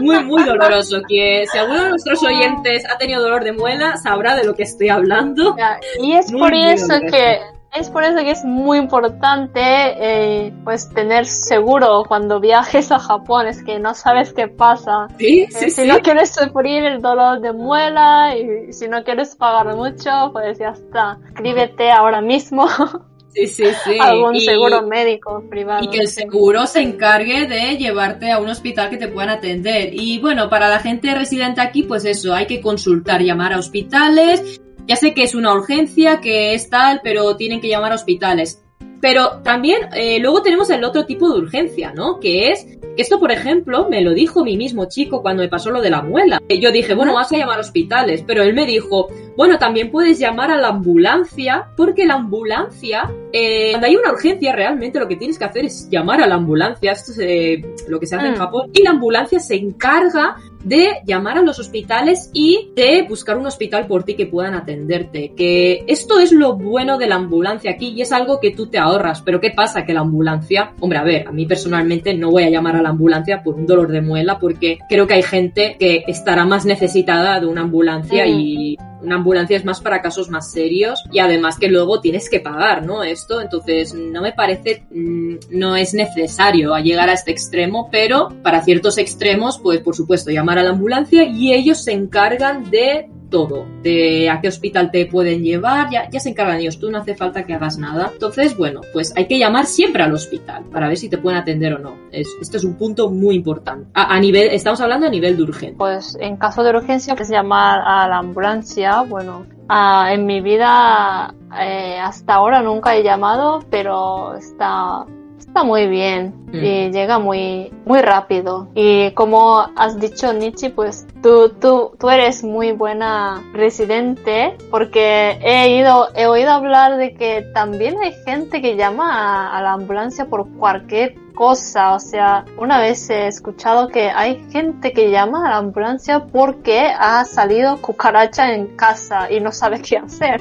Muy, 0.00 0.24
muy 0.24 0.44
doloroso. 0.44 1.02
Que 1.08 1.44
si 1.50 1.58
alguno 1.58 1.84
de 1.84 1.90
nuestros 1.90 2.22
oyentes 2.22 2.84
ha 2.88 2.96
tenido 2.98 3.22
dolor 3.22 3.44
de 3.44 3.52
muela, 3.52 3.96
sabrá 3.96 4.36
de 4.36 4.44
lo 4.44 4.54
que 4.54 4.62
estoy 4.62 4.88
hablando. 4.88 5.56
Y 6.02 6.12
es 6.12 6.30
Muy, 6.30 6.40
por 6.40 6.54
eso 6.54 6.94
que 7.10 7.38
es 7.74 7.90
por 7.90 8.02
eso 8.02 8.16
que 8.18 8.30
es 8.30 8.44
muy 8.44 8.78
importante 8.78 9.60
eh, 9.62 10.52
pues 10.64 10.88
tener 10.94 11.26
seguro 11.26 12.02
cuando 12.08 12.40
viajes 12.40 12.90
a 12.92 12.98
Japón, 12.98 13.46
es 13.46 13.62
que 13.62 13.78
no 13.78 13.94
sabes 13.94 14.32
qué 14.32 14.48
pasa. 14.48 15.08
Sí, 15.18 15.42
Eh, 15.42 15.46
sí, 15.50 15.70
si 15.70 15.82
sí. 15.82 15.88
no 15.88 15.98
quieres 16.00 16.30
sufrir 16.34 16.84
el 16.84 17.00
dolor 17.02 17.40
de 17.40 17.52
muela 17.52 18.34
y 18.36 18.72
si 18.72 18.88
no 18.88 19.04
quieres 19.04 19.36
pagar 19.36 19.74
mucho, 19.76 20.10
pues 20.32 20.58
ya 20.58 20.70
está. 20.70 21.18
Escríbete 21.28 21.90
ahora 21.90 22.20
mismo 22.20 22.66
Sí, 23.30 23.46
sí, 23.46 23.66
sí. 23.84 23.98
a 24.00 24.08
algún 24.08 24.34
Y- 24.34 24.40
seguro 24.40 24.82
médico 24.82 25.44
privado. 25.48 25.84
Y 25.84 25.90
que 25.90 25.98
el 25.98 26.08
seguro 26.08 26.66
se 26.66 26.80
encargue 26.80 27.46
de 27.46 27.76
llevarte 27.76 28.32
a 28.32 28.38
un 28.40 28.48
hospital 28.48 28.88
que 28.90 28.96
te 28.96 29.06
puedan 29.08 29.28
atender. 29.30 29.90
Y 29.92 30.18
bueno, 30.18 30.48
para 30.48 30.68
la 30.68 30.80
gente 30.80 31.14
residente 31.14 31.60
aquí, 31.60 31.82
pues 31.84 32.04
eso, 32.06 32.34
hay 32.34 32.46
que 32.46 32.60
consultar, 32.60 33.20
llamar 33.20 33.52
a 33.52 33.58
hospitales. 33.58 34.60
Ya 34.88 34.96
sé 34.96 35.12
que 35.12 35.22
es 35.22 35.34
una 35.34 35.52
urgencia, 35.52 36.18
que 36.18 36.54
es 36.54 36.70
tal, 36.70 37.02
pero 37.04 37.36
tienen 37.36 37.60
que 37.60 37.68
llamar 37.68 37.92
a 37.92 37.96
hospitales. 37.96 38.64
Pero 39.02 39.42
también 39.44 39.82
eh, 39.94 40.18
luego 40.18 40.40
tenemos 40.42 40.70
el 40.70 40.82
otro 40.82 41.04
tipo 41.04 41.30
de 41.30 41.40
urgencia, 41.40 41.92
¿no? 41.92 42.18
Que 42.18 42.50
es, 42.50 42.66
esto 42.96 43.20
por 43.20 43.30
ejemplo 43.30 43.86
me 43.90 44.00
lo 44.00 44.14
dijo 44.14 44.42
mi 44.44 44.56
mismo 44.56 44.86
chico 44.86 45.20
cuando 45.20 45.42
me 45.42 45.50
pasó 45.50 45.70
lo 45.70 45.82
de 45.82 45.90
la 45.90 46.00
muela. 46.00 46.40
Yo 46.48 46.72
dije, 46.72 46.94
bueno, 46.94 47.12
vas 47.12 47.30
a 47.30 47.36
llamar 47.36 47.58
a 47.58 47.60
hospitales, 47.60 48.24
pero 48.26 48.42
él 48.42 48.54
me 48.54 48.64
dijo, 48.64 49.08
bueno, 49.36 49.58
también 49.58 49.90
puedes 49.90 50.18
llamar 50.18 50.50
a 50.50 50.56
la 50.56 50.68
ambulancia, 50.68 51.68
porque 51.76 52.06
la 52.06 52.14
ambulancia, 52.14 53.12
eh, 53.32 53.70
cuando 53.72 53.86
hay 53.86 53.96
una 53.96 54.12
urgencia 54.12 54.52
realmente 54.54 54.98
lo 54.98 55.08
que 55.08 55.16
tienes 55.16 55.38
que 55.38 55.44
hacer 55.44 55.64
es 55.64 55.88
llamar 55.90 56.20
a 56.22 56.26
la 56.26 56.34
ambulancia, 56.36 56.92
esto 56.92 57.12
es 57.12 57.18
eh, 57.20 57.64
lo 57.88 57.98
que 58.00 58.06
se 58.06 58.16
hace 58.16 58.26
en 58.28 58.32
Mm. 58.34 58.36
Japón, 58.36 58.70
y 58.72 58.82
la 58.82 58.90
ambulancia 58.90 59.38
se 59.40 59.56
encarga 59.56 60.36
de 60.64 60.88
llamar 61.06 61.38
a 61.38 61.42
los 61.42 61.58
hospitales 61.58 62.30
y 62.34 62.70
de 62.74 63.06
buscar 63.08 63.36
un 63.38 63.46
hospital 63.46 63.86
por 63.86 64.02
ti 64.02 64.14
que 64.14 64.26
puedan 64.26 64.54
atenderte. 64.54 65.32
Que 65.36 65.84
esto 65.86 66.18
es 66.18 66.32
lo 66.32 66.56
bueno 66.56 66.98
de 66.98 67.06
la 67.06 67.14
ambulancia 67.14 67.70
aquí 67.70 67.88
y 67.96 68.02
es 68.02 68.12
algo 68.12 68.40
que 68.40 68.50
tú 68.50 68.66
te 68.66 68.76
ahorras. 68.78 69.22
Pero 69.22 69.40
¿qué 69.40 69.50
pasa? 69.52 69.84
Que 69.86 69.92
la 69.94 70.00
ambulancia, 70.00 70.72
hombre, 70.80 70.98
a 70.98 71.04
ver, 71.04 71.28
a 71.28 71.32
mí 71.32 71.46
personalmente 71.46 72.12
no 72.14 72.30
voy 72.30 72.42
a 72.42 72.50
llamar 72.50 72.76
a 72.76 72.82
la 72.82 72.88
ambulancia 72.90 73.42
por 73.42 73.54
un 73.54 73.66
dolor 73.66 73.88
de 73.92 74.00
muela 74.00 74.38
porque 74.38 74.78
creo 74.88 75.06
que 75.06 75.14
hay 75.14 75.22
gente 75.22 75.76
que 75.78 76.02
estará 76.08 76.44
más 76.44 76.66
necesitada 76.66 77.38
de 77.40 77.46
una 77.46 77.62
ambulancia 77.62 78.26
Mm. 78.26 78.28
y 78.40 78.76
una 79.02 79.16
ambulancia 79.16 79.56
es 79.56 79.64
más 79.64 79.80
para 79.80 80.02
casos 80.02 80.28
más 80.30 80.50
serios 80.50 81.04
y 81.12 81.18
además 81.18 81.58
que 81.58 81.68
luego 81.68 82.00
tienes 82.00 82.28
que 82.28 82.40
pagar, 82.40 82.84
¿no? 82.84 83.02
Esto, 83.02 83.40
entonces 83.40 83.94
no 83.94 84.22
me 84.22 84.32
parece, 84.32 84.84
mm, 84.90 85.36
no 85.50 85.76
es 85.76 85.94
necesario 85.94 86.74
a 86.74 86.80
llegar 86.80 87.08
a 87.08 87.14
este 87.14 87.30
extremo, 87.30 87.88
pero 87.90 88.28
para 88.42 88.62
ciertos 88.62 88.98
extremos, 88.98 89.58
pues 89.58 89.80
por 89.80 89.94
supuesto, 89.94 90.30
llamar 90.30 90.58
a 90.58 90.62
la 90.62 90.70
ambulancia 90.70 91.24
y 91.24 91.52
ellos 91.52 91.82
se 91.84 91.92
encargan 91.92 92.70
de 92.70 93.08
todo, 93.28 93.66
de 93.82 94.30
a 94.30 94.40
qué 94.40 94.48
hospital 94.48 94.90
te 94.90 95.06
pueden 95.06 95.42
llevar, 95.42 95.90
ya, 95.90 96.08
ya 96.10 96.20
se 96.20 96.30
encargan 96.30 96.58
ellos, 96.58 96.78
tú 96.78 96.90
no 96.90 96.98
hace 96.98 97.14
falta 97.14 97.44
que 97.44 97.54
hagas 97.54 97.78
nada. 97.78 98.10
Entonces, 98.12 98.56
bueno, 98.56 98.80
pues 98.92 99.12
hay 99.16 99.26
que 99.26 99.38
llamar 99.38 99.66
siempre 99.66 100.02
al 100.02 100.12
hospital 100.12 100.64
para 100.72 100.88
ver 100.88 100.96
si 100.96 101.08
te 101.08 101.18
pueden 101.18 101.38
atender 101.38 101.74
o 101.74 101.78
no. 101.78 101.96
Es, 102.10 102.28
este 102.40 102.56
es 102.56 102.64
un 102.64 102.74
punto 102.74 103.10
muy 103.10 103.36
importante. 103.36 103.88
A, 103.94 104.18
nivel, 104.20 104.48
estamos 104.50 104.80
hablando 104.80 105.06
a 105.06 105.10
nivel 105.10 105.36
de 105.36 105.42
urgencia. 105.42 105.78
Pues 105.78 106.16
en 106.20 106.36
caso 106.36 106.62
de 106.62 106.70
urgencia, 106.70 107.14
pues 107.14 107.28
llamar 107.28 107.80
a 107.84 108.08
la 108.08 108.18
ambulancia. 108.18 109.02
Bueno, 109.02 109.46
en 109.68 110.26
mi 110.26 110.40
vida 110.40 111.34
eh, 111.60 111.98
hasta 111.98 112.34
ahora 112.34 112.62
nunca 112.62 112.96
he 112.96 113.02
llamado, 113.02 113.64
pero 113.70 114.34
está 114.36 115.06
está 115.48 115.64
muy 115.64 115.86
bien 115.88 116.38
Mm. 116.52 116.64
y 116.64 116.90
llega 116.92 117.18
muy 117.18 117.70
muy 117.84 118.00
rápido. 118.00 118.68
Y 118.74 119.10
como 119.12 119.66
has 119.76 119.98
dicho 120.00 120.32
Nichi, 120.32 120.70
pues 120.70 121.06
tú 121.22 121.50
tú 121.60 121.92
tú 121.98 122.08
eres 122.08 122.42
muy 122.42 122.72
buena 122.72 123.42
residente 123.52 124.56
porque 124.70 125.38
he 125.42 125.76
ido 125.76 126.08
he 126.14 126.26
oído 126.26 126.50
hablar 126.52 126.96
de 126.96 127.14
que 127.14 127.42
también 127.52 127.96
hay 128.02 128.12
gente 128.24 128.62
que 128.62 128.76
llama 128.76 129.12
a, 129.12 129.58
a 129.58 129.62
la 129.62 129.72
ambulancia 129.72 130.26
por 130.26 130.48
cualquier 130.56 131.14
cosa. 131.34 131.94
O 131.94 132.00
sea, 132.00 132.44
una 132.56 132.80
vez 132.80 133.10
he 133.10 133.26
escuchado 133.26 133.88
que 133.88 134.10
hay 134.10 134.42
gente 134.50 134.92
que 134.92 135.10
llama 135.10 135.46
a 135.46 135.50
la 135.50 135.56
ambulancia 135.58 136.24
porque 136.32 136.86
ha 136.98 137.24
salido 137.24 137.76
cucaracha 137.82 138.52
en 138.54 138.68
casa 138.76 139.30
y 139.30 139.40
no 139.40 139.52
sabe 139.52 139.80
qué 139.82 139.98
hacer. 139.98 140.40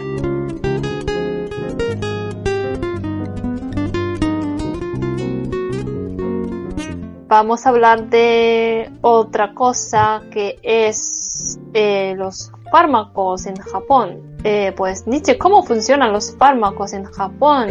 Vamos 7.28 7.66
a 7.66 7.70
hablar 7.70 8.10
de 8.10 8.90
otra 9.02 9.54
cosa 9.54 10.24
que 10.32 10.60
es 10.64 11.60
eh, 11.74 12.16
los 12.16 12.52
fármacos 12.72 13.46
en 13.46 13.58
Japón. 13.58 14.38
Eh, 14.46 14.74
pues 14.78 15.06
Nietzsche, 15.08 15.38
¿cómo 15.38 15.64
funcionan 15.64 16.14
los 16.14 16.36
fármacos 16.38 16.94
en 16.94 17.04
Japón 17.04 17.70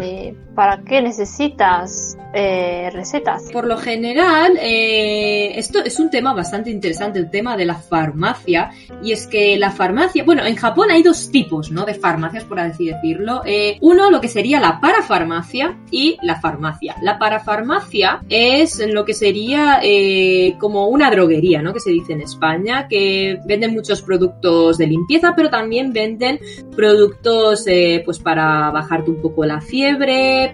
para 0.57 0.83
qué 0.83 1.03
necesitas 1.03 2.17
eh, 2.33 2.91
recetas? 2.93 3.51
Por 3.53 3.67
lo 3.67 3.77
general, 3.77 4.59
eh, 4.61 5.59
esto 5.59 5.85
es 5.85 6.01
un 6.01 6.11
tema 6.11 6.35
bastante 6.35 6.71
interesante, 6.71 7.19
el 7.19 7.31
tema 7.31 7.57
de 7.57 7.67
la 7.67 7.77
farmacia. 7.77 8.71
Y 9.03 9.13
es 9.13 9.27
que 9.27 9.57
la 9.59 9.71
farmacia, 9.71 10.25
bueno, 10.25 10.45
en 10.45 10.57
Japón 10.57 10.91
hay 10.91 11.03
dos 11.03 11.31
tipos, 11.31 11.71
¿no? 11.71 11.85
De 11.85 11.95
farmacias, 11.95 12.45
por 12.45 12.59
así 12.59 12.87
decirlo. 12.87 13.43
Eh, 13.45 13.77
uno, 13.83 14.11
lo 14.11 14.21
que 14.21 14.29
sería 14.29 14.59
la 14.59 14.81
parafarmacia 14.81 15.77
y 15.91 16.17
la 16.23 16.41
farmacia. 16.41 16.97
La 17.03 17.19
parafarmacia 17.19 18.23
es 18.29 18.85
lo 18.87 19.05
que 19.05 19.15
sería 19.15 19.81
eh, 19.83 20.57
como 20.59 20.89
una 20.89 21.11
droguería, 21.11 21.61
¿no? 21.61 21.75
Que 21.75 21.81
se 21.81 21.91
dice 21.91 22.15
en 22.15 22.23
España, 22.23 22.89
que 22.89 23.39
venden 23.47 23.75
muchos 23.75 24.01
productos 24.01 24.79
de 24.79 24.87
limpieza, 24.87 25.35
pero 25.37 25.51
también 25.51 25.93
venden 25.93 26.41
productos, 26.75 27.67
pues 28.05 28.19
para 28.19 28.71
bajarte 28.71 29.11
un 29.11 29.21
poco 29.21 29.45
la 29.45 29.61
fiebre, 29.61 30.46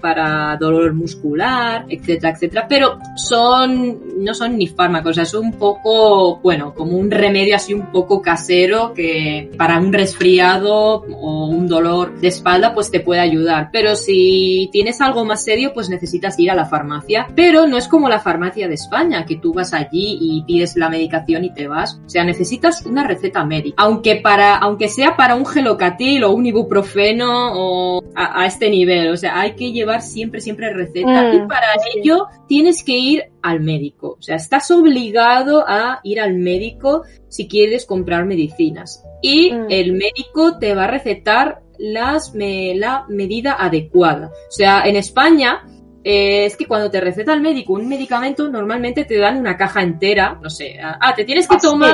para 0.00 0.56
dolor 0.56 0.94
muscular, 0.94 1.86
etcétera, 1.88 2.32
etcétera, 2.34 2.66
pero 2.68 2.98
son, 3.16 4.24
no 4.24 4.34
son 4.34 4.56
ni 4.56 4.66
fármacos, 4.66 5.10
o 5.10 5.14
sea, 5.14 5.24
son 5.24 5.46
un 5.46 5.52
poco, 5.52 6.38
bueno, 6.38 6.74
como 6.74 6.96
un 6.96 7.10
remedio 7.10 7.56
así 7.56 7.74
un 7.74 7.90
poco 7.90 8.20
casero 8.20 8.92
que 8.94 9.50
para 9.56 9.78
un 9.78 9.92
resfriado 9.92 11.04
o 11.20 11.46
un 11.46 11.66
dolor 11.66 12.18
de 12.20 12.28
espalda 12.28 12.74
pues 12.74 12.90
te 12.90 13.00
puede 13.00 13.20
ayudar, 13.20 13.70
pero 13.72 13.94
si 13.94 14.68
tienes 14.72 15.00
algo 15.00 15.24
más 15.24 15.44
serio 15.44 15.72
pues 15.74 15.88
necesitas 15.88 16.38
ir 16.38 16.50
a 16.50 16.54
la 16.54 16.66
farmacia, 16.66 17.28
pero 17.34 17.66
no 17.66 17.76
es 17.76 17.88
como 17.88 18.08
la 18.08 18.20
farmacia 18.20 18.68
de 18.68 18.74
España, 18.74 19.24
que 19.24 19.36
tú 19.36 19.52
vas 19.52 19.72
allí 19.72 20.18
y 20.20 20.42
pides 20.42 20.76
la 20.76 20.88
medicación 20.88 21.44
y 21.44 21.52
te 21.52 21.68
vas, 21.68 22.00
o 22.04 22.08
sea, 22.08 22.24
necesitas 22.24 22.84
una 22.86 23.06
receta 23.06 23.44
médica, 23.44 23.82
aunque 23.82 24.16
para, 24.16 24.56
aunque 24.56 24.88
sea 24.88 25.16
para 25.16 25.34
un 25.34 25.46
gelocatil 25.46 26.24
o 26.24 26.32
un 26.32 26.46
ibuprofeno 26.46 27.52
o 27.54 28.02
a, 28.14 28.46
este 28.46 28.70
nivel. 28.70 29.10
O 29.10 29.16
sea, 29.20 29.40
hay 29.40 29.54
que 29.54 29.72
llevar 29.72 30.02
siempre, 30.02 30.40
siempre 30.40 30.72
receta. 30.72 31.32
y 31.32 31.40
mm, 31.40 31.48
para 31.48 31.66
ello 31.94 32.26
tienes 32.48 32.82
que 32.82 32.96
ir 32.96 33.24
al 33.42 33.60
médico. 33.60 34.16
O 34.18 34.22
sea, 34.22 34.36
estás 34.36 34.70
obligado 34.70 35.64
a 35.66 36.00
ir 36.02 36.20
al 36.20 36.34
médico 36.34 37.02
si 37.28 37.48
quieres 37.48 37.86
comprar 37.86 38.24
medicinas. 38.24 39.04
Y 39.22 39.52
mm. 39.52 39.66
el 39.68 39.92
médico 39.92 40.58
te 40.58 40.74
va 40.74 40.84
a 40.84 40.88
recetar 40.88 41.62
las, 41.78 42.32
la 42.34 43.04
medida 43.08 43.56
adecuada. 43.58 44.28
O 44.48 44.52
sea, 44.52 44.82
en 44.82 44.96
España, 44.96 45.62
eh, 46.04 46.46
es 46.46 46.56
que 46.56 46.66
cuando 46.66 46.90
te 46.90 47.00
receta 47.00 47.32
el 47.32 47.40
médico 47.40 47.74
un 47.74 47.88
medicamento, 47.88 48.48
normalmente 48.48 49.04
te 49.04 49.18
dan 49.18 49.36
una 49.36 49.56
caja 49.56 49.82
entera, 49.82 50.38
no 50.42 50.50
sé, 50.50 50.78
ah, 50.82 51.14
te 51.14 51.24
tienes 51.24 51.46
que 51.46 51.56
ah, 51.56 51.60
tomar, 51.62 51.92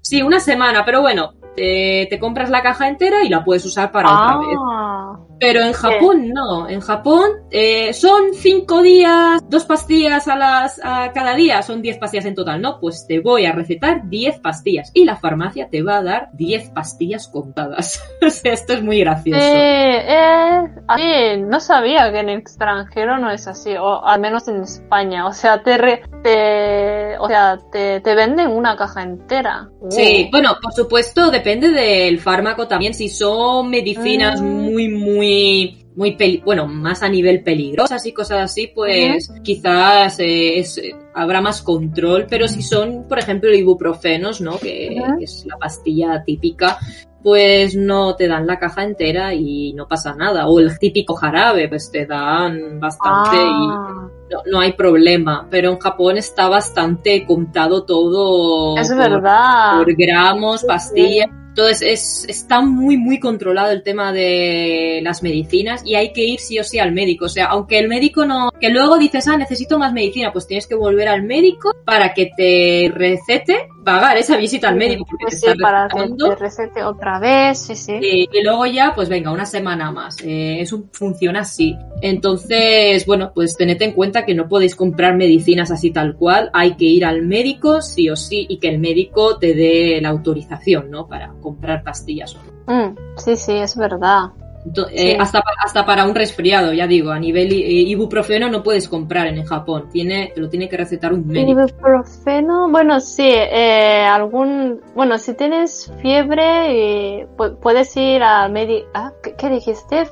sí, 0.00 0.22
una 0.22 0.40
semana, 0.40 0.84
pero 0.84 1.00
bueno, 1.00 1.34
te, 1.54 2.18
compras 2.20 2.50
la 2.50 2.62
caja 2.62 2.88
entera 2.88 3.24
y 3.24 3.28
la 3.28 3.44
puedes 3.44 3.64
usar 3.64 3.90
para 3.90 4.12
otra 4.12 4.38
vez. 4.38 5.29
Pero 5.40 5.62
en 5.62 5.72
Japón 5.72 6.28
no. 6.34 6.68
En 6.68 6.80
Japón 6.80 7.30
eh, 7.50 7.94
son 7.94 8.34
cinco 8.34 8.82
días, 8.82 9.40
dos 9.48 9.64
pastillas 9.64 10.28
a 10.28 10.36
las 10.36 10.80
a 10.84 11.12
cada 11.12 11.34
día, 11.34 11.62
son 11.62 11.80
diez 11.80 11.96
pastillas 11.96 12.26
en 12.26 12.34
total. 12.34 12.60
No, 12.60 12.78
pues 12.78 13.06
te 13.08 13.20
voy 13.20 13.46
a 13.46 13.52
recetar 13.52 14.02
diez 14.08 14.38
pastillas 14.38 14.90
y 14.92 15.06
la 15.06 15.16
farmacia 15.16 15.68
te 15.70 15.82
va 15.82 15.96
a 15.96 16.02
dar 16.02 16.28
diez 16.34 16.68
pastillas 16.70 17.26
contadas. 17.26 18.02
Esto 18.44 18.74
es 18.74 18.82
muy 18.82 19.00
gracioso. 19.00 19.40
Eh, 19.42 20.04
eh, 20.98 21.36
no 21.38 21.58
sabía 21.58 22.12
que 22.12 22.20
en 22.20 22.28
el 22.28 22.38
extranjero 22.38 23.18
no 23.18 23.30
es 23.30 23.48
así, 23.48 23.74
o 23.76 24.04
al 24.04 24.20
menos 24.20 24.46
en 24.48 24.62
España. 24.62 25.26
O 25.26 25.32
sea, 25.32 25.62
te, 25.62 26.02
te 26.22 27.18
o 27.18 27.26
sea, 27.28 27.58
te, 27.70 28.00
te, 28.00 28.14
venden 28.14 28.48
una 28.48 28.76
caja 28.76 29.02
entera. 29.02 29.68
Sí, 29.90 30.28
bueno, 30.30 30.56
por 30.60 30.72
supuesto 30.72 31.30
depende 31.30 31.70
del 31.70 32.18
fármaco 32.18 32.66
también. 32.66 32.94
Si 32.94 33.08
son 33.08 33.68
medicinas 33.68 34.40
mm. 34.40 34.44
muy, 34.44 34.88
muy 34.88 35.80
muy, 35.94 36.42
bueno, 36.44 36.66
más 36.66 37.02
a 37.02 37.08
nivel 37.08 37.42
peligrosas 37.42 38.06
y 38.06 38.12
cosas 38.12 38.42
así, 38.42 38.68
pues 38.68 39.30
quizás 39.42 40.18
eh, 40.20 40.64
habrá 41.14 41.40
más 41.40 41.62
control, 41.62 42.26
pero 42.28 42.48
si 42.48 42.62
son, 42.62 43.06
por 43.08 43.18
ejemplo, 43.18 43.52
ibuprofenos, 43.52 44.40
¿no? 44.40 44.58
Que, 44.58 44.96
es 45.20 45.44
la 45.46 45.56
pastilla 45.58 46.22
típica, 46.24 46.78
pues 47.22 47.76
no 47.76 48.16
te 48.16 48.28
dan 48.28 48.46
la 48.46 48.58
caja 48.58 48.84
entera 48.84 49.34
y 49.34 49.72
no 49.74 49.88
pasa 49.88 50.14
nada. 50.14 50.46
O 50.46 50.58
el 50.60 50.78
típico 50.78 51.14
jarabe, 51.14 51.68
pues 51.68 51.90
te 51.90 52.06
dan 52.06 52.80
bastante 52.80 53.36
y 53.36 54.09
ah. 54.32 54.42
no, 54.46 54.60
hay 54.60 54.72
problema. 54.72 55.46
Pero 55.50 55.70
en 55.70 55.78
Japón 55.78 56.16
está 56.16 56.48
bastante 56.48 57.24
contado 57.26 57.84
todo. 57.84 58.76
Es 58.76 58.94
verdad. 58.94 59.78
Por 59.78 59.94
gramos, 59.96 60.64
pastillas. 60.64 61.28
Entonces 61.50 61.82
es, 61.82 62.24
está 62.28 62.60
muy, 62.60 62.96
muy 62.96 63.18
controlado 63.18 63.72
el 63.72 63.82
tema 63.82 64.12
de 64.12 65.00
las 65.02 65.22
medicinas 65.22 65.82
y 65.84 65.96
hay 65.96 66.12
que 66.12 66.24
ir 66.24 66.38
sí 66.38 66.60
o 66.60 66.64
sí 66.64 66.78
al 66.78 66.92
médico. 66.92 67.24
O 67.24 67.28
sea, 67.28 67.46
aunque 67.46 67.78
el 67.78 67.88
médico 67.88 68.24
no, 68.24 68.50
que 68.60 68.70
luego 68.70 68.98
dices, 68.98 69.26
ah, 69.26 69.36
necesito 69.36 69.76
más 69.76 69.92
medicina, 69.92 70.32
pues 70.32 70.46
tienes 70.46 70.68
que 70.68 70.76
volver 70.76 71.08
al 71.08 71.24
médico 71.24 71.74
para 71.84 72.14
que 72.14 72.30
te 72.36 72.92
recete, 72.94 73.68
pagar 73.84 74.16
esa 74.16 74.36
visita 74.36 74.68
al 74.68 74.76
médico 74.76 75.04
porque 75.08 75.26
pues 75.28 75.40
te 75.40 75.56
para 75.56 75.88
que 75.88 76.12
te 76.16 76.34
recete 76.36 76.84
otra 76.84 77.18
vez, 77.18 77.58
sí, 77.58 77.74
sí. 77.74 77.98
Y, 78.00 78.42
luego 78.42 78.66
ya, 78.66 78.92
pues 78.94 79.08
venga, 79.08 79.30
una 79.30 79.46
semana 79.46 79.90
más. 79.90 80.18
Eh, 80.22 80.60
eso 80.60 80.84
funciona 80.92 81.40
así. 81.40 81.76
Entonces, 82.02 83.06
bueno, 83.06 83.32
pues 83.34 83.56
tened 83.56 83.80
en 83.82 83.92
cuenta 83.92 84.24
que 84.24 84.34
no 84.34 84.48
podéis 84.48 84.74
comprar 84.74 85.16
medicinas 85.16 85.70
así 85.70 85.90
tal 85.90 86.16
cual. 86.16 86.50
Hay 86.52 86.76
que 86.76 86.84
ir 86.84 87.04
al 87.04 87.22
médico 87.22 87.82
sí 87.82 88.08
o 88.10 88.16
sí 88.16 88.46
y 88.48 88.58
que 88.58 88.68
el 88.68 88.78
médico 88.78 89.38
te 89.38 89.54
dé 89.54 90.00
la 90.00 90.10
autorización, 90.10 90.90
¿no? 90.90 91.06
Para 91.06 91.32
comprar 91.40 91.82
pastillas. 91.82 92.36
Mm, 92.66 92.96
sí, 93.16 93.36
sí, 93.36 93.52
es 93.52 93.76
verdad. 93.76 94.30
Eh, 94.92 95.16
hasta, 95.18 95.42
hasta 95.64 95.86
para 95.86 96.04
un 96.04 96.14
resfriado, 96.14 96.72
ya 96.74 96.86
digo, 96.86 97.10
a 97.10 97.18
nivel 97.18 97.50
eh, 97.52 97.56
ibuprofeno 97.88 98.50
no 98.50 98.62
puedes 98.62 98.88
comprar 98.88 99.26
en 99.26 99.42
Japón, 99.44 99.88
tiene, 99.90 100.32
te 100.34 100.40
lo 100.40 100.50
tiene 100.50 100.68
que 100.68 100.76
recetar 100.76 101.14
un 101.14 101.26
médico. 101.26 101.52
Ibuprofeno, 101.52 102.68
bueno, 102.70 103.00
sí, 103.00 103.26
eh, 103.26 104.04
algún, 104.04 104.82
bueno, 104.94 105.16
si 105.16 105.34
tienes 105.34 105.90
fiebre, 106.02 107.26
puedes 107.62 107.96
ir 107.96 108.22
a 108.22 108.48
médico, 108.48 108.86
ah, 108.92 109.12
¿qué, 109.38 109.48
dijiste? 109.48 110.04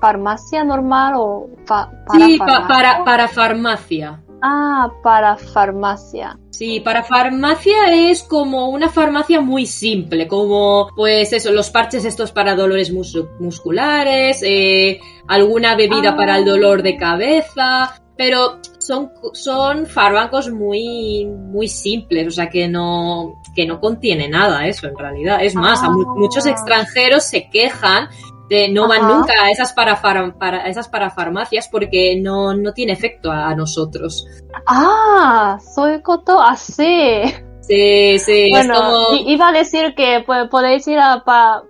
¿Farmacia 0.00 0.64
normal 0.64 1.14
o 1.16 1.50
para 1.66 1.90
Sí, 2.10 2.38
para, 2.38 3.04
para 3.04 3.28
farmacia. 3.28 4.23
Ah, 4.46 4.92
para 5.02 5.38
farmacia. 5.38 6.38
Sí, 6.50 6.78
para 6.78 7.02
farmacia 7.02 8.10
es 8.10 8.22
como 8.22 8.68
una 8.68 8.90
farmacia 8.90 9.40
muy 9.40 9.64
simple, 9.64 10.28
como 10.28 10.90
pues 10.94 11.32
eso, 11.32 11.50
los 11.50 11.70
parches 11.70 12.04
estos 12.04 12.30
para 12.30 12.54
dolores 12.54 12.92
musculares, 13.40 14.42
eh, 14.44 15.00
alguna 15.28 15.76
bebida 15.76 16.10
ah. 16.10 16.16
para 16.16 16.36
el 16.36 16.44
dolor 16.44 16.82
de 16.82 16.98
cabeza, 16.98 18.02
pero 18.18 18.58
son, 18.76 19.12
son 19.32 19.86
fármacos 19.86 20.50
muy, 20.50 21.24
muy 21.24 21.66
simples, 21.66 22.28
o 22.28 22.30
sea 22.30 22.50
que 22.50 22.68
no, 22.68 23.40
que 23.56 23.64
no 23.64 23.80
contiene 23.80 24.28
nada 24.28 24.66
eso 24.66 24.86
en 24.88 24.98
realidad. 24.98 25.42
Es 25.42 25.54
más, 25.54 25.80
muchos 25.88 26.44
ah. 26.44 26.50
extranjeros 26.50 27.24
se 27.24 27.48
quejan 27.48 28.10
de 28.48 28.68
no 28.68 28.88
van 28.88 29.08
nunca 29.08 29.32
a 29.42 29.50
esas 29.50 29.72
para, 29.72 30.00
para 30.00 30.68
esas 30.68 30.88
para 30.88 31.10
farmacias 31.10 31.68
porque 31.68 32.18
no, 32.20 32.54
no 32.54 32.72
tiene 32.72 32.92
efecto 32.92 33.30
a, 33.30 33.54
nosotros. 33.54 34.26
Ah, 34.66 35.58
soy 35.74 36.02
coto 36.02 36.40
así. 36.40 37.22
Sí, 37.60 38.18
sí. 38.18 38.50
Bueno, 38.50 39.14
iba 39.26 39.48
a 39.48 39.52
decir 39.52 39.94
que 39.94 40.24
podéis 40.50 40.86
ir 40.88 40.98
a 40.98 41.24
pa, 41.24 41.62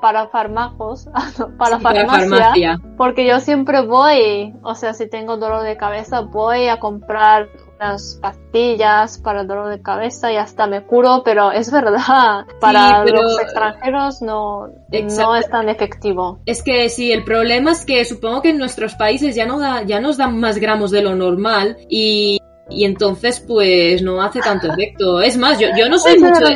para 0.00 0.28
fármacos, 0.28 1.08
para, 1.58 1.80
farmacia, 1.80 2.78
porque 2.96 3.26
yo 3.26 3.40
siempre 3.40 3.80
voy, 3.80 4.54
o 4.62 4.74
sea, 4.74 4.94
si 4.94 5.08
tengo 5.08 5.36
dolor 5.36 5.62
de 5.62 5.76
cabeza, 5.76 6.20
voy 6.20 6.68
a 6.68 6.78
comprar 6.78 7.48
unas 7.78 8.18
pastillas 8.20 9.18
para 9.18 9.42
el 9.42 9.46
dolor 9.46 9.70
de 9.70 9.80
cabeza 9.80 10.32
y 10.32 10.36
hasta 10.36 10.66
me 10.66 10.82
curo, 10.82 11.22
pero 11.24 11.52
es 11.52 11.70
verdad, 11.70 12.44
para 12.60 13.04
los 13.04 13.40
extranjeros 13.40 14.20
no, 14.22 14.68
no 14.90 15.36
es 15.36 15.48
tan 15.48 15.68
efectivo. 15.68 16.40
Es 16.46 16.62
que 16.62 16.88
sí, 16.88 17.12
el 17.12 17.24
problema 17.24 17.72
es 17.72 17.84
que 17.84 18.04
supongo 18.04 18.42
que 18.42 18.50
en 18.50 18.58
nuestros 18.58 18.94
países 18.94 19.34
ya, 19.34 19.46
no 19.46 19.58
da, 19.58 19.82
ya 19.82 20.00
nos 20.00 20.16
dan 20.16 20.38
más 20.38 20.58
gramos 20.58 20.90
de 20.90 21.02
lo 21.02 21.14
normal 21.14 21.76
y 21.88 22.38
y 22.70 22.84
entonces 22.84 23.40
pues 23.40 24.02
no 24.02 24.20
hace 24.20 24.40
tanto 24.40 24.68
efecto. 24.72 25.20
Es 25.20 25.36
más, 25.38 25.58
yo, 25.58 25.68
yo 25.76 25.88
no 25.88 25.98
soy 25.98 26.18
mucho 26.18 26.44
de, 26.44 26.54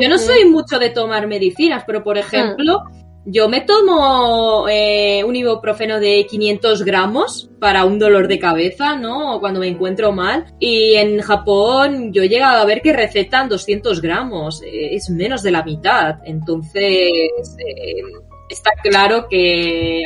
yo 0.00 0.08
no 0.08 0.18
soy 0.18 0.44
mucho 0.46 0.78
de 0.78 0.90
tomar 0.90 1.26
medicinas, 1.26 1.84
pero 1.86 2.02
por 2.02 2.18
ejemplo, 2.18 2.82
yo 3.24 3.48
me 3.48 3.60
tomo 3.60 4.66
eh, 4.68 5.22
un 5.24 5.36
ibuprofeno 5.36 6.00
de 6.00 6.26
500 6.28 6.82
gramos 6.84 7.50
para 7.58 7.84
un 7.84 7.98
dolor 7.98 8.28
de 8.28 8.38
cabeza, 8.38 8.96
¿no? 8.96 9.40
Cuando 9.40 9.60
me 9.60 9.68
encuentro 9.68 10.12
mal. 10.12 10.46
Y 10.58 10.94
en 10.94 11.20
Japón 11.20 12.12
yo 12.12 12.22
he 12.22 12.28
llegado 12.28 12.60
a 12.60 12.64
ver 12.64 12.80
que 12.80 12.92
recetan 12.92 13.48
200 13.48 14.00
gramos. 14.00 14.62
Eh, 14.62 14.94
es 14.94 15.10
menos 15.10 15.42
de 15.42 15.50
la 15.50 15.62
mitad. 15.62 16.16
Entonces, 16.24 17.56
eh, 17.58 18.02
está 18.48 18.70
claro 18.82 19.28
que 19.28 20.02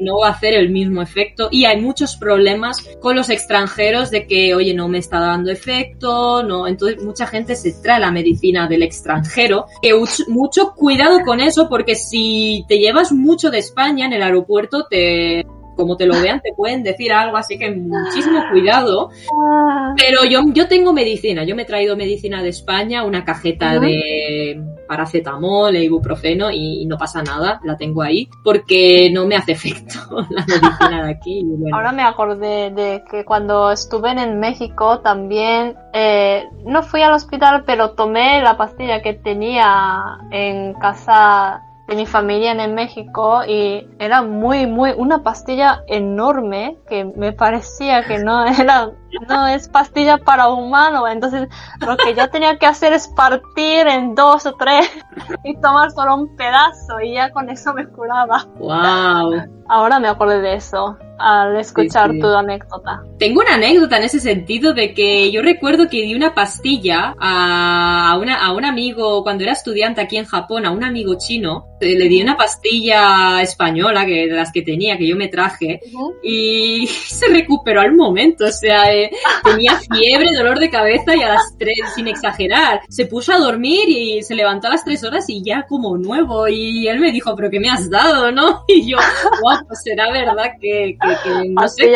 no, 0.00 0.18
va 0.18 0.28
a 0.28 0.32
hacer 0.32 0.54
el 0.54 0.70
mismo 0.70 1.02
efecto. 1.02 1.48
Y 1.50 1.64
hay 1.64 1.80
muchos 1.80 2.16
problemas 2.16 2.78
con 3.00 3.16
los 3.16 3.30
extranjeros 3.30 4.10
de 4.10 4.26
que, 4.26 4.54
oye, 4.54 4.74
no 4.74 4.88
me 4.88 4.98
está 4.98 5.20
dando 5.20 5.50
efecto, 5.50 6.42
no, 6.42 6.66
entonces 6.66 7.02
mucha 7.02 7.26
gente 7.26 7.56
se 7.56 7.72
trae 7.82 8.00
la 8.00 8.10
medicina 8.10 8.68
del 8.68 8.82
extranjero, 8.82 9.66
que 9.82 9.92
mucho 10.28 10.72
cuidado 10.74 11.20
con 11.24 11.40
eso 11.40 11.68
porque 11.68 11.94
si 11.94 12.64
te 12.68 12.78
llevas 12.78 13.12
mucho 13.12 13.50
de 13.50 13.58
España 13.58 14.06
en 14.06 14.12
el 14.12 14.22
aeropuerto 14.22 14.86
te 14.88 15.46
como 15.80 15.96
te 15.96 16.06
lo 16.06 16.20
vean, 16.20 16.40
te 16.40 16.52
pueden 16.54 16.82
decir 16.82 17.12
algo, 17.12 17.36
así 17.36 17.58
que 17.58 17.70
muchísimo 17.70 18.42
cuidado. 18.50 19.10
Ah. 19.32 19.94
Pero 19.96 20.24
yo, 20.24 20.42
yo 20.52 20.68
tengo 20.68 20.92
medicina, 20.92 21.44
yo 21.44 21.56
me 21.56 21.62
he 21.62 21.64
traído 21.64 21.96
medicina 21.96 22.42
de 22.42 22.50
España, 22.50 23.02
una 23.04 23.24
cajeta 23.24 23.80
de 23.80 24.62
paracetamol 24.86 25.74
e 25.76 25.84
ibuprofeno 25.84 26.50
y, 26.50 26.84
no 26.86 26.98
pasa 26.98 27.22
nada, 27.22 27.60
la 27.62 27.76
tengo 27.76 28.02
ahí, 28.02 28.28
porque 28.42 29.08
no 29.12 29.24
me 29.24 29.36
hace 29.36 29.52
efecto 29.52 29.98
la 30.30 30.44
medicina 30.44 31.04
de 31.06 31.10
aquí. 31.12 31.44
Ahora 31.72 31.92
me 31.92 32.02
acordé 32.02 32.70
de 32.70 33.04
que 33.10 33.24
cuando 33.24 33.70
estuve 33.70 34.10
en 34.10 34.40
México 34.40 34.98
también, 34.98 35.76
eh, 35.92 36.44
no 36.64 36.82
fui 36.82 37.02
al 37.02 37.12
hospital, 37.12 37.62
pero 37.64 37.92
tomé 37.92 38.42
la 38.42 38.56
pastilla 38.56 39.00
que 39.00 39.14
tenía 39.14 40.18
en 40.32 40.74
casa 40.74 41.62
de 41.90 41.96
mi 41.96 42.06
familia 42.06 42.52
en 42.52 42.74
México 42.74 43.42
y 43.44 43.86
era 43.98 44.22
muy, 44.22 44.64
muy, 44.66 44.92
una 44.96 45.24
pastilla 45.24 45.82
enorme 45.88 46.78
que 46.88 47.04
me 47.04 47.32
parecía 47.32 48.04
que 48.04 48.18
no 48.18 48.46
era, 48.60 48.92
no 49.28 49.46
es 49.46 49.68
pastilla 49.68 50.18
para 50.18 50.48
humano. 50.48 51.06
Entonces 51.08 51.48
lo 51.80 51.96
que 51.96 52.14
yo 52.14 52.28
tenía 52.30 52.58
que 52.58 52.66
hacer 52.66 52.92
es 52.92 53.08
partir 53.08 53.86
en 53.86 54.14
dos 54.14 54.46
o 54.46 54.54
tres 54.54 54.90
y 55.44 55.56
tomar 55.60 55.90
solo 55.90 56.14
un 56.14 56.36
pedazo 56.36 57.00
y 57.00 57.14
ya 57.14 57.30
con 57.30 57.50
eso 57.50 57.74
me 57.74 57.86
curaba. 57.88 58.46
Wow. 58.58 59.60
Ahora 59.68 60.00
me 60.00 60.08
acordé 60.08 60.40
de 60.40 60.54
eso 60.54 60.98
al 61.20 61.56
escuchar 61.58 62.10
tu 62.18 62.26
anécdota. 62.26 63.02
Tengo 63.18 63.40
una 63.40 63.54
anécdota 63.54 63.98
en 63.98 64.04
ese 64.04 64.18
sentido 64.18 64.72
de 64.72 64.94
que 64.94 65.30
yo 65.30 65.42
recuerdo 65.42 65.88
que 65.88 66.02
di 66.02 66.14
una 66.14 66.34
pastilla 66.34 67.14
a, 67.20 68.16
una, 68.20 68.44
a 68.44 68.52
un 68.52 68.64
amigo 68.64 69.22
cuando 69.22 69.44
era 69.44 69.52
estudiante 69.52 70.00
aquí 70.00 70.16
en 70.16 70.24
Japón, 70.24 70.64
a 70.64 70.70
un 70.70 70.82
amigo 70.82 71.14
chino. 71.18 71.66
Le 71.80 72.08
di 72.08 72.22
una 72.22 72.36
pastilla 72.36 73.40
española 73.42 74.04
que 74.04 74.26
de 74.26 74.34
las 74.34 74.50
que 74.50 74.62
tenía, 74.62 74.98
que 74.98 75.06
yo 75.06 75.16
me 75.16 75.28
traje, 75.28 75.80
y 76.22 76.86
se 76.86 77.28
recuperó 77.28 77.80
al 77.82 77.94
momento. 77.94 78.46
O 78.46 78.52
sea, 78.52 78.92
eh, 79.04 79.10
tenía 79.44 79.78
fiebre, 79.78 80.26
dolor 80.36 80.58
de 80.58 80.70
cabeza 80.70 81.16
y 81.16 81.22
a 81.22 81.28
las 81.28 81.56
tres, 81.58 81.78
sin 81.94 82.08
exagerar, 82.08 82.80
se 82.88 83.06
puso 83.06 83.32
a 83.32 83.38
dormir 83.38 83.88
y 83.88 84.22
se 84.22 84.34
levantó 84.34 84.68
a 84.68 84.70
las 84.70 84.84
tres 84.84 85.04
horas 85.04 85.28
y 85.28 85.42
ya 85.42 85.66
como 85.68 85.96
nuevo. 85.96 86.48
Y 86.48 86.88
él 86.88 87.00
me 87.00 87.12
dijo, 87.12 87.34
pero 87.36 87.50
¿qué 87.50 87.60
me 87.60 87.70
has 87.70 87.90
dado, 87.90 88.32
no? 88.32 88.64
Y 88.70 88.88
yo, 88.88 88.98
wow, 89.42 89.66
pues 89.66 89.82
será 89.82 90.12
verdad 90.12 90.52
que, 90.60 90.96
que, 90.96 91.48
no 91.48 91.68
sé, 91.68 91.92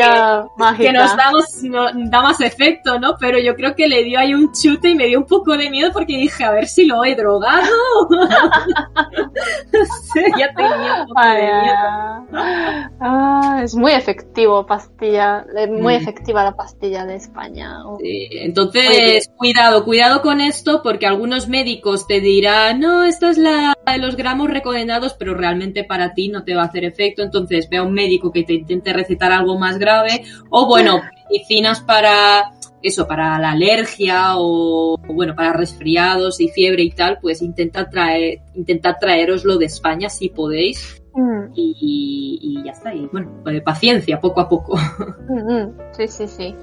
que, 0.76 0.92
nos 0.92 1.16
damos, 1.16 1.62
no, 1.62 1.86
da 2.11 2.20
más 2.20 2.40
efecto, 2.40 2.98
¿no? 2.98 3.14
Pero 3.18 3.38
yo 3.38 3.55
creo 3.55 3.76
que 3.76 3.86
le 3.86 4.02
dio 4.02 4.18
ahí 4.18 4.34
un 4.34 4.52
chute 4.52 4.90
y 4.90 4.94
me 4.94 5.07
dio 5.07 5.18
un 5.18 5.26
poco 5.26 5.57
de 5.57 5.70
miedo 5.70 5.90
porque 5.92 6.16
dije, 6.16 6.44
a 6.44 6.50
ver 6.50 6.66
si 6.66 6.86
lo 6.86 7.05
he 7.05 7.14
drogado. 7.14 7.70
ya 10.36 10.52
tenía 10.55 11.02
un 11.02 11.09
poco 11.09 11.20
de 11.20 11.42
miedo. 11.42 12.26
Ah, 13.00 13.61
es 13.62 13.74
muy 13.74 13.92
efectivo 13.92 14.66
pastilla, 14.66 15.44
muy 15.68 15.94
mm. 15.94 15.96
efectiva 15.96 16.44
la 16.44 16.57
pastilla 16.57 16.93
de 17.03 17.16
España. 17.16 17.78
Sí, 18.01 18.28
entonces, 18.30 19.28
cuidado, 19.36 19.84
cuidado 19.84 20.22
con 20.22 20.40
esto 20.40 20.80
porque 20.82 21.07
algunos 21.07 21.49
médicos 21.49 22.07
te 22.07 22.20
dirán, 22.20 22.78
no, 22.78 23.05
esta 23.05 23.30
es 23.30 23.38
la 23.38 23.74
de 23.84 23.99
los 23.99 24.16
gramos 24.16 24.49
recomendados, 24.51 25.14
pero 25.18 25.34
realmente 25.34 25.82
para 25.82 26.14
ti 26.14 26.28
no 26.28 26.45
te 26.45 26.55
va 26.55 26.62
a 26.62 26.66
hacer 26.66 26.84
efecto. 26.84 27.22
Entonces, 27.22 27.68
ve 27.68 27.78
a 27.78 27.82
un 27.82 27.92
médico 27.92 28.30
que 28.30 28.45
te 28.45 28.55
intente 28.55 28.92
recetar 28.92 29.32
algo 29.32 29.59
más 29.59 29.78
grave 29.78 30.22
o, 30.51 30.66
bueno, 30.66 31.03
medicinas 31.28 31.80
para 31.80 32.53
eso, 32.82 33.09
para 33.09 33.38
la 33.38 33.53
alergia 33.53 34.34
o, 34.36 34.99
bueno, 35.07 35.34
para 35.34 35.53
resfriados 35.53 36.40
y 36.40 36.49
fiebre 36.49 36.84
y 36.84 36.90
tal, 36.90 37.18
pues 37.20 37.42
intenta 37.42 37.88
traer, 37.88 38.40
intentad 38.55 38.97
traeroslo 39.01 39.57
de 39.57 39.66
España 39.66 40.09
si 40.09 40.28
podéis. 40.28 41.03
Mm. 41.15 41.53
Y, 41.55 42.62
ya 42.65 42.73
está, 42.73 42.95
y 42.95 43.07
bueno, 43.07 43.31
pues, 43.43 43.62
paciencia, 43.62 44.21
poco 44.21 44.41
a 44.41 44.49
poco. 44.49 44.77
Mm, 45.29 45.53
mm. 45.53 45.73
Sí, 45.93 46.09
sí, 46.09 46.29
sí. 46.29 46.55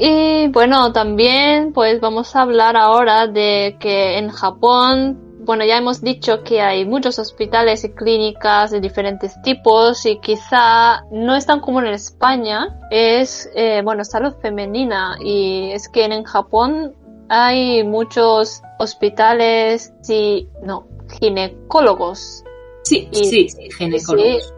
Y 0.00 0.48
bueno, 0.48 0.92
también 0.92 1.72
pues 1.72 2.00
vamos 2.00 2.34
a 2.36 2.42
hablar 2.42 2.76
ahora 2.76 3.26
de 3.26 3.76
que 3.80 4.18
en 4.18 4.28
Japón, 4.30 5.27
bueno, 5.48 5.64
ya 5.64 5.78
hemos 5.78 6.02
dicho 6.02 6.42
que 6.44 6.60
hay 6.60 6.84
muchos 6.84 7.18
hospitales 7.18 7.82
y 7.82 7.88
clínicas 7.94 8.70
de 8.70 8.82
diferentes 8.82 9.40
tipos 9.40 10.04
y 10.04 10.18
quizá 10.18 11.04
no 11.10 11.34
es 11.34 11.46
tan 11.46 11.60
común 11.60 11.86
en 11.86 11.94
España, 11.94 12.78
es, 12.90 13.48
eh, 13.54 13.80
bueno, 13.82 14.04
salud 14.04 14.34
femenina 14.42 15.16
y 15.18 15.70
es 15.72 15.88
que 15.88 16.04
en 16.04 16.22
Japón 16.24 16.94
hay 17.30 17.82
muchos 17.82 18.60
hospitales, 18.78 19.94
sí, 20.02 20.50
no, 20.62 20.86
ginecólogos. 21.18 22.44
Sí, 22.82 23.08
sí, 23.10 23.48
sí, 23.48 23.70
ginecólogos. 23.70 24.52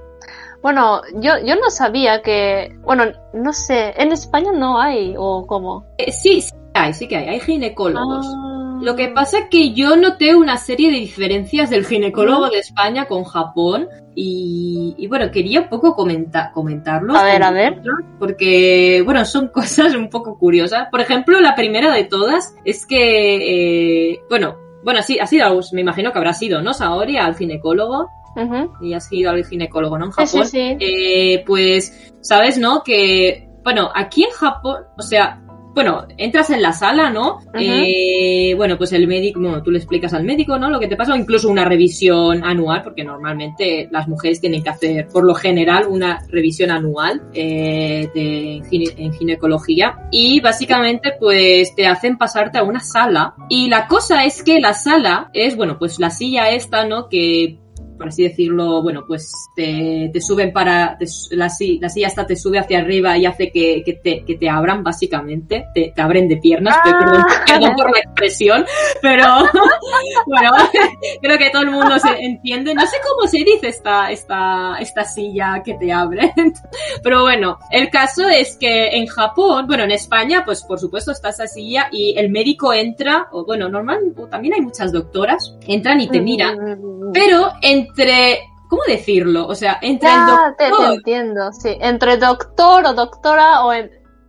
Bueno, 0.61 1.03
yo, 1.15 1.39
yo 1.39 1.55
no 1.55 1.71
sabía 1.71 2.21
que, 2.21 2.77
bueno, 2.83 3.05
no 3.33 3.53
sé, 3.53 3.95
en 3.97 4.11
España 4.11 4.51
no 4.51 4.81
hay 4.81 5.15
o 5.17 5.47
cómo. 5.47 5.87
Eh, 5.99 6.11
sí, 6.11 6.41
sí 6.41 6.60
hay, 6.75 6.93
sí 6.95 7.09
que 7.09 7.17
hay, 7.17 7.29
hay 7.29 7.41
ginecólogos. 7.41 8.27
Ah. 8.27 8.79
Lo 8.83 8.97
que 8.97 9.09
pasa 9.09 9.41
es 9.41 9.45
que 9.51 9.73
yo 9.73 9.97
noté 9.97 10.35
una 10.35 10.57
serie 10.57 10.91
de 10.91 10.99
diferencias 10.99 11.69
del 11.69 11.85
ginecólogo 11.85 12.49
de 12.49 12.61
España 12.61 13.07
con 13.07 13.25
Japón 13.25 13.89
y, 14.15 15.07
bueno, 15.09 15.31
quería 15.31 15.61
un 15.61 15.69
poco 15.69 15.95
comentar, 15.95 16.53
comentarlo. 16.53 17.15
A 17.15 17.25
ver, 17.25 17.43
a 17.43 17.51
ver. 17.51 17.83
Porque, 18.19 19.03
bueno, 19.05 19.25
son 19.25 19.49
cosas 19.53 19.95
un 19.95 20.09
poco 20.09 20.39
curiosas. 20.39 20.89
Por 20.91 21.01
ejemplo, 21.01 21.41
la 21.41 21.55
primera 21.55 21.93
de 21.93 22.05
todas 22.05 22.55
es 22.65 22.87
que, 22.87 24.13
eh, 24.13 24.21
bueno, 24.31 24.57
bueno, 24.83 25.03
sí, 25.03 25.19
ha 25.19 25.27
sido, 25.27 25.61
me 25.73 25.83
imagino 25.83 26.11
que 26.11 26.19
habrá 26.19 26.33
sido, 26.33 26.63
¿no? 26.63 26.73
Saori 26.73 27.19
al 27.19 27.37
ginecólogo 27.37 28.09
y 28.81 28.95
has 28.95 29.13
ido 29.13 29.31
al 29.31 29.45
ginecólogo, 29.45 29.99
¿no? 29.99 30.07
En 30.07 30.13
Japón. 30.13 30.47
Eh, 30.53 31.43
pues, 31.47 32.15
sabes, 32.23 32.57
¿no? 32.57 32.83
Que, 32.83 33.47
bueno, 33.63 33.91
aquí 33.95 34.25
en 34.25 34.31
Japón, 34.31 34.85
o 34.97 35.03
sea, 35.03 35.43
bueno, 35.75 36.07
entras 36.17 36.51
en 36.51 36.63
la 36.63 36.73
sala, 36.73 37.11
¿no? 37.11 37.41
eh, 37.55 38.55
bueno, 38.57 38.77
pues 38.77 38.93
el 38.93 39.07
médico, 39.07 39.41
bueno, 39.41 39.63
tú 39.63 39.71
le 39.71 39.79
explicas 39.79 40.13
al 40.15 40.25
médico, 40.25 40.59
¿no? 40.59 40.69
Lo 40.69 40.81
que 40.81 40.89
te 40.89 40.97
pasa, 40.97 41.13
o 41.13 41.17
incluso 41.17 41.49
una 41.49 41.65
revisión 41.65 42.45
anual, 42.45 42.83
porque 42.83 43.05
normalmente 43.05 43.89
las 43.91 44.09
mujeres 44.09 44.41
tienen 44.41 44.63
que 44.63 44.71
hacer, 44.71 45.09
por 45.09 45.25
lo 45.25 45.35
general, 45.35 45.87
una 45.89 46.25
revisión 46.29 46.71
anual 46.71 47.23
eh, 47.33 48.09
de, 48.15 48.63
en 48.97 49.13
ginecología. 49.13 50.09
Y 50.11 50.41
básicamente, 50.41 51.13
pues 51.19 51.75
te 51.75 51.87
hacen 51.87 52.19
pasarte 52.19 52.59
a 52.59 52.63
una 52.63 52.81
sala. 52.81 53.35
Y 53.49 53.69
la 53.69 53.87
cosa 53.87 54.25
es 54.25 54.43
que 54.43 54.61
la 54.61 54.75
sala 54.75 55.31
es, 55.33 55.57
bueno, 55.57 55.79
pues 55.79 55.99
la 55.99 56.11
silla 56.11 56.51
esta, 56.51 56.85
¿no? 56.85 57.09
Que 57.09 57.59
por 58.01 58.09
así 58.09 58.23
decirlo, 58.23 58.83
bueno, 58.83 59.05
pues 59.07 59.31
te, 59.55 60.11
suben 60.23 60.55
para, 60.55 60.97
la, 61.33 61.51
silla 61.51 62.07
hasta 62.07 62.27
te 62.27 62.35
sube 62.35 62.59
hacia 62.59 62.79
arriba 62.79 63.19
y 63.19 63.27
hace 63.27 63.53
que, 63.53 64.01
te, 64.03 64.25
que 64.25 64.37
te 64.37 64.49
abran 64.49 64.83
básicamente, 64.83 65.67
te, 65.75 65.93
abren 65.99 66.27
de 66.27 66.39
piernas, 66.39 66.79
ah. 66.83 67.45
perdón, 67.47 67.75
por 67.77 67.93
la 67.93 67.99
expresión, 67.99 68.65
pero 69.03 69.27
bueno, 70.27 70.51
creo 71.21 71.37
que 71.37 71.51
todo 71.51 71.61
el 71.61 71.73
mundo 71.73 71.99
se 71.99 72.09
entiende, 72.25 72.75
no 72.75 72.87
sé 72.87 72.97
cómo 73.07 73.29
se 73.29 73.45
dice 73.45 73.69
esta, 73.69 74.11
esta, 74.11 74.79
esta 74.81 75.05
silla 75.05 75.61
que 75.63 75.75
te 75.75 75.93
abre, 75.93 76.33
pero 77.03 77.21
bueno, 77.21 77.59
el 77.71 77.91
caso 77.91 78.31
es 78.31 78.57
que 78.57 78.97
en 78.97 79.09
Japón, 79.09 79.67
bueno, 79.67 79.85
en 79.85 79.91
España, 79.91 80.43
pues 80.43 80.63
por 80.63 80.81
supuesto 80.81 81.13
está 81.13 81.29
esa 81.29 81.47
silla 81.47 81.89
y 81.93 82.15
el 82.17 82.31
médico 82.31 82.73
entra, 82.73 83.29
o 83.33 83.45
bueno, 83.45 83.69
normal, 83.69 83.99
también 84.31 84.55
hay 84.55 84.63
muchas 84.63 84.91
doctoras, 84.91 85.55
entran 85.67 86.01
y 86.01 86.09
te 86.09 86.23
miran, 86.23 86.57
mm. 86.57 87.13
pero 87.13 87.51
en 87.61 87.90
entre 87.91 88.41
¿cómo 88.71 88.83
decirlo? 88.87 89.47
O 89.47 89.55
sea, 89.55 89.79
entre 89.83 90.09
el 90.09 90.27
doctor... 90.27 90.57
Te, 90.57 90.95
entiendo, 90.95 91.53
sí. 91.53 91.77
Entre 91.81 92.17
doctor 92.17 92.87
o 92.87 92.95
doctora 92.95 93.65
o 93.65 93.73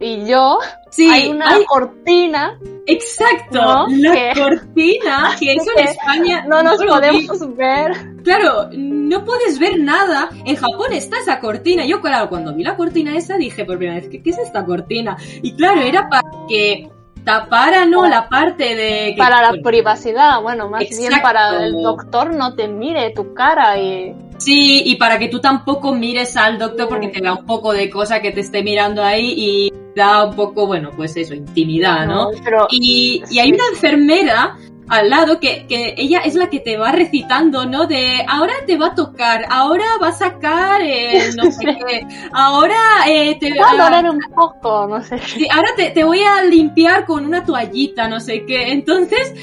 y 0.04 0.26
yo 0.26 0.58
sí, 0.90 1.08
hay 1.08 1.30
una 1.30 1.64
cortina. 1.68 2.60
Exacto, 2.88 3.86
la 3.88 4.34
cortina 4.34 5.36
que 5.40 5.54
eso 5.54 5.70
en 5.78 5.88
España 5.90 6.44
no 6.48 6.64
nos 6.64 6.84
podemos 6.84 7.56
ver. 7.56 7.92
Claro, 8.24 8.70
no 8.74 9.24
puedes 9.24 9.60
ver 9.60 9.80
nada. 9.80 10.30
En 10.44 10.56
Japón 10.56 10.92
está 10.94 11.20
esa 11.20 11.40
cortina. 11.40 11.86
Yo, 11.86 12.02
claro, 12.02 12.30
cuando 12.30 12.52
vi 12.56 12.64
la 12.64 12.76
cortina 12.76 13.16
esa 13.16 13.38
dije 13.38 13.64
por 13.64 13.78
primera 13.78 14.00
vez, 14.00 14.10
¿qué, 14.10 14.24
qué 14.24 14.32
es 14.32 14.40
esta 14.40 14.66
cortina? 14.66 15.16
Y 15.44 15.56
claro, 15.56 15.82
era 15.82 16.10
para 16.10 16.28
que 16.50 16.90
tapara 17.24 17.86
no 17.86 18.08
la 18.08 18.28
parte 18.30 18.76
de 18.76 19.16
para 19.18 19.42
la 19.42 19.62
privacidad 19.62 20.42
bueno 20.42 20.70
más 20.70 20.88
bien 20.90 21.14
para 21.22 21.64
el 21.64 21.74
doctor 21.74 22.34
no 22.34 22.56
te 22.56 22.68
mire 22.68 23.12
tu 23.12 23.34
cara 23.34 23.78
y 23.78 24.16
sí 24.38 24.84
y 24.86 24.96
para 24.96 25.20
que 25.20 25.28
tú 25.28 25.40
tampoco 25.40 25.94
mires 25.94 26.36
al 26.38 26.58
doctor 26.58 26.90
porque 26.90 27.10
te 27.10 27.22
da 27.22 27.34
un 27.34 27.46
poco 27.46 27.74
de 27.74 27.90
cosa 27.90 28.22
que 28.22 28.32
te 28.32 28.42
esté 28.42 28.64
mirando 28.64 29.04
ahí 29.04 29.34
y 29.38 29.74
da 29.96 30.26
un 30.26 30.36
poco 30.36 30.68
bueno 30.68 30.92
pues 30.96 31.16
eso 31.18 31.34
intimidad 31.34 32.08
no, 32.08 32.30
y, 32.70 33.22
y 33.30 33.40
hay 33.40 33.52
una 33.52 33.64
enfermera 33.74 34.58
al 34.92 35.10
lado, 35.10 35.40
que, 35.40 35.66
que, 35.68 35.96
ella 35.98 36.20
es 36.20 36.36
la 36.36 36.50
que 36.50 36.60
te 36.60 36.76
va 36.76 36.92
recitando, 36.92 37.66
¿no? 37.66 37.88
De 37.88 38.26
ahora 38.28 38.54
te 38.68 38.76
va 38.76 38.88
a 38.88 38.96
tocar, 38.96 39.46
ahora 39.50 39.86
va 40.02 40.10
a 40.10 40.12
sacar 40.12 40.82
el 40.82 41.34
no 41.38 41.50
sé 41.50 41.78
qué, 41.88 42.06
ahora 42.34 42.76
eh, 43.08 43.38
te 43.40 43.58
va 43.58 43.72
a 43.72 43.90
doler 43.90 44.12
un 44.12 44.20
poco, 44.36 44.88
no 44.88 45.02
sé. 45.02 45.18
Sí, 45.20 45.48
ahora 45.50 45.70
te, 45.78 45.92
te 45.92 46.04
voy 46.04 46.22
a 46.24 46.44
limpiar 46.44 47.06
con 47.06 47.26
una 47.26 47.46
toallita, 47.46 48.10
no 48.10 48.20
sé 48.20 48.44
qué. 48.46 48.74
Entonces, 48.74 49.34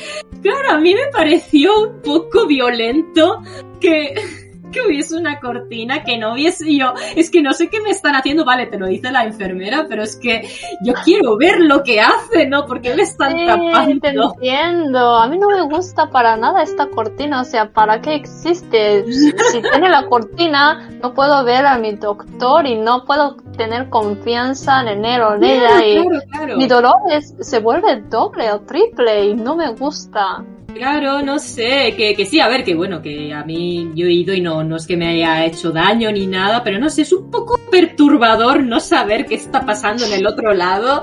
claro, 0.42 0.72
a 0.72 0.78
mí 0.78 0.94
me 0.94 1.06
pareció 1.10 1.80
un 1.80 2.02
poco 2.02 2.46
violento 2.46 3.42
que 3.80 4.47
que 4.72 4.80
hubiese 4.86 5.16
una 5.16 5.40
cortina, 5.40 6.02
que 6.04 6.18
no 6.18 6.32
hubiese 6.34 6.74
yo. 6.76 6.92
Es 7.16 7.30
que 7.30 7.42
no 7.42 7.52
sé 7.52 7.68
qué 7.68 7.80
me 7.80 7.90
están 7.90 8.14
haciendo. 8.14 8.44
Vale, 8.44 8.66
te 8.66 8.78
lo 8.78 8.86
dice 8.86 9.10
la 9.10 9.24
enfermera, 9.24 9.86
pero 9.88 10.02
es 10.02 10.16
que 10.16 10.48
yo 10.82 10.94
quiero 11.04 11.36
ver 11.36 11.60
lo 11.60 11.82
que 11.82 12.00
hace, 12.00 12.46
¿no? 12.46 12.66
Porque 12.66 12.94
me 12.94 13.02
están 13.02 13.32
Sí, 13.36 13.46
tapando. 13.46 14.00
te 14.00 14.08
entiendo. 14.08 15.16
A 15.16 15.28
mí 15.28 15.38
no 15.38 15.48
me 15.48 15.62
gusta 15.62 16.10
para 16.10 16.36
nada 16.36 16.62
esta 16.62 16.86
cortina. 16.88 17.40
O 17.40 17.44
sea, 17.44 17.70
¿para 17.72 18.00
qué 18.00 18.14
existe? 18.14 19.04
Si, 19.12 19.30
si 19.32 19.62
tiene 19.62 19.88
la 19.88 20.06
cortina, 20.06 20.88
no 21.02 21.14
puedo 21.14 21.44
ver 21.44 21.66
a 21.66 21.78
mi 21.78 21.92
doctor 21.92 22.66
y 22.66 22.76
no 22.76 23.04
puedo 23.04 23.36
tener 23.56 23.88
confianza 23.88 24.80
en 24.82 25.04
él 25.04 25.20
o 25.22 25.34
en 25.34 25.44
ella. 25.44 25.86
Y 25.86 25.94
Claro, 26.02 26.20
claro. 26.30 26.56
mi 26.56 26.66
dolor 26.66 26.94
es- 27.10 27.34
se 27.40 27.58
vuelve 27.60 28.02
doble 28.08 28.50
o 28.52 28.60
triple 28.60 29.26
y 29.26 29.34
no 29.34 29.56
me 29.56 29.72
gusta. 29.72 30.44
Claro, 30.78 31.22
no 31.22 31.40
sé, 31.40 31.92
que, 31.96 32.14
que 32.14 32.24
sí, 32.24 32.38
a 32.38 32.46
ver, 32.46 32.62
que 32.62 32.76
bueno, 32.76 33.02
que 33.02 33.32
a 33.32 33.42
mí 33.42 33.90
yo 33.96 34.06
he 34.06 34.12
ido 34.12 34.32
y 34.32 34.40
no, 34.40 34.62
no 34.62 34.76
es 34.76 34.86
que 34.86 34.96
me 34.96 35.08
haya 35.08 35.44
hecho 35.44 35.72
daño 35.72 36.12
ni 36.12 36.28
nada, 36.28 36.62
pero 36.62 36.78
no 36.78 36.88
sé, 36.88 37.02
es 37.02 37.12
un 37.12 37.32
poco 37.32 37.58
perturbador 37.68 38.62
no 38.62 38.78
saber 38.78 39.26
qué 39.26 39.34
está 39.34 39.66
pasando 39.66 40.06
en 40.06 40.12
el 40.12 40.24
otro 40.24 40.54
lado. 40.54 41.02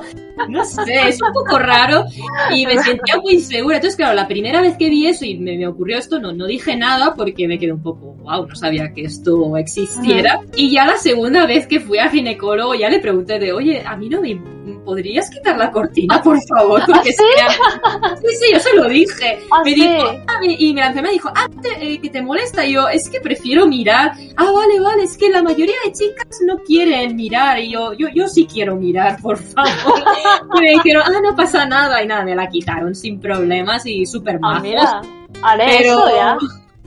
No 0.49 0.63
sé, 0.63 1.09
es 1.09 1.21
un 1.21 1.33
poco 1.33 1.59
raro 1.59 2.05
y 2.53 2.65
me 2.65 2.81
sentía 2.83 3.17
muy 3.21 3.33
insegura. 3.33 3.75
Entonces, 3.75 3.97
claro, 3.97 4.13
la 4.15 4.27
primera 4.27 4.61
vez 4.61 4.77
que 4.77 4.89
vi 4.89 5.07
eso 5.07 5.25
y 5.25 5.37
me, 5.37 5.57
me 5.57 5.67
ocurrió 5.67 5.97
esto, 5.97 6.19
no, 6.19 6.31
no 6.31 6.45
dije 6.45 6.75
nada 6.77 7.13
porque 7.13 7.45
me 7.45 7.59
quedé 7.59 7.73
un 7.73 7.83
poco, 7.83 8.15
wow, 8.19 8.47
no 8.47 8.55
sabía 8.55 8.93
que 8.93 9.03
esto 9.03 9.57
existiera. 9.57 10.39
Y 10.55 10.71
ya 10.71 10.85
la 10.85 10.97
segunda 10.97 11.45
vez 11.45 11.67
que 11.67 11.81
fui 11.81 11.99
al 11.99 12.11
ginecólogo 12.11 12.75
ya 12.75 12.89
le 12.89 12.99
pregunté 12.99 13.39
de, 13.39 13.51
oye, 13.51 13.83
a 13.85 13.97
mí 13.97 14.07
no 14.07 14.21
me 14.21 14.39
podrías 14.85 15.29
quitar 15.29 15.57
la 15.57 15.71
cortina, 15.71 16.21
por 16.21 16.37
favor, 16.47 16.81
porque 16.85 17.09
¿Ah, 17.09 17.11
sí? 17.11 17.13
sea- 17.35 18.15
sí, 18.17 18.27
sí, 18.39 18.53
yo 18.53 18.59
se 18.59 18.75
lo 18.75 18.87
dije. 18.87 19.39
Ah, 19.51 19.61
Me 19.65 19.73
dijo, 19.73 20.07
ah, 20.27 20.39
y 20.43 20.73
la 20.73 20.87
enfermera 20.87 21.11
dijo, 21.11 21.29
ah, 21.35 21.47
te- 21.61 21.93
eh, 21.93 21.99
que 21.99 22.09
te 22.09 22.21
molesta. 22.21 22.65
Y 22.65 22.73
yo, 22.73 22.87
es 22.87 23.09
que 23.09 23.19
prefiero 23.19 23.65
mirar. 23.67 24.13
Ah, 24.37 24.51
vale, 24.51 24.79
vale, 24.79 25.03
es 25.03 25.17
que 25.17 25.29
la 25.29 25.41
mayoría 25.43 25.75
de 25.85 25.91
chicas 25.91 26.39
no 26.45 26.59
quieren 26.59 27.15
mirar. 27.15 27.59
Y 27.59 27.71
yo, 27.71 27.93
yo, 27.93 28.07
yo 28.13 28.27
sí 28.27 28.45
quiero 28.45 28.75
mirar, 28.75 29.19
por 29.21 29.37
favor. 29.37 29.65
y 30.55 30.61
me 30.61 30.69
dijeron, 30.71 31.03
ah, 31.05 31.19
no 31.21 31.35
pasa 31.35 31.65
nada. 31.65 32.01
Y 32.03 32.07
nada, 32.07 32.23
me 32.23 32.35
la 32.35 32.47
quitaron 32.47 32.93
sin 32.95 33.19
problemas 33.19 33.85
y 33.85 34.05
súper 34.05 34.39
Ah, 34.43 34.59
mira, 34.61 35.01
haré 35.41 35.65
pero, 35.65 36.07
eso 36.07 36.15
ya. 36.15 36.37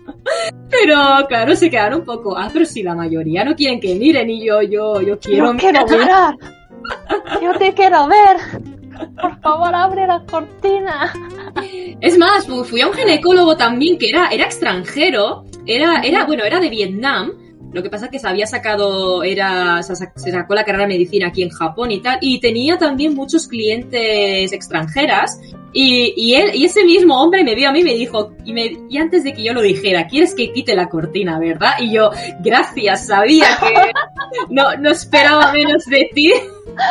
pero, 0.70 1.26
claro, 1.28 1.56
se 1.56 1.68
quedaron 1.70 2.00
un 2.00 2.04
poco, 2.06 2.36
ah, 2.36 2.48
pero 2.52 2.64
si 2.64 2.82
la 2.82 2.94
mayoría 2.94 3.44
no 3.44 3.54
quieren 3.54 3.80
que 3.80 3.94
miren. 3.94 4.30
Y 4.30 4.44
yo, 4.46 4.62
yo, 4.62 5.00
yo 5.00 5.18
quiero 5.18 5.52
Yo 5.52 5.58
quiero 5.58 5.86
mirar. 5.86 6.34
Yo 7.42 7.52
te 7.58 7.72
quiero 7.74 8.06
ver. 8.08 8.36
Por 9.20 9.40
favor, 9.40 9.74
abre 9.74 10.06
la 10.06 10.22
cortina. 10.24 11.12
Es 12.00 12.18
más, 12.18 12.46
fu- 12.46 12.64
fui 12.64 12.80
a 12.80 12.86
un 12.88 12.92
ginecólogo 12.94 13.56
también 13.56 13.96
que 13.98 14.08
era, 14.10 14.28
era 14.28 14.44
extranjero, 14.44 15.44
era, 15.66 16.00
era, 16.00 16.24
bueno, 16.24 16.44
era 16.44 16.58
de 16.60 16.68
Vietnam. 16.68 17.32
Lo 17.72 17.82
que 17.82 17.90
pasa 17.90 18.06
es 18.06 18.10
que 18.10 18.18
se 18.18 18.26
había 18.26 18.46
sacado, 18.46 19.22
era, 19.22 19.82
se 19.82 19.94
sacó 20.32 20.54
la 20.54 20.64
carrera 20.64 20.84
de 20.84 20.94
medicina 20.94 21.28
aquí 21.28 21.42
en 21.42 21.50
Japón 21.50 21.90
y 21.92 22.00
tal, 22.00 22.18
y 22.22 22.40
tenía 22.40 22.78
también 22.78 23.14
muchos 23.14 23.46
clientes 23.46 24.52
extranjeras. 24.52 25.38
Y, 25.74 26.14
y 26.16 26.34
él, 26.34 26.52
y 26.54 26.64
ese 26.64 26.82
mismo 26.84 27.22
hombre 27.22 27.44
me 27.44 27.54
vio 27.54 27.68
a 27.68 27.72
mí 27.72 27.80
y 27.80 27.84
me 27.84 27.92
dijo, 27.94 28.32
y, 28.44 28.54
me, 28.54 28.72
y 28.88 28.96
antes 28.96 29.22
de 29.22 29.34
que 29.34 29.42
yo 29.44 29.52
lo 29.52 29.60
dijera, 29.60 30.06
¿quieres 30.06 30.34
que 30.34 30.50
quite 30.50 30.74
la 30.74 30.88
cortina, 30.88 31.38
verdad? 31.38 31.72
Y 31.78 31.92
yo, 31.92 32.10
gracias, 32.40 33.06
sabía 33.06 33.46
que 33.60 33.92
no, 34.48 34.74
no 34.76 34.90
esperaba 34.90 35.52
menos 35.52 35.84
de 35.84 36.08
ti. 36.14 36.32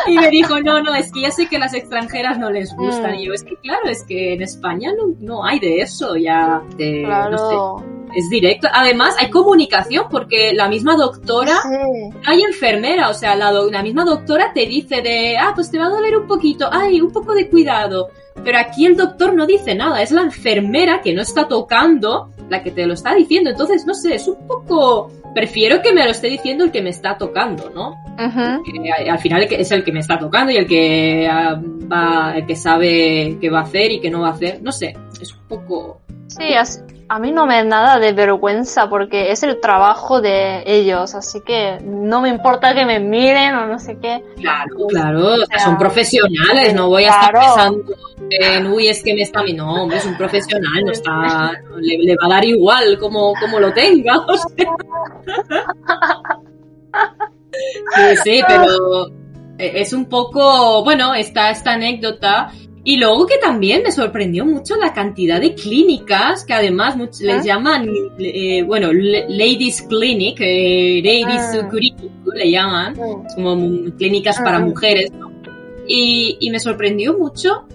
Y 0.06 0.16
me 0.16 0.28
dijo, 0.30 0.60
no, 0.60 0.82
no, 0.82 0.94
es 0.94 1.12
que 1.12 1.22
ya 1.22 1.30
sé 1.30 1.46
que 1.46 1.58
las 1.58 1.74
extranjeras 1.74 2.38
no 2.38 2.50
les 2.50 2.74
gustan. 2.74 3.12
Mm. 3.12 3.14
Y 3.16 3.26
yo, 3.26 3.32
es 3.32 3.44
que 3.44 3.56
claro, 3.56 3.88
es 3.88 4.02
que 4.02 4.34
en 4.34 4.42
España 4.42 4.92
no, 4.96 5.14
no 5.20 5.44
hay 5.44 5.58
de 5.58 5.80
eso, 5.80 6.16
ya, 6.16 6.62
de, 6.76 7.02
no 7.02 7.78
sé. 7.80 7.97
Es 8.14 8.28
directo. 8.30 8.68
Además, 8.72 9.14
hay 9.18 9.30
comunicación 9.30 10.06
porque 10.10 10.52
la 10.54 10.68
misma 10.68 10.96
doctora, 10.96 11.56
Sí. 11.62 12.18
hay 12.26 12.42
enfermera, 12.42 13.08
o 13.08 13.14
sea, 13.14 13.34
la, 13.36 13.50
do- 13.52 13.70
la 13.70 13.82
misma 13.82 14.04
doctora 14.04 14.52
te 14.54 14.66
dice 14.66 15.02
de, 15.02 15.36
ah, 15.38 15.52
pues 15.54 15.70
te 15.70 15.78
va 15.78 15.86
a 15.86 15.90
doler 15.90 16.16
un 16.16 16.26
poquito, 16.26 16.68
ay, 16.70 17.00
un 17.00 17.12
poco 17.12 17.34
de 17.34 17.48
cuidado. 17.48 18.08
Pero 18.44 18.58
aquí 18.58 18.86
el 18.86 18.96
doctor 18.96 19.34
no 19.34 19.46
dice 19.46 19.74
nada, 19.74 20.00
es 20.00 20.12
la 20.12 20.22
enfermera 20.22 21.00
que 21.02 21.12
no 21.12 21.22
está 21.22 21.48
tocando 21.48 22.30
la 22.48 22.62
que 22.62 22.70
te 22.70 22.86
lo 22.86 22.94
está 22.94 23.14
diciendo. 23.14 23.50
Entonces, 23.50 23.84
no 23.86 23.94
sé, 23.94 24.14
es 24.14 24.28
un 24.28 24.46
poco... 24.46 25.10
Prefiero 25.34 25.82
que 25.82 25.92
me 25.92 26.04
lo 26.04 26.10
esté 26.10 26.28
diciendo 26.28 26.64
el 26.64 26.70
que 26.72 26.80
me 26.80 26.88
está 26.90 27.16
tocando, 27.18 27.70
¿no? 27.74 27.94
Que 28.64 28.90
al 29.10 29.18
final 29.18 29.42
es 29.50 29.70
el 29.70 29.84
que 29.84 29.92
me 29.92 30.00
está 30.00 30.18
tocando 30.18 30.50
y 30.52 30.56
el 30.56 30.66
que 30.66 31.28
ah, 31.30 31.60
va, 31.92 32.32
el 32.36 32.46
que 32.46 32.56
sabe 32.56 33.36
qué 33.40 33.50
va 33.50 33.60
a 33.60 33.62
hacer 33.64 33.92
y 33.92 34.00
qué 34.00 34.08
no 34.10 34.20
va 34.22 34.28
a 34.28 34.32
hacer. 34.32 34.62
No 34.62 34.72
sé, 34.72 34.96
es 35.20 35.32
un 35.34 35.46
poco... 35.46 36.00
Sí, 36.28 36.44
a 37.08 37.18
mí 37.18 37.32
no 37.32 37.46
me 37.46 37.56
da 37.56 37.64
nada 37.64 37.98
de 37.98 38.12
vergüenza 38.12 38.88
porque 38.90 39.30
es 39.30 39.42
el 39.42 39.60
trabajo 39.60 40.20
de 40.20 40.62
ellos, 40.66 41.14
así 41.14 41.40
que 41.40 41.78
no 41.82 42.20
me 42.20 42.28
importa 42.28 42.74
que 42.74 42.84
me 42.84 43.00
miren 43.00 43.54
o 43.54 43.66
no 43.66 43.78
sé 43.78 43.98
qué. 43.98 44.22
Claro, 44.36 44.76
claro, 44.88 45.26
o 45.26 45.36
sea, 45.36 45.46
sea, 45.46 45.58
son 45.60 45.78
profesionales, 45.78 46.74
no 46.74 46.88
voy 46.88 47.04
a 47.04 47.08
estar 47.08 47.32
pensando 47.32 47.94
en, 48.30 48.66
uy, 48.66 48.88
es 48.88 49.02
que 49.02 49.14
me 49.14 49.22
está... 49.22 49.42
No, 49.56 49.84
hombre, 49.84 49.98
es 49.98 50.06
un 50.06 50.16
profesional, 50.16 50.84
no 50.84 50.92
está... 50.92 51.52
Le, 51.80 51.98
le 51.98 52.14
va 52.16 52.26
a 52.26 52.28
dar 52.28 52.44
igual 52.44 52.98
como, 52.98 53.32
como 53.40 53.58
lo 53.58 53.72
tenga, 53.72 54.18
o 54.18 54.36
sea. 54.36 54.66
Sí, 57.94 58.16
sí, 58.22 58.40
pero 58.46 59.06
eh, 59.58 59.72
es 59.76 59.92
un 59.92 60.06
poco, 60.06 60.84
bueno, 60.84 61.14
está 61.14 61.50
esta 61.50 61.72
anécdota. 61.72 62.52
Y 62.90 62.96
luego 62.96 63.26
que 63.26 63.36
también 63.36 63.82
me 63.82 63.92
sorprendió 63.92 64.46
mucho 64.46 64.74
la 64.76 64.94
cantidad 64.94 65.38
de 65.42 65.54
clínicas 65.54 66.42
que 66.46 66.54
además 66.54 66.96
much- 66.96 67.20
les 67.20 67.40
¿Ah? 67.40 67.44
llaman, 67.44 67.86
eh, 68.18 68.62
bueno, 68.62 68.88
Ladies 68.94 69.82
Clinic, 69.82 70.38
eh, 70.40 71.02
Ladies 71.04 71.60
Ah. 71.62 71.68
Clinic, 71.68 72.10
le 72.34 72.50
llaman 72.50 72.94
como 73.34 73.58
clínicas 73.98 74.38
para 74.38 74.56
Ah. 74.56 74.60
mujeres, 74.60 75.10
¿no? 75.12 75.30
Y, 75.86 76.38
y 76.40 76.50
me 76.50 76.58
sorprendió 76.60 77.18
mucho 77.18 77.66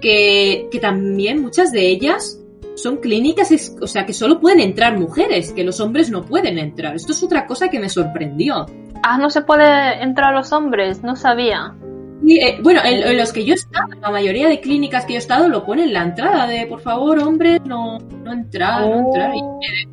que, 0.00 0.68
que 0.70 0.78
también 0.78 1.42
muchas 1.42 1.72
de 1.72 1.88
ellas 1.88 2.40
son 2.76 2.98
clínicas, 2.98 3.50
es- 3.50 3.74
o 3.80 3.88
sea, 3.88 4.06
que 4.06 4.12
solo 4.12 4.38
pueden 4.38 4.60
entrar 4.60 4.96
mujeres, 4.96 5.52
que 5.52 5.64
los 5.64 5.80
hombres 5.80 6.10
no 6.10 6.22
pueden 6.24 6.58
entrar. 6.58 6.94
Esto 6.94 7.10
es 7.10 7.20
otra 7.24 7.44
cosa 7.48 7.68
que 7.70 7.80
me 7.80 7.88
sorprendió. 7.88 8.66
Ah, 9.02 9.18
no 9.18 9.30
se 9.30 9.40
puede 9.42 10.00
entrar 10.00 10.32
los 10.32 10.52
hombres, 10.52 11.02
no 11.02 11.16
sabía. 11.16 11.74
Y, 12.22 12.38
eh, 12.38 12.58
bueno, 12.62 12.80
en, 12.84 13.02
en 13.02 13.16
los 13.16 13.32
que 13.32 13.44
yo 13.44 13.54
he 13.54 13.56
estado, 13.56 13.86
la 14.00 14.10
mayoría 14.10 14.48
de 14.48 14.60
clínicas 14.60 15.04
que 15.06 15.14
yo 15.14 15.16
he 15.16 15.18
estado 15.18 15.48
lo 15.48 15.64
ponen 15.64 15.86
en 15.88 15.94
la 15.94 16.02
entrada 16.02 16.46
de, 16.46 16.66
por 16.66 16.80
favor, 16.80 17.18
hombres, 17.18 17.60
no, 17.64 17.98
no 17.98 18.32
entrar, 18.32 18.82
no 18.82 18.94
entrar. 19.06 19.34
Y, 19.34 19.40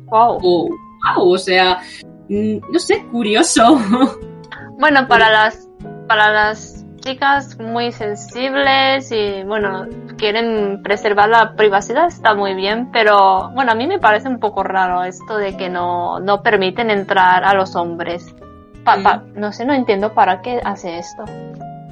Wow. 0.04 0.38
oh, 0.42 0.68
wow, 1.16 1.32
o 1.32 1.38
sea, 1.38 1.78
mm, 2.28 2.58
no 2.72 2.78
sé, 2.78 3.04
curioso. 3.10 3.78
Bueno, 4.80 5.08
para 5.08 5.28
las 5.30 5.68
para 6.06 6.32
las 6.32 6.86
chicas 7.00 7.58
muy 7.58 7.90
sensibles 7.90 9.10
y 9.10 9.42
bueno, 9.42 9.86
quieren 10.16 10.82
preservar 10.84 11.28
la 11.28 11.56
privacidad 11.56 12.06
está 12.06 12.34
muy 12.36 12.54
bien, 12.54 12.90
pero 12.92 13.50
bueno, 13.54 13.72
a 13.72 13.74
mí 13.74 13.88
me 13.88 13.98
parece 13.98 14.28
un 14.28 14.38
poco 14.38 14.62
raro 14.62 15.02
esto 15.02 15.36
de 15.36 15.56
que 15.56 15.68
no 15.68 16.20
no 16.20 16.42
permiten 16.44 16.90
entrar 16.90 17.42
a 17.44 17.54
los 17.54 17.74
hombres. 17.74 18.32
Pa- 18.84 19.02
pa- 19.02 19.24
no 19.34 19.52
sé, 19.52 19.64
no 19.64 19.74
entiendo 19.74 20.14
para 20.14 20.40
qué 20.42 20.60
hace 20.64 20.98
esto. 20.98 21.24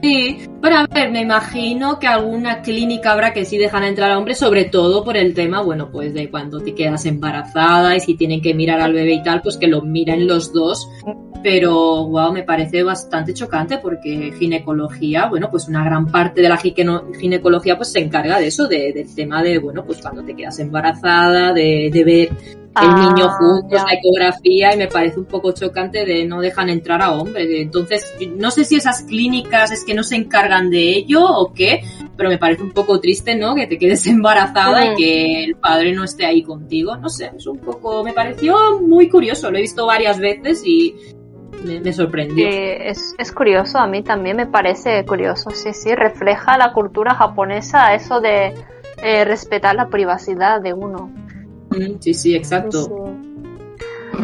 Sí, 0.03 0.39
pero 0.61 0.77
a 0.77 0.87
ver, 0.87 1.11
me 1.11 1.23
imagino 1.23 1.99
que 1.99 2.07
alguna 2.07 2.61
clínica 2.63 3.13
habrá 3.13 3.33
que 3.33 3.45
sí 3.45 3.57
dejan 3.57 3.83
entrar 3.83 4.11
a 4.11 4.19
hombres, 4.19 4.39
sobre 4.39 4.65
todo 4.67 5.03
por 5.03 5.17
el 5.17 5.35
tema, 5.35 5.63
bueno, 5.63 5.91
pues 5.91 6.13
de 6.15 6.31
cuando 6.31 6.61
te 6.61 6.75
quedas 6.75 7.07
embarazada 7.07 7.97
y 7.97 8.01
si 8.01 8.15
tienen 8.15 8.41
que 8.43 8.55
mirar 8.55 8.81
al 8.81 8.93
bebé 8.93 9.15
y 9.15 9.23
tal, 9.23 9.43
pues 9.43 9.57
que 9.57 9.67
lo 9.67 9.83
miren 9.83 10.27
los 10.29 10.53
dos. 10.53 10.89
Pero, 11.43 12.07
wow, 12.09 12.33
me 12.33 12.43
parece 12.43 12.83
bastante 12.83 13.33
chocante 13.33 13.79
porque 13.79 14.33
ginecología, 14.39 15.27
bueno, 15.27 15.49
pues 15.51 15.67
una 15.69 15.85
gran 15.85 16.07
parte 16.07 16.41
de 16.43 16.49
la 16.49 16.57
gine- 16.57 17.01
ginecología 17.19 17.77
pues 17.77 17.91
se 17.93 18.01
encarga 18.01 18.39
de 18.39 18.49
eso, 18.49 18.67
de- 18.69 18.93
del 18.93 19.15
tema 19.15 19.43
de, 19.43 19.59
bueno, 19.59 19.85
pues 19.85 19.99
cuando 20.03 20.23
te 20.25 20.35
quedas 20.35 20.59
embarazada, 20.59 21.53
de, 21.53 21.91
de 21.93 22.05
ver 22.05 22.29
el 22.83 22.89
Ah, 22.89 23.13
niño 23.15 23.29
juntos, 23.31 23.83
la 23.87 23.95
ecografía, 23.95 24.75
y 24.75 24.77
me 24.77 24.87
parece 24.89 25.19
un 25.19 25.25
poco 25.25 25.53
chocante 25.53 26.05
de 26.05 26.27
no 26.27 26.41
dejan 26.41 26.69
entrar 26.69 27.01
a 27.01 27.13
hombres. 27.13 27.49
Entonces, 27.51 28.15
no 28.37 28.51
sé 28.51 28.65
si 28.65 28.77
esas 28.77 29.03
clínicas 29.03 29.73
es 29.73 29.85
que 29.85 29.95
no 29.95 30.03
se 30.03 30.17
encargan 30.17 30.69
de 30.71 30.91
ello 30.97 31.25
o 31.25 31.53
qué, 31.55 31.83
pero 32.17 32.29
me 32.29 32.39
parece 32.39 32.63
un 32.63 32.73
poco 32.73 33.01
triste, 33.01 33.35
¿no? 33.35 33.55
Que 33.55 33.67
te 33.67 33.79
quedes 33.79 34.07
embarazada 34.07 34.85
y 34.85 34.91
Mm. 34.91 34.97
que 34.97 35.45
el 35.45 35.57
padre 35.57 35.93
no 35.93 36.05
esté 36.05 36.27
ahí 36.27 36.43
contigo. 36.43 36.97
No 36.97 37.09
sé, 37.09 37.31
es 37.37 37.47
un 37.47 37.59
poco, 37.59 38.05
me 38.05 38.13
pareció 38.13 38.81
muy 38.83 39.09
curioso. 39.09 39.51
Lo 39.51 39.59
he 39.59 39.63
visto 39.63 39.87
varias 39.87 40.19
veces 40.19 40.63
y 40.67 40.95
me, 41.65 41.81
me 41.81 41.93
sorprendió. 41.93 42.47
Sí, 42.47 42.55
es, 42.55 43.15
es 43.19 43.33
curioso, 43.33 43.79
a 43.79 43.87
mí 43.87 44.03
también 44.03 44.37
me 44.37 44.47
parece 44.47 45.05
curioso, 45.07 45.51
sí, 45.51 45.73
sí, 45.73 45.95
refleja 45.95 46.59
la 46.59 46.73
cultura 46.73 47.15
japonesa 47.15 47.95
eso 47.95 48.21
de 48.21 48.53
eh, 49.03 49.25
respetar 49.25 49.75
la 49.75 49.89
privacidad 49.89 50.61
de 50.61 50.75
uno. 50.75 51.11
Sí, 52.01 52.15
sí, 52.15 52.35
exacto. 52.35 52.85
Sí. 52.85 52.97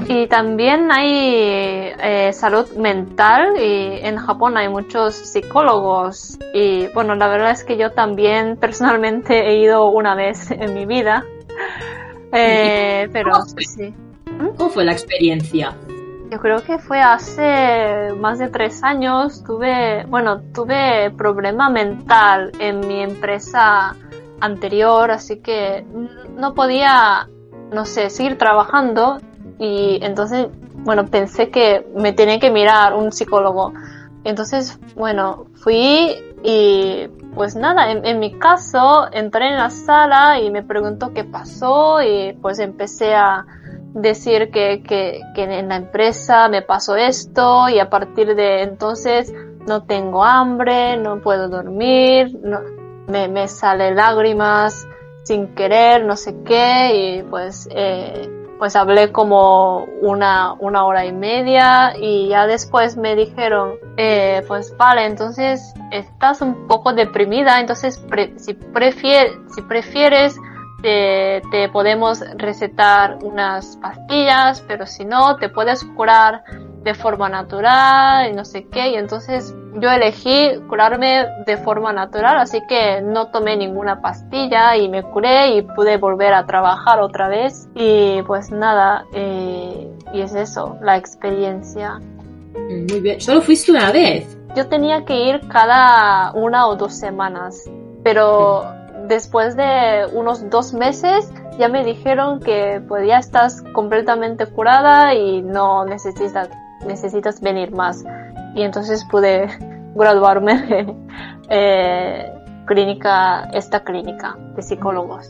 Y 0.09 0.27
también 0.27 0.91
hay 0.91 1.13
eh, 1.15 2.31
salud 2.33 2.71
mental 2.77 3.55
y 3.59 3.99
en 4.01 4.17
Japón 4.17 4.57
hay 4.57 4.69
muchos 4.69 5.15
psicólogos 5.15 6.39
y 6.55 6.87
bueno, 6.89 7.15
la 7.15 7.29
verdad 7.29 7.51
es 7.51 7.63
que 7.63 7.77
yo 7.77 7.93
también 7.93 8.57
personalmente 8.61 9.49
he 9.49 9.59
ido 9.59 9.91
una 9.91 10.15
vez 10.15 10.51
en 10.51 10.75
mi 10.75 10.87
vida, 10.87 11.25
Eh, 12.35 13.09
pero 13.13 13.33
sí. 13.45 13.95
¿Cómo 14.57 14.71
fue 14.71 14.85
la 14.85 14.93
experiencia? 14.93 15.75
Yo 16.31 16.39
creo 16.41 16.63
que 16.63 16.79
fue 16.79 16.99
hace 16.99 18.09
más 18.19 18.39
de 18.39 18.49
tres 18.49 18.83
años. 18.83 19.45
Tuve, 19.45 20.07
bueno, 20.07 20.41
tuve 20.55 21.11
problema 21.11 21.69
mental 21.69 22.53
en 22.59 22.81
mi 22.81 23.03
empresa 23.03 23.95
anterior, 24.41 25.11
así 25.11 25.41
que 25.41 25.85
no 26.37 26.55
podía, 26.55 27.29
no 27.73 27.85
sé, 27.85 28.11
seguir 28.11 28.39
trabajando 28.39 29.19
y 29.59 29.99
entonces, 30.03 30.49
bueno, 30.85 31.07
pensé 31.07 31.51
que 31.51 31.87
me 31.95 32.13
tenía 32.13 32.39
que 32.39 32.51
mirar 32.51 32.95
un 32.95 33.13
psicólogo. 33.13 33.73
Entonces, 34.25 34.79
bueno, 34.95 35.47
fui 35.55 36.17
y 36.43 37.09
pues 37.35 37.57
nada, 37.57 37.91
en, 37.91 38.19
mi 38.19 38.39
caso 38.39 39.07
entré 39.13 39.49
en 39.49 39.57
la 39.57 39.71
sala 39.71 40.41
y 40.41 40.51
me 40.51 40.63
preguntó 40.63 41.13
qué 41.13 41.25
pasó 41.25 42.03
y 42.03 42.35
pues 42.41 42.59
empecé 42.59 43.15
a 43.15 43.47
decir 43.95 44.51
que, 44.51 44.83
que, 44.83 45.21
que 45.35 45.45
en 45.45 45.69
la 45.69 45.77
empresa 45.77 46.49
me 46.49 46.63
pasó 46.63 46.97
esto 46.97 47.69
y 47.69 47.79
a 47.79 47.89
partir 47.89 48.35
de 48.35 48.63
entonces 48.63 49.33
no 49.67 49.85
tengo 49.85 50.25
hambre, 50.25 50.97
no 50.97 51.21
puedo 51.21 51.49
dormir, 51.49 52.39
no, 52.43 52.61
me, 53.09 53.29
me 53.29 53.49
sale 53.49 53.95
lágrimas 53.95 54.87
sin 55.23 55.55
querer, 55.55 56.05
no 56.05 56.17
sé 56.17 56.35
qué 56.45 56.95
y 56.95 57.23
pues 57.23 57.69
eh, 57.71 58.31
pues 58.59 58.77
hablé 58.77 59.11
como 59.11 59.85
una, 60.01 60.53
una 60.55 60.85
hora 60.85 61.05
y 61.05 61.13
media 61.13 61.95
y 61.99 62.29
ya 62.29 62.47
después 62.47 62.97
me 62.97 63.17
dijeron, 63.17 63.75
eh, 63.97 64.45
pues 64.47 64.77
vale, 64.77 65.07
entonces 65.07 65.75
estás 65.91 66.41
un 66.43 66.69
poco 66.69 66.93
deprimida, 66.93 67.61
entonces 67.61 68.01
si, 68.37 68.57
si 69.55 69.63
prefieres 69.63 70.37
te, 70.83 71.69
podemos 71.73 72.21
recetar 72.37 73.19
unas 73.23 73.77
pastillas, 73.77 74.63
pero 74.67 74.87
si 74.87 75.05
no, 75.05 75.37
te 75.37 75.49
puedes 75.49 75.85
curar 75.85 76.43
de 76.83 76.95
forma 76.95 77.29
natural 77.29 78.31
y 78.31 78.35
no 78.35 78.45
sé 78.45 78.67
qué. 78.69 78.91
Y 78.91 78.95
entonces 78.95 79.55
yo 79.75 79.91
elegí 79.91 80.51
curarme 80.69 81.27
de 81.47 81.57
forma 81.57 81.93
natural, 81.93 82.39
así 82.39 82.61
que 82.69 83.01
no 83.03 83.29
tomé 83.29 83.57
ninguna 83.57 84.01
pastilla 84.01 84.77
y 84.77 84.89
me 84.89 85.03
curé 85.03 85.57
y 85.57 85.63
pude 85.63 85.97
volver 85.97 86.35
a 86.35 86.47
trabajar 86.47 87.01
otra 87.01 87.29
vez. 87.29 87.69
Y 87.75 88.23
pues 88.23 88.51
nada, 88.51 89.05
eh, 89.15 89.91
y 90.13 90.21
es 90.21 90.35
eso, 90.35 90.77
la 90.83 90.97
experiencia. 90.97 92.01
Muy 92.55 93.01
bien, 93.01 93.21
¿solo 93.21 93.41
fuiste 93.41 93.71
una 93.71 93.91
vez? 93.93 94.37
Yo 94.55 94.69
tenía 94.69 95.05
que 95.05 95.17
ir 95.29 95.41
cada 95.49 96.33
una 96.33 96.67
o 96.67 96.77
dos 96.77 96.95
semanas, 96.95 97.71
pero 98.05 98.65
después 99.09 99.57
de 99.57 100.07
unos 100.13 100.49
dos 100.51 100.75
meses 100.75 101.33
ya 101.59 101.69
me 101.69 101.85
dijeron 101.85 102.41
que 102.41 102.83
pues 102.87 103.07
ya 103.07 103.19
estás 103.19 103.63
completamente 103.73 104.47
curada 104.47 105.15
y 105.15 105.43
no 105.43 105.85
necesitas 105.85 106.51
necesitas 106.87 107.41
venir 107.41 107.73
más. 107.73 108.05
Y 108.55 108.63
entonces 108.63 109.05
pude 109.11 109.49
graduarme 109.95 110.63
de 110.63 110.95
eh, 111.49 112.33
clínica, 112.67 113.49
esta 113.53 113.83
clínica 113.85 114.37
de 114.57 114.63
psicólogos. 114.63 115.29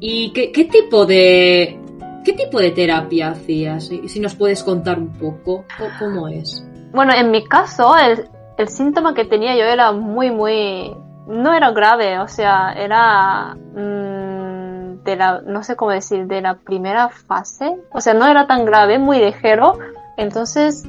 ¿Y 0.00 0.32
qué, 0.32 0.52
qué, 0.52 0.64
tipo 0.64 1.06
de 1.06 1.78
qué 2.24 2.32
tipo 2.32 2.60
de 2.60 2.70
terapia 2.70 3.30
hacías? 3.30 3.90
Si 4.06 4.20
nos 4.20 4.34
puedes 4.34 4.62
contar 4.62 4.98
un 4.98 5.12
poco, 5.12 5.64
¿cómo 5.98 6.28
es? 6.28 6.64
Bueno, 6.92 7.12
en 7.14 7.30
mi 7.30 7.44
caso, 7.44 7.96
el, 7.96 8.28
el 8.56 8.68
síntoma 8.68 9.14
que 9.14 9.24
tenía 9.24 9.56
yo 9.56 9.64
era 9.64 9.92
muy, 9.92 10.30
muy, 10.30 10.94
no 11.26 11.52
era 11.52 11.70
grave, 11.72 12.18
o 12.18 12.28
sea, 12.28 12.72
era 12.72 13.54
mmm, 13.54 15.02
de 15.04 15.16
la, 15.16 15.40
no 15.40 15.62
sé 15.62 15.76
cómo 15.76 15.90
decir, 15.90 16.26
de 16.26 16.40
la 16.40 16.54
primera 16.54 17.08
fase, 17.08 17.76
o 17.92 18.00
sea, 18.00 18.14
no 18.14 18.26
era 18.26 18.46
tan 18.46 18.64
grave, 18.64 18.98
muy 18.98 19.18
ligero, 19.18 19.78
entonces, 20.18 20.84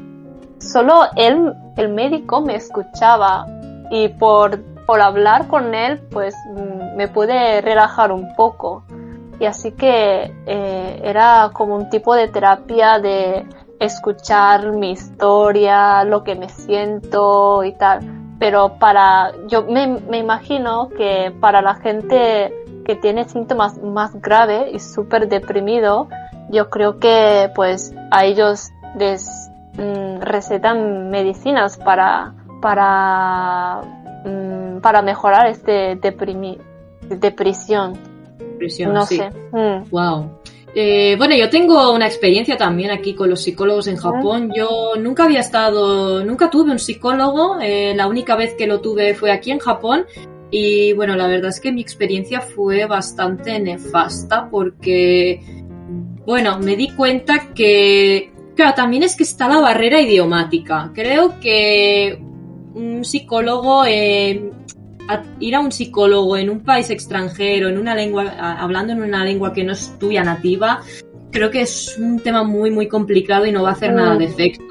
solo 0.57 1.03
él, 1.15 1.53
el 1.77 1.89
médico 1.89 2.41
me 2.41 2.55
escuchaba 2.55 3.45
y 3.91 4.07
por, 4.07 4.59
por 4.87 5.01
hablar 5.01 5.47
con 5.47 5.75
él, 5.75 6.01
pues 6.11 6.35
mm, 6.55 6.97
me 6.97 7.07
pude 7.07 7.61
relajar 7.61 8.11
un 8.11 8.35
poco. 8.35 8.83
Y 9.39 9.45
así 9.45 9.71
que 9.71 10.33
eh, 10.47 11.01
era 11.03 11.51
como 11.53 11.75
un 11.75 11.89
tipo 11.91 12.15
de 12.15 12.27
terapia 12.27 12.97
de 12.97 13.45
escuchar 13.79 14.71
mi 14.71 14.91
historia, 14.91 16.03
lo 16.05 16.23
que 16.23 16.33
me 16.33 16.49
siento 16.49 17.63
y 17.63 17.73
tal. 17.73 17.99
Pero 18.39 18.79
para, 18.79 19.31
yo 19.47 19.63
me, 19.63 19.85
me 19.87 20.17
imagino 20.17 20.89
que 20.89 21.31
para 21.39 21.61
la 21.61 21.75
gente 21.75 22.51
que 22.83 22.95
tiene 22.95 23.29
síntomas 23.29 23.77
más 23.77 24.19
graves 24.19 24.73
y 24.73 24.79
súper 24.79 25.29
deprimido, 25.29 26.07
yo 26.49 26.71
creo 26.71 26.97
que 26.97 27.51
pues 27.53 27.93
a 28.09 28.25
ellos 28.25 28.71
les 28.97 29.49
mm, 29.77 30.21
recetan 30.21 31.09
medicinas 31.09 31.77
para 31.77 32.33
para 32.61 33.81
mm, 34.25 34.81
para 34.81 35.01
mejorar 35.01 35.47
este 35.47 35.95
deprimi 35.95 36.57
depresión. 37.09 37.93
Depresión, 38.37 38.93
no 38.93 39.05
sé. 39.05 39.29
Wow. 39.91 40.23
Mm. 40.23 40.39
Eh, 40.75 41.15
bueno, 41.17 41.35
yo 41.35 41.49
tengo 41.49 41.91
una 41.93 42.05
experiencia 42.05 42.55
también 42.55 42.91
aquí 42.91 43.15
con 43.15 43.29
los 43.29 43.41
psicólogos 43.41 43.87
en 43.87 43.97
Japón. 43.97 44.51
Yo 44.55 44.93
nunca 44.99 45.23
había 45.23 45.39
estado, 45.39 46.23
nunca 46.23 46.49
tuve 46.49 46.71
un 46.71 46.79
psicólogo. 46.79 47.59
Eh, 47.59 47.93
la 47.95 48.07
única 48.07 48.35
vez 48.35 48.53
que 48.53 48.67
lo 48.67 48.79
tuve 48.79 49.15
fue 49.15 49.31
aquí 49.31 49.51
en 49.51 49.59
Japón. 49.59 50.05
Y 50.51 50.93
bueno, 50.93 51.15
la 51.15 51.27
verdad 51.27 51.49
es 51.49 51.59
que 51.59 51.71
mi 51.71 51.81
experiencia 51.81 52.41
fue 52.41 52.85
bastante 52.85 53.59
nefasta 53.59 54.49
porque, 54.49 55.41
bueno, 56.25 56.59
me 56.59 56.75
di 56.75 56.89
cuenta 56.89 57.53
que 57.53 58.31
Claro, 58.59 58.75
también 58.75 59.03
es 59.03 59.15
que 59.15 59.23
está 59.23 59.47
la 59.47 59.61
barrera 59.61 60.01
idiomática. 60.01 60.91
Creo 60.93 61.39
que 61.39 62.21
un 62.73 63.05
psicólogo, 63.05 63.85
eh, 63.85 64.51
ir 65.39 65.55
a 65.55 65.61
un 65.61 65.71
psicólogo 65.71 66.35
en 66.35 66.49
un 66.49 66.59
país 66.59 66.89
extranjero, 66.89 67.69
en 67.69 67.77
una 67.77 67.95
lengua, 67.95 68.25
hablando 68.59 68.91
en 68.91 69.01
una 69.01 69.23
lengua 69.23 69.53
que 69.53 69.63
no 69.63 69.71
es 69.71 69.97
tuya 69.97 70.25
nativa, 70.25 70.81
creo 71.31 71.49
que 71.49 71.61
es 71.61 71.97
un 71.97 72.19
tema 72.19 72.43
muy, 72.43 72.69
muy 72.69 72.89
complicado 72.89 73.45
y 73.45 73.53
no 73.53 73.63
va 73.63 73.69
a 73.69 73.71
hacer 73.71 73.93
nada 73.93 74.17
de 74.17 74.27
mm. 74.27 74.29
efecto. 74.29 74.65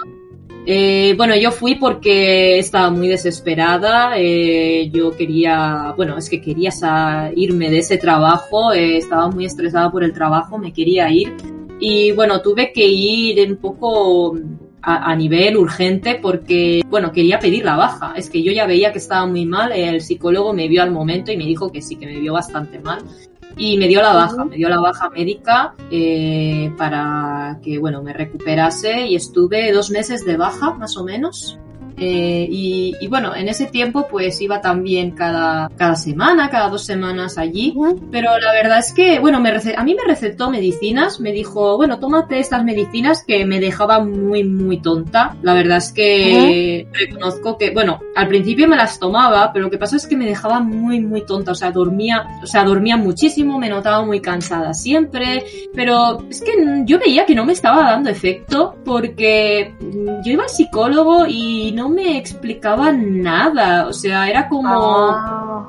Eh, 0.66 1.14
bueno, 1.16 1.34
yo 1.34 1.50
fui 1.50 1.76
porque 1.76 2.58
estaba 2.58 2.90
muy 2.90 3.08
desesperada. 3.08 4.18
Eh, 4.18 4.90
yo 4.92 5.16
quería, 5.16 5.94
bueno, 5.96 6.18
es 6.18 6.28
que 6.28 6.42
quería 6.42 7.32
irme 7.34 7.70
de 7.70 7.78
ese 7.78 7.96
trabajo. 7.96 8.70
estaba 8.74 9.30
muy 9.30 9.46
estresada 9.46 9.90
por 9.90 10.04
el 10.04 10.12
trabajo, 10.12 10.58
me 10.58 10.74
quería 10.74 11.10
ir. 11.10 11.32
Y 11.80 12.12
bueno, 12.12 12.40
tuve 12.40 12.72
que 12.72 12.86
ir 12.86 13.48
un 13.48 13.56
poco 13.56 14.36
a, 14.82 15.14
nivel 15.14 15.56
urgente 15.56 16.18
porque, 16.20 16.82
bueno, 16.88 17.12
quería 17.12 17.38
pedir 17.38 17.64
la 17.64 17.76
baja. 17.76 18.14
Es 18.16 18.30
que 18.30 18.42
yo 18.42 18.52
ya 18.52 18.66
veía 18.66 18.92
que 18.92 18.98
estaba 18.98 19.26
muy 19.26 19.44
mal, 19.46 19.72
el 19.72 20.00
psicólogo 20.00 20.52
me 20.52 20.68
vio 20.68 20.82
al 20.82 20.90
momento 20.90 21.30
y 21.32 21.36
me 21.36 21.44
dijo 21.44 21.70
que 21.70 21.82
sí, 21.82 21.96
que 21.96 22.06
me 22.06 22.18
vio 22.18 22.32
bastante 22.32 22.78
mal. 22.78 23.02
Y 23.56 23.76
me 23.76 23.88
dio 23.88 24.00
la 24.00 24.12
baja, 24.12 24.44
me 24.44 24.56
dio 24.56 24.68
la 24.68 24.78
baja 24.78 25.10
médica 25.10 25.74
eh, 25.90 26.72
para 26.78 27.58
que, 27.62 27.78
bueno, 27.78 28.02
me 28.02 28.12
recuperase 28.12 29.06
y 29.08 29.16
estuve 29.16 29.72
dos 29.72 29.90
meses 29.90 30.24
de 30.24 30.36
baja, 30.36 30.74
más 30.74 30.96
o 30.96 31.04
menos. 31.04 31.58
Eh, 32.00 32.46
y, 32.50 33.06
bueno, 33.08 33.34
en 33.34 33.48
ese 33.48 33.66
tiempo 33.66 34.06
pues 34.08 34.40
iba 34.40 34.60
también 34.60 35.12
cada, 35.12 35.70
cada 35.76 35.96
semana, 35.96 36.48
cada 36.50 36.68
dos 36.68 36.84
semanas 36.84 37.38
allí, 37.38 37.74
pero 38.10 38.38
la 38.38 38.52
verdad 38.52 38.78
es 38.78 38.92
que, 38.92 39.18
bueno, 39.18 39.40
me 39.40 39.48
a 39.48 39.84
mí 39.84 39.94
me 39.94 40.04
recetó 40.06 40.50
medicinas, 40.50 41.20
me 41.20 41.32
dijo, 41.32 41.76
bueno, 41.76 41.98
tómate 41.98 42.38
estas 42.38 42.64
medicinas 42.64 43.24
que 43.26 43.44
me 43.44 43.60
dejaba 43.60 44.00
muy, 44.00 44.44
muy 44.44 44.80
tonta. 44.80 45.36
La 45.42 45.54
verdad 45.54 45.78
es 45.78 45.92
que 45.92 46.86
reconozco 46.92 47.56
que, 47.58 47.70
bueno, 47.70 48.00
al 48.14 48.28
principio 48.28 48.68
me 48.68 48.76
las 48.76 48.98
tomaba, 48.98 49.52
pero 49.52 49.64
lo 49.64 49.70
que 49.70 49.78
pasa 49.78 49.96
es 49.96 50.06
que 50.06 50.16
me 50.16 50.26
dejaba 50.26 50.60
muy, 50.60 51.00
muy 51.00 51.24
tonta, 51.24 51.52
o 51.52 51.54
sea, 51.54 51.70
dormía, 51.70 52.26
o 52.42 52.46
sea, 52.46 52.64
dormía 52.64 52.96
muchísimo, 52.96 53.58
me 53.58 53.68
notaba 53.68 54.04
muy 54.04 54.20
cansada 54.20 54.74
siempre, 54.74 55.44
pero 55.74 56.22
es 56.28 56.40
que 56.40 56.52
yo 56.84 56.98
veía 56.98 57.26
que 57.26 57.34
no 57.34 57.44
me 57.44 57.52
estaba 57.52 57.82
dando 57.84 58.10
efecto 58.10 58.76
porque 58.84 59.74
yo 60.24 60.32
iba 60.32 60.44
al 60.44 60.48
psicólogo 60.48 61.26
y 61.26 61.72
no 61.72 61.87
me 61.88 62.18
explicaba 62.18 62.92
nada. 62.92 63.86
O 63.86 63.92
sea, 63.92 64.28
era 64.28 64.48
como... 64.48 64.68
Ah. 65.10 65.68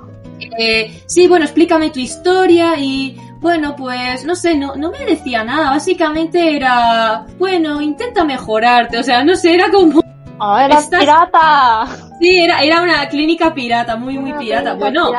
Eh, 0.58 1.04
sí, 1.06 1.28
bueno, 1.28 1.46
explícame 1.46 1.90
tu 1.90 2.00
historia 2.00 2.78
y... 2.78 3.18
Bueno, 3.40 3.74
pues 3.74 4.26
no 4.26 4.36
sé, 4.36 4.56
no, 4.56 4.76
no 4.76 4.92
me 4.92 5.06
decía 5.06 5.44
nada. 5.46 5.70
Básicamente 5.70 6.58
era, 6.58 7.26
bueno, 7.38 7.82
intenta 7.82 8.26
mejorarte. 8.26 8.98
O 8.98 9.04
sea, 9.04 9.24
no 9.24 9.36
sé, 9.36 9.54
era 9.54 9.72
como... 9.72 10.02
¡Oh, 10.40 10.58
era 10.58 10.80
pirata! 10.90 11.88
Sí, 12.20 12.38
era, 12.40 12.62
era 12.62 12.82
una 12.82 13.08
clínica 13.08 13.54
pirata, 13.54 13.96
muy, 13.96 14.18
muy 14.18 14.34
pirata. 14.34 14.74
Bueno, 14.74 15.12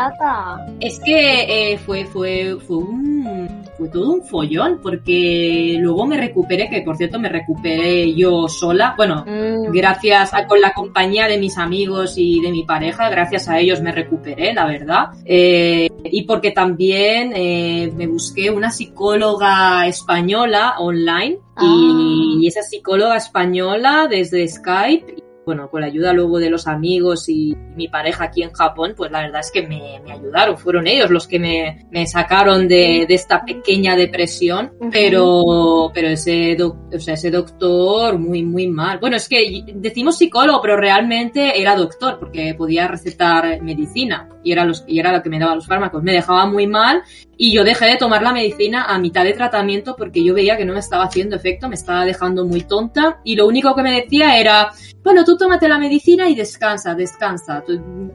es 0.80 1.00
que 1.00 1.72
eh, 1.72 1.78
fue, 1.78 2.04
fue, 2.04 2.56
fue 2.66 2.76
un 2.76 3.60
fue 3.78 3.88
todo 3.88 4.12
un 4.12 4.22
follón 4.22 4.78
porque 4.82 5.76
luego 5.80 6.06
me 6.06 6.18
recuperé, 6.18 6.68
que 6.68 6.82
por 6.82 6.98
cierto 6.98 7.18
me 7.18 7.30
recuperé 7.30 8.14
yo 8.14 8.46
sola, 8.48 8.92
bueno, 8.96 9.24
Mm, 9.26 9.72
gracias 9.72 10.34
a 10.34 10.46
con 10.46 10.60
la 10.60 10.72
compañía 10.72 11.26
de 11.28 11.38
mis 11.38 11.56
amigos 11.56 12.14
y 12.16 12.40
de 12.40 12.50
mi 12.50 12.64
pareja, 12.64 13.08
gracias 13.08 13.48
a 13.48 13.58
ellos 13.58 13.80
me 13.80 13.92
recuperé, 13.92 14.52
la 14.52 14.66
verdad. 14.66 15.10
Eh, 15.24 15.88
y 16.04 16.22
porque 16.24 16.50
también 16.50 17.32
eh, 17.34 17.90
me 17.96 18.06
busqué 18.06 18.50
una 18.50 18.70
psicóloga 18.70 19.86
española 19.86 20.74
online 20.78 21.38
y, 21.60 21.62
Ah. 21.62 21.64
y 21.64 22.29
esa 22.46 22.62
psicóloga 22.62 23.16
española 23.16 24.06
desde 24.08 24.46
Skype 24.46 25.16
bueno, 25.46 25.68
con 25.70 25.80
la 25.80 25.88
ayuda 25.88 26.12
luego 26.12 26.38
de 26.38 26.50
los 26.50 26.68
amigos 26.68 27.28
y 27.28 27.56
mi 27.74 27.88
pareja 27.88 28.24
aquí 28.24 28.42
en 28.42 28.52
Japón, 28.52 28.92
pues 28.96 29.10
la 29.10 29.22
verdad 29.22 29.40
es 29.40 29.50
que 29.50 29.66
me, 29.66 29.98
me 30.04 30.12
ayudaron, 30.12 30.56
fueron 30.56 30.86
ellos 30.86 31.10
los 31.10 31.26
que 31.26 31.40
me, 31.40 31.86
me 31.90 32.06
sacaron 32.06 32.68
de, 32.68 33.04
de 33.08 33.14
esta 33.14 33.42
pequeña 33.44 33.96
depresión, 33.96 34.72
pero, 34.92 35.90
pero 35.92 36.08
ese, 36.08 36.54
doc- 36.56 36.94
o 36.94 37.00
sea, 37.00 37.14
ese 37.14 37.32
doctor 37.32 38.16
muy, 38.18 38.44
muy 38.44 38.68
mal. 38.68 38.98
Bueno, 39.00 39.16
es 39.16 39.28
que 39.28 39.64
decimos 39.74 40.18
psicólogo, 40.18 40.60
pero 40.60 40.76
realmente 40.76 41.60
era 41.60 41.74
doctor, 41.74 42.18
porque 42.20 42.54
podía 42.54 42.86
recetar 42.86 43.60
medicina 43.62 44.28
y 44.44 44.52
era, 44.52 44.64
los, 44.64 44.84
y 44.86 45.00
era 45.00 45.10
lo 45.10 45.22
que 45.22 45.30
me 45.30 45.40
daba 45.40 45.56
los 45.56 45.66
fármacos. 45.66 46.02
Me 46.02 46.12
dejaba 46.12 46.46
muy 46.46 46.68
mal 46.68 47.02
y 47.42 47.54
yo 47.54 47.64
dejé 47.64 47.86
de 47.86 47.96
tomar 47.96 48.22
la 48.22 48.34
medicina 48.34 48.84
a 48.84 48.98
mitad 48.98 49.24
de 49.24 49.32
tratamiento 49.32 49.96
porque 49.96 50.22
yo 50.22 50.34
veía 50.34 50.58
que 50.58 50.66
no 50.66 50.74
me 50.74 50.78
estaba 50.78 51.04
haciendo 51.04 51.36
efecto, 51.36 51.70
me 51.70 51.74
estaba 51.74 52.04
dejando 52.04 52.44
muy 52.44 52.64
tonta 52.64 53.18
y 53.24 53.34
lo 53.34 53.46
único 53.46 53.74
que 53.74 53.82
me 53.82 53.98
decía 53.98 54.38
era, 54.38 54.70
bueno, 55.02 55.24
tú 55.24 55.38
tómate 55.38 55.66
la 55.66 55.78
medicina 55.78 56.28
y 56.28 56.34
descansa, 56.34 56.94
descansa. 56.94 57.64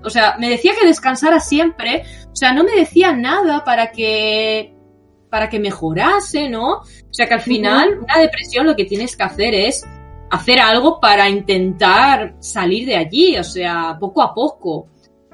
O 0.04 0.12
sea, 0.12 0.36
me 0.38 0.48
decía 0.48 0.74
que 0.80 0.86
descansara 0.86 1.40
siempre, 1.40 2.04
o 2.32 2.36
sea, 2.36 2.54
no 2.54 2.64
me 2.64 2.74
decía 2.74 3.14
nada 3.14 3.64
para 3.64 3.92
que 3.92 4.76
para 5.32 5.50
que 5.50 5.60
mejorase, 5.60 6.48
¿no? 6.48 6.74
O 6.74 6.84
sea, 7.10 7.28
que 7.28 7.34
al 7.34 7.42
final 7.42 7.98
una 8.04 8.20
depresión 8.20 8.68
lo 8.68 8.76
que 8.76 8.86
tienes 8.86 9.18
que 9.18 9.24
hacer 9.24 9.56
es 9.56 9.84
hacer 10.30 10.60
algo 10.60 11.00
para 11.00 11.28
intentar 11.30 12.36
salir 12.42 12.86
de 12.86 12.98
allí, 12.98 13.40
o 13.40 13.44
sea, 13.44 13.98
poco 14.00 14.22
a 14.22 14.36
poco. 14.36 14.88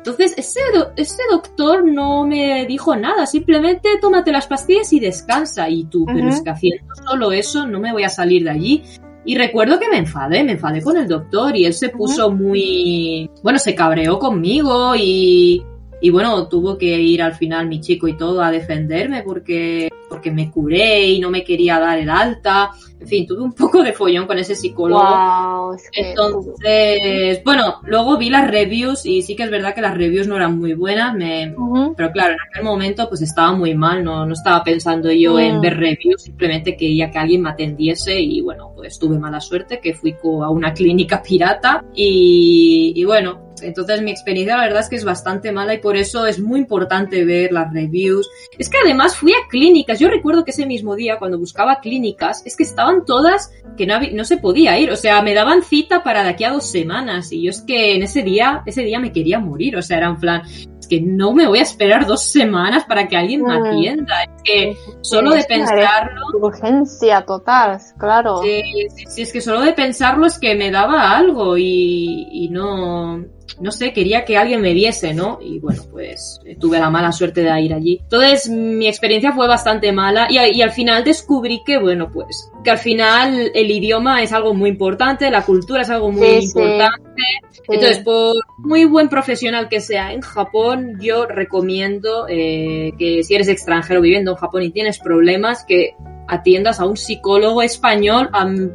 Entonces, 0.04 0.34
ese, 0.36 0.60
do- 0.74 0.92
ese 0.96 1.22
doctor 1.30 1.86
no 1.86 2.26
me 2.26 2.66
dijo 2.66 2.96
nada, 2.96 3.28
simplemente 3.28 3.90
tómate 4.02 4.32
las 4.32 4.48
pastillas 4.48 4.92
y 4.94 5.00
descansa. 5.00 5.70
Y 5.70 5.84
tú, 5.86 6.06
pero 6.08 6.28
es 6.30 6.42
que 6.42 6.50
haciendo 6.50 6.84
solo 7.08 7.32
eso 7.32 7.68
no 7.68 7.80
me 7.80 7.92
voy 7.92 8.04
a 8.04 8.10
salir 8.10 8.44
de 8.44 8.50
allí. 8.50 8.84
Y 9.24 9.38
recuerdo 9.38 9.80
que 9.80 9.88
me 9.88 9.98
enfadé, 9.98 10.44
me 10.44 10.54
enfadé 10.54 10.82
con 10.82 10.98
el 10.98 11.08
doctor 11.08 11.56
y 11.56 11.66
él 11.66 11.74
se 11.74 11.90
puso 11.90 12.32
muy... 12.32 13.30
Bueno, 13.44 13.60
se 13.60 13.76
cabreó 13.76 14.18
conmigo 14.18 14.96
y... 14.98 15.64
Y 16.04 16.10
bueno, 16.10 16.48
tuvo 16.48 16.80
que 16.80 17.00
ir 17.00 17.22
al 17.22 17.36
final 17.36 17.68
mi 17.68 17.80
chico 17.80 18.08
y 18.08 18.18
todo 18.18 18.42
a 18.42 18.50
defenderme 18.50 19.22
porque, 19.22 19.88
porque 20.12 20.30
me 20.30 20.52
curé 20.52 21.06
y 21.08 21.20
no 21.22 21.30
me 21.32 21.42
quería 21.44 21.80
dar 21.80 21.98
el 21.98 22.10
alta. 22.10 22.70
En 23.00 23.08
fin, 23.08 23.26
tuve 23.26 23.42
un 23.42 23.54
poco 23.56 23.82
de 23.82 23.94
follón 23.94 24.28
con 24.28 24.38
ese 24.38 24.54
psicólogo. 24.56 25.02
Wow, 25.02 25.74
es 25.76 25.90
que- 25.90 26.10
Entonces, 26.12 27.42
bueno, 27.46 27.76
luego 27.86 28.18
vi 28.18 28.30
las 28.30 28.50
reviews 28.50 29.06
y 29.06 29.22
sí 29.22 29.36
que 29.36 29.44
es 29.44 29.50
verdad 29.52 29.74
que 29.74 29.82
las 29.82 29.96
reviews 29.98 30.28
no 30.28 30.36
eran 30.36 30.58
muy 30.60 30.74
buenas, 30.74 31.16
me, 31.16 31.54
Ujú. 31.56 31.94
pero 31.96 32.12
claro, 32.12 32.34
en 32.34 32.40
aquel 32.50 32.64
momento 32.64 33.08
pues 33.08 33.22
estaba 33.22 33.54
muy 33.54 33.74
mal, 33.74 34.04
no, 34.04 34.26
no 34.26 34.34
estaba 34.34 34.64
pensando 34.64 35.12
yo 35.12 35.40
en 35.40 35.58
Mm. 35.58 35.62
ver 35.62 35.78
reviews, 35.78 36.24
simplemente 36.24 36.76
quería 36.76 37.10
que 37.10 37.18
alguien 37.18 37.42
me 37.42 37.50
atendiese 37.52 38.20
y 38.20 38.42
bueno, 38.42 38.72
pues 38.76 39.00
tuve 39.00 39.18
mala 39.18 39.40
suerte 39.40 39.80
que 39.80 39.94
fui 39.94 40.16
a 40.44 40.50
una 40.50 40.74
clínica 40.74 41.22
pirata 41.24 41.84
y, 41.96 42.94
y 42.96 43.04
bueno, 43.06 43.52
entonces 43.62 44.02
mi 44.02 44.10
experiencia 44.10 44.58
la 44.58 44.64
verdad 44.64 44.80
es 44.82 44.90
que 44.90 44.96
es 44.96 45.04
bastante 45.06 45.52
mala 45.52 45.74
y 45.76 45.78
por 45.80 45.96
eso 45.96 46.26
es 46.26 46.40
muy 46.40 46.60
importante 46.60 47.24
ver 47.26 47.52
las 47.52 47.72
reviews. 47.72 48.28
Es 48.58 48.68
que 48.70 48.78
además 48.84 49.16
fui 49.16 49.34
a 49.34 49.48
clínicas, 49.50 50.00
yo 50.02 50.10
recuerdo 50.10 50.44
que 50.44 50.52
ese 50.52 50.66
mismo 50.66 50.96
día 50.96 51.18
cuando 51.20 51.38
buscaba 51.40 51.80
clínicas, 51.80 52.42
es 52.46 52.56
que 52.58 52.64
estaban 52.64 53.06
todas 53.06 53.52
que 53.78 53.86
no, 53.86 53.96
había- 53.96 54.12
no 54.14 54.24
se 54.26 54.38
podía 54.38 54.78
ir, 54.80 54.92
o 54.92 54.96
sea, 54.96 55.22
me 55.22 55.34
daban 55.34 55.62
cita 55.64 56.04
para 56.04 56.24
de 56.24 56.30
aquí 56.30 56.44
a 56.44 56.52
dos 56.52 56.66
semanas 56.66 57.32
y 57.32 57.44
yo 57.44 57.52
es 57.52 57.62
que 57.62 57.96
en 57.96 58.04
ese 58.04 58.24
día, 58.24 58.64
ese 58.66 58.82
día 58.84 59.00
me 59.00 59.12
quería 59.12 59.40
morir, 59.40 59.78
o 59.78 59.82
sea, 59.82 59.98
era 59.98 60.08
en 60.08 60.18
plan, 60.18 60.42
es 60.80 60.88
que 60.88 61.00
no 61.02 61.32
me 61.34 61.48
voy 61.48 61.60
a 61.60 61.64
esperar 61.64 62.06
dos 62.06 62.24
semanas 62.24 62.84
para 62.86 63.08
que 63.08 63.16
alguien 63.16 63.44
me 63.44 63.58
Mm. 63.60 63.64
atienda, 63.66 64.24
es 64.24 64.42
que 64.44 64.78
solo 65.02 65.32
de 65.32 65.44
pensarlo, 65.44 66.22
Urgencia 66.42 67.24
total, 67.26 67.78
claro. 67.98 68.38
sí, 68.44 68.62
sí, 68.96 69.06
sí, 69.08 69.22
es 69.22 69.32
que 69.32 69.42
solo 69.42 69.62
de 69.62 69.74
pensarlo 69.74 70.26
es 70.26 70.38
que 70.40 70.56
me 70.56 70.72
daba 70.72 71.16
algo 71.16 71.58
y, 71.58 72.28
y 72.32 72.50
no, 72.50 73.24
no 73.62 73.72
sé, 73.72 73.94
quería 73.94 74.26
que 74.26 74.38
alguien 74.38 74.62
me 74.62 74.74
viese, 74.74 75.14
¿no? 75.14 75.40
Y 75.42 75.60
bueno, 75.60 75.84
pues 75.92 76.40
tuve 76.60 76.80
la 76.80 76.90
mala 76.90 77.12
suerte 77.12 77.42
de 77.42 77.62
ir 77.62 77.74
allí. 77.74 78.00
Entonces, 78.02 78.50
mi 78.50 78.88
experiencia 78.88 79.34
fue 79.34 79.48
bastante 79.48 79.92
mala 79.92 80.28
y, 80.30 80.62
al 80.62 80.72
final 80.72 81.04
descubrí 81.04 81.62
que, 81.66 81.78
bueno, 81.78 82.10
pues, 82.12 82.52
que 82.64 82.72
al 82.72 82.80
final 82.80 83.52
el 83.54 83.72
idioma 83.72 84.22
es 84.24 84.34
algo 84.34 84.54
muy 84.54 84.72
importante, 84.72 85.30
la 85.30 85.44
cultura 85.44 85.84
es 85.84 85.90
algo 85.90 86.12
muy 86.12 86.42
Sí, 86.42 86.48
importante. 86.48 87.22
Sí. 87.52 87.62
Entonces, 87.70 88.00
por 88.00 88.36
muy 88.58 88.86
buen 88.86 89.10
profesional 89.10 89.70
que 89.70 89.80
sea 89.80 90.12
en 90.12 90.22
Japón, 90.22 90.98
yo 91.00 91.26
recomiendo 91.26 92.26
eh, 92.28 92.92
que 92.98 93.24
si 93.24 93.36
eres 93.36 93.48
extranjero 93.48 94.02
viviendo 94.02 94.32
en 94.32 94.38
Japón 94.38 94.64
y 94.64 94.72
tienes 94.72 95.00
problemas, 95.00 95.64
que 95.68 95.96
atiendas 96.28 96.80
a 96.80 96.86
un 96.86 96.98
psicólogo 96.98 97.62
español 97.62 98.30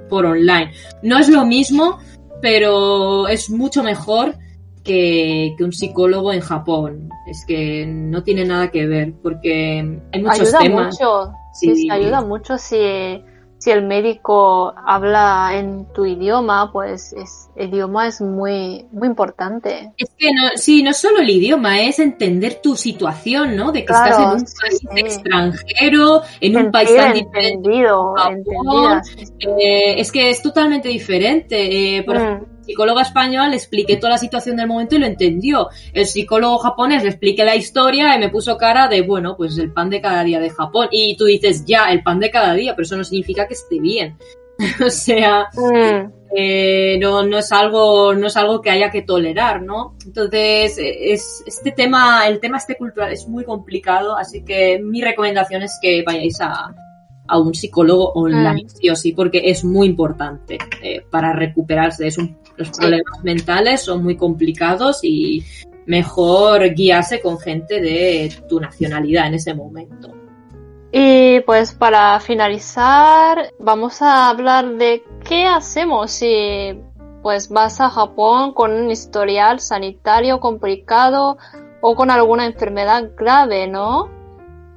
por 0.08 0.26
online. 0.26 0.72
No 1.02 1.18
es 1.18 1.28
lo 1.28 1.44
mismo, 1.46 1.98
pero 2.40 3.28
es 3.28 3.50
mucho 3.50 3.82
mejor 3.82 4.34
que, 4.86 5.54
que 5.58 5.64
un 5.64 5.72
psicólogo 5.72 6.32
en 6.32 6.40
Japón. 6.40 7.10
Es 7.26 7.44
que 7.46 7.84
no 7.86 8.22
tiene 8.22 8.44
nada 8.44 8.70
que 8.70 8.86
ver, 8.86 9.12
porque 9.22 10.00
hay 10.12 10.22
muchos 10.22 10.40
ayuda 10.54 10.58
temas. 10.60 10.94
mucho, 10.94 11.32
sí, 11.52 11.90
ayuda 11.90 12.22
mucho 12.22 12.56
si, 12.56 13.22
si 13.58 13.70
el 13.70 13.84
médico 13.84 14.72
habla 14.86 15.50
en 15.54 15.86
tu 15.92 16.06
idioma, 16.06 16.70
pues 16.72 17.12
es, 17.14 17.48
el 17.56 17.70
idioma 17.70 18.06
es 18.06 18.20
muy, 18.20 18.86
muy 18.92 19.08
importante. 19.08 19.92
Es 19.98 20.10
que 20.16 20.32
no, 20.32 20.42
sí, 20.54 20.82
no 20.82 20.92
solo 20.92 21.18
el 21.18 21.30
idioma, 21.30 21.80
es 21.82 21.98
entender 21.98 22.60
tu 22.62 22.76
situación, 22.76 23.56
¿no? 23.56 23.72
De 23.72 23.80
que 23.80 23.86
Claro, 23.86 24.08
estás 24.08 24.22
en 24.22 24.28
un 24.28 24.44
país 24.60 24.78
sí. 24.80 25.00
extranjero, 25.00 26.22
en 26.40 26.56
un 26.56 26.70
país 26.70 26.94
tan 26.94 27.12
diferente. 27.12 27.48
entendido, 27.48 28.14
Japón. 28.14 29.02
Eh, 29.60 30.00
es 30.00 30.12
que 30.12 30.30
es 30.30 30.40
totalmente 30.42 30.88
diferente. 30.88 31.96
Eh, 31.98 32.02
por 32.04 32.16
ejemplo, 32.16 32.46
Mm, 32.46 32.55
el 32.55 32.55
psicólogo 32.66 33.00
español 33.00 33.50
le 33.50 33.56
expliqué 33.56 33.96
toda 33.96 34.10
la 34.12 34.18
situación 34.18 34.56
del 34.56 34.66
momento 34.66 34.96
y 34.96 34.98
lo 34.98 35.06
entendió. 35.06 35.68
El 35.92 36.04
psicólogo 36.06 36.58
japonés 36.58 37.02
le 37.02 37.10
expliqué 37.10 37.44
la 37.44 37.56
historia 37.56 38.14
y 38.14 38.18
me 38.18 38.28
puso 38.28 38.56
cara 38.58 38.88
de, 38.88 39.02
bueno, 39.02 39.36
pues 39.36 39.56
el 39.58 39.72
pan 39.72 39.88
de 39.88 40.00
cada 40.00 40.22
día 40.24 40.40
de 40.40 40.50
Japón. 40.50 40.88
Y 40.90 41.16
tú 41.16 41.24
dices, 41.24 41.64
ya, 41.64 41.90
el 41.90 42.02
pan 42.02 42.20
de 42.20 42.30
cada 42.30 42.52
día, 42.54 42.74
pero 42.74 42.84
eso 42.84 42.96
no 42.96 43.04
significa 43.04 43.46
que 43.46 43.54
esté 43.54 43.78
bien. 43.80 44.16
o 44.86 44.90
sea, 44.90 45.48
mm, 45.54 46.12
eh, 46.34 46.98
no, 47.00 47.22
no 47.22 47.38
es 47.38 47.52
algo, 47.52 48.14
no 48.14 48.26
es 48.26 48.36
algo 48.36 48.60
que 48.60 48.70
haya 48.70 48.90
que 48.90 49.02
tolerar, 49.02 49.62
¿no? 49.62 49.94
Entonces, 50.04 50.76
es, 50.78 51.42
este 51.46 51.70
tema, 51.72 52.26
el 52.26 52.40
tema 52.40 52.56
este 52.56 52.76
cultural 52.76 53.12
es 53.12 53.28
muy 53.28 53.44
complicado, 53.44 54.16
así 54.16 54.42
que 54.44 54.78
mi 54.82 55.02
recomendación 55.02 55.62
es 55.62 55.78
que 55.80 56.02
vayáis 56.02 56.40
a, 56.40 56.74
a 57.28 57.38
un 57.38 57.54
psicólogo 57.54 58.12
online, 58.12 58.64
Mm. 58.64 58.68
sí 58.68 58.88
o 58.90 58.96
sí, 58.96 59.12
porque 59.12 59.42
es 59.44 59.62
muy 59.64 59.86
importante 59.88 60.58
eh, 60.82 61.02
para 61.10 61.32
recuperarse. 61.32 62.06
Es 62.06 62.16
un- 62.18 62.38
los 62.56 62.70
problemas 62.70 63.22
mentales 63.22 63.82
son 63.82 64.02
muy 64.02 64.16
complicados 64.16 65.00
y 65.02 65.44
mejor 65.86 66.74
guiarse 66.74 67.20
con 67.20 67.38
gente 67.38 67.80
de 67.80 68.32
tu 68.48 68.60
nacionalidad 68.60 69.28
en 69.28 69.34
ese 69.34 69.54
momento. 69.54 70.12
Y 70.92 71.40
pues 71.40 71.72
para 71.72 72.18
finalizar, 72.20 73.52
vamos 73.58 74.00
a 74.02 74.28
hablar 74.30 74.76
de 74.76 75.04
qué 75.24 75.44
hacemos 75.44 76.10
si 76.10 76.80
pues 77.22 77.48
vas 77.48 77.80
a 77.80 77.90
Japón 77.90 78.52
con 78.52 78.72
un 78.72 78.90
historial 78.90 79.60
sanitario 79.60 80.38
complicado 80.38 81.38
o 81.80 81.94
con 81.96 82.10
alguna 82.10 82.46
enfermedad 82.46 83.10
grave, 83.16 83.66
¿no? 83.66 84.08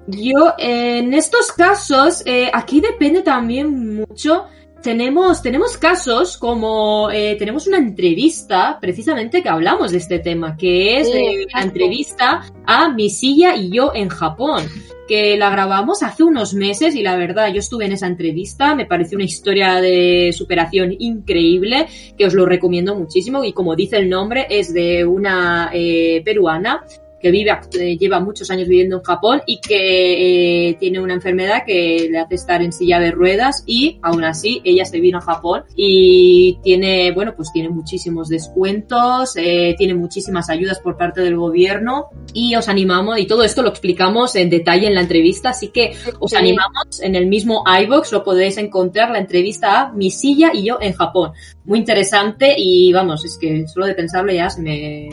Yo, 0.08 0.56
en 0.58 1.14
estos 1.14 1.52
casos, 1.52 2.24
eh, 2.26 2.50
aquí 2.52 2.82
depende 2.82 3.22
también 3.22 3.96
mucho. 3.98 4.46
Tenemos, 4.82 5.42
tenemos 5.42 5.76
casos 5.78 6.38
como 6.38 7.12
eh, 7.12 7.36
tenemos 7.38 7.68
una 7.68 7.78
entrevista 7.78 8.78
precisamente 8.80 9.44
que 9.44 9.50
hablamos 9.50 9.92
de 9.92 9.98
este 9.98 10.20
tema, 10.20 10.56
que 10.56 11.00
es 11.00 11.08
eh, 11.10 11.46
la 11.54 11.64
entrevista 11.64 12.46
a 12.66 12.88
Misilla 12.90 13.58
y 13.58 13.72
yo 13.72 13.92
en 13.94 14.08
Japón, 14.08 14.64
que 15.06 15.36
la 15.38 15.50
grabamos 15.50 16.02
hace 16.02 16.24
unos 16.24 16.54
meses 16.54 16.96
y 16.96 17.04
la 17.04 17.18
verdad 17.18 17.52
yo 17.52 17.60
estuve 17.60 17.86
en 17.86 17.92
esa 17.92 18.08
entrevista, 18.08 18.74
me 18.74 18.86
pareció 18.86 19.18
una 19.18 19.26
historia 19.26 19.82
de 19.82 20.32
superación 20.32 20.96
increíble, 20.98 21.88
que 22.18 22.26
os 22.26 22.34
lo 22.34 22.46
recomiendo 22.46 22.96
muchísimo 22.96 23.44
y 23.44 23.52
como 23.52 23.76
dice 23.76 23.98
el 23.98 24.08
nombre 24.08 24.48
es 24.50 24.74
de 24.74 25.04
una 25.04 25.72
eh, 25.74 26.22
peruana 26.24 26.86
que 27.20 27.32
vive, 27.32 27.52
eh, 27.80 27.98
lleva 27.98 28.20
muchos 28.20 28.50
años 28.52 28.68
viviendo 28.68 28.98
en 28.98 29.04
Japón 29.04 29.42
y 29.46 29.60
que 29.60 30.70
eh, 30.70 30.74
tiene 30.80 31.00
una 31.00 31.14
enfermedad 31.14 31.64
que 31.66 32.08
le 32.10 32.20
hace 32.20 32.36
estar 32.36 32.62
en 32.62 32.72
silla 32.72 33.00
de 33.00 33.12
ruedas 33.12 33.64
y 33.66 34.00
aún 34.02 34.24
así 34.24 34.62
ella 34.64 34.86
se 34.86 35.00
vino 35.00 35.18
a 35.18 35.22
Japón 35.22 35.64
y 35.76 36.60
tiene, 36.64 37.12
bueno, 37.12 37.34
pues 37.36 37.52
tiene 37.52 37.70
muchísimos 37.70 38.30
descuentos, 38.30 39.36
eh, 39.36 39.76
tiene 39.78 39.94
muchísimas 39.94 40.50
ayudas 40.50 40.80
por 40.80 40.98
parte 40.98 41.22
del 41.22 41.36
gobierno 41.36 42.08
y 42.34 42.56
os 42.56 42.70
animamos, 42.70 43.20
y 43.20 43.26
todo 43.26 43.44
esto 43.44 43.62
lo 43.62 43.70
explicamos 43.70 44.36
en 44.36 44.50
detalle 44.50 44.88
en 44.88 44.96
la 44.96 45.02
entrevista, 45.02 45.50
así 45.50 45.70
que 45.70 45.94
os 46.20 46.34
animamos 46.34 47.02
en 47.02 47.16
el 47.16 47.28
mismo 47.28 47.64
iBox, 47.84 48.12
lo 48.12 48.24
podéis 48.24 48.58
encontrar 48.58 49.12
la 49.12 49.20
entrevista 49.20 49.82
a 49.82 49.92
Mi 49.92 50.12
silla 50.12 50.52
y 50.54 50.64
yo 50.64 50.78
en 50.82 50.94
Japón. 50.94 51.32
Muy 51.66 51.80
interesante 51.80 52.56
y 52.58 52.92
vamos, 52.94 53.26
es 53.26 53.38
que 53.38 53.68
solo 53.68 53.86
de 53.86 53.94
pensarlo 53.94 54.32
ya 54.32 54.50
se 54.50 54.62
me, 54.62 55.10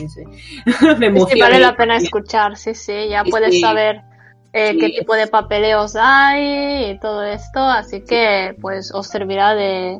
me 0.97 1.07
emociona. 1.07 1.45
Vale 1.45 1.59
la 1.59 1.75
pena 1.75 1.96
escuchar, 1.97 2.57
sí, 2.57 2.73
sí, 2.73 3.09
ya 3.09 3.23
puedes 3.23 3.59
saber 3.59 4.01
eh, 4.53 4.77
qué 4.77 4.89
tipo 4.89 5.13
de 5.13 5.27
papeleos 5.27 5.95
hay 5.95 6.91
y 6.91 6.99
todo 6.99 7.23
esto, 7.23 7.59
así 7.59 8.01
que 8.01 8.55
pues 8.61 8.91
os 8.93 9.07
servirá 9.07 9.53
de, 9.55 9.99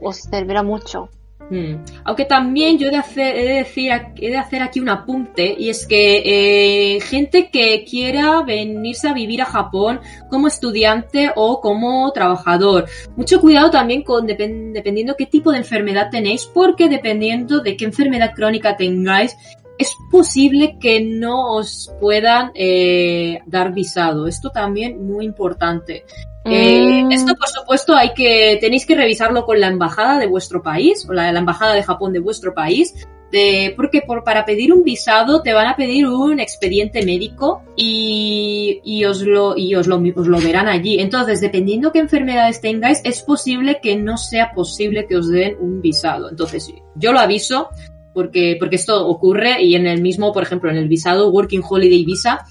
os 0.00 0.16
servirá 0.16 0.62
mucho. 0.62 1.08
Hmm. 1.50 1.76
Aunque 2.02 2.24
también 2.24 2.76
yo 2.76 2.88
he 2.88 2.90
de, 2.90 2.96
hacer, 2.96 3.36
he, 3.36 3.44
de 3.44 3.54
decir, 3.54 3.92
he 4.16 4.30
de 4.30 4.36
hacer 4.36 4.62
aquí 4.62 4.80
un 4.80 4.88
apunte 4.88 5.54
y 5.56 5.68
es 5.68 5.86
que 5.86 6.96
eh, 6.96 7.00
gente 7.00 7.50
que 7.52 7.84
quiera 7.88 8.42
venirse 8.42 9.08
a 9.08 9.12
vivir 9.12 9.42
a 9.42 9.44
Japón 9.44 10.00
como 10.28 10.48
estudiante 10.48 11.30
o 11.36 11.60
como 11.60 12.10
trabajador, 12.10 12.86
mucho 13.16 13.40
cuidado 13.40 13.70
también 13.70 14.02
con 14.02 14.26
dependiendo 14.26 15.14
qué 15.16 15.26
tipo 15.26 15.52
de 15.52 15.58
enfermedad 15.58 16.08
tenéis 16.10 16.46
porque 16.52 16.88
dependiendo 16.88 17.60
de 17.60 17.76
qué 17.76 17.84
enfermedad 17.84 18.32
crónica 18.34 18.76
tengáis 18.76 19.36
es 19.78 19.94
posible 20.10 20.78
que 20.80 21.00
no 21.00 21.54
os 21.54 21.92
puedan 22.00 22.52
eh, 22.54 23.40
dar 23.46 23.72
visado. 23.72 24.26
Esto 24.26 24.50
también 24.50 25.06
muy 25.06 25.24
importante. 25.24 26.04
Eh, 26.44 27.02
mm. 27.04 27.12
esto, 27.12 27.34
por 27.34 27.48
supuesto, 27.48 27.96
hay 27.96 28.14
que 28.14 28.56
tenéis 28.60 28.86
que 28.86 28.94
revisarlo 28.94 29.44
con 29.44 29.60
la 29.60 29.66
embajada 29.66 30.18
de 30.18 30.28
vuestro 30.28 30.62
país 30.62 31.04
o 31.08 31.12
la, 31.12 31.32
la 31.32 31.40
embajada 31.40 31.74
de 31.74 31.82
Japón 31.82 32.12
de 32.12 32.20
vuestro 32.20 32.54
país. 32.54 32.94
De, 33.32 33.74
porque 33.76 34.02
por, 34.02 34.22
para 34.22 34.44
pedir 34.44 34.72
un 34.72 34.84
visado 34.84 35.42
te 35.42 35.52
van 35.52 35.66
a 35.66 35.74
pedir 35.74 36.06
un 36.06 36.38
expediente 36.38 37.04
médico 37.04 37.64
y, 37.74 38.80
y, 38.84 39.04
os, 39.04 39.20
lo, 39.22 39.56
y 39.56 39.74
os, 39.74 39.88
lo, 39.88 39.96
os 39.96 40.26
lo 40.28 40.38
verán 40.38 40.68
allí. 40.68 41.00
Entonces, 41.00 41.40
dependiendo 41.40 41.90
qué 41.90 41.98
enfermedades 41.98 42.60
tengáis, 42.60 43.00
es 43.02 43.22
posible 43.22 43.80
que 43.82 43.96
no 43.96 44.16
sea 44.16 44.52
posible 44.52 45.08
que 45.08 45.16
os 45.16 45.28
den 45.28 45.56
un 45.58 45.82
visado. 45.82 46.30
Entonces, 46.30 46.72
yo 46.94 47.12
lo 47.12 47.18
aviso 47.18 47.68
porque, 48.16 48.56
porque 48.58 48.76
esto 48.76 49.06
ocurre 49.06 49.62
y 49.62 49.74
en 49.74 49.86
el 49.86 50.00
mismo, 50.00 50.32
por 50.32 50.42
ejemplo, 50.42 50.70
en 50.70 50.78
el 50.78 50.88
visado 50.88 51.28
Working 51.28 51.62
Holiday 51.68 52.02
Visa, 52.06 52.46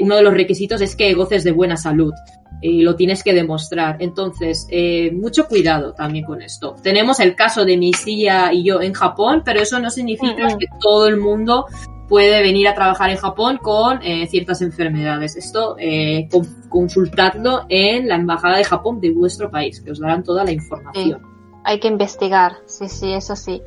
uno 0.00 0.14
de 0.14 0.22
los 0.22 0.32
requisitos 0.32 0.80
es 0.80 0.94
que 0.94 1.12
goces 1.14 1.42
de 1.42 1.50
buena 1.50 1.76
salud 1.76 2.12
y 2.60 2.82
lo 2.82 2.94
tienes 2.94 3.24
que 3.24 3.34
demostrar. 3.34 3.96
Entonces, 3.98 4.68
eh, 4.70 5.10
mucho 5.10 5.48
cuidado 5.48 5.92
también 5.92 6.24
con 6.24 6.40
esto. 6.40 6.76
Tenemos 6.84 7.18
el 7.18 7.34
caso 7.34 7.64
de 7.64 7.76
mi 7.76 7.92
silla 7.92 8.52
y 8.52 8.62
yo 8.62 8.80
en 8.80 8.92
Japón, 8.92 9.42
pero 9.44 9.60
eso 9.60 9.80
no 9.80 9.90
significa 9.90 10.56
que 10.56 10.66
todo 10.80 11.08
el 11.08 11.16
mundo 11.16 11.66
puede 12.08 12.40
venir 12.40 12.68
a 12.68 12.74
trabajar 12.74 13.10
en 13.10 13.16
Japón 13.16 13.58
con 13.60 14.00
eh, 14.04 14.28
ciertas 14.28 14.62
enfermedades. 14.62 15.34
Esto 15.34 15.74
eh, 15.80 16.28
consultadlo 16.68 17.62
en 17.68 18.06
la 18.06 18.14
embajada 18.14 18.58
de 18.58 18.64
Japón 18.64 19.00
de 19.00 19.10
vuestro 19.10 19.50
país, 19.50 19.80
que 19.80 19.90
os 19.90 19.98
darán 19.98 20.22
toda 20.22 20.44
la 20.44 20.52
información. 20.52 21.22
Hay 21.64 21.80
que 21.80 21.88
investigar, 21.88 22.52
sí, 22.66 22.88
sí, 22.88 23.12
eso 23.12 23.34
sí. 23.34 23.62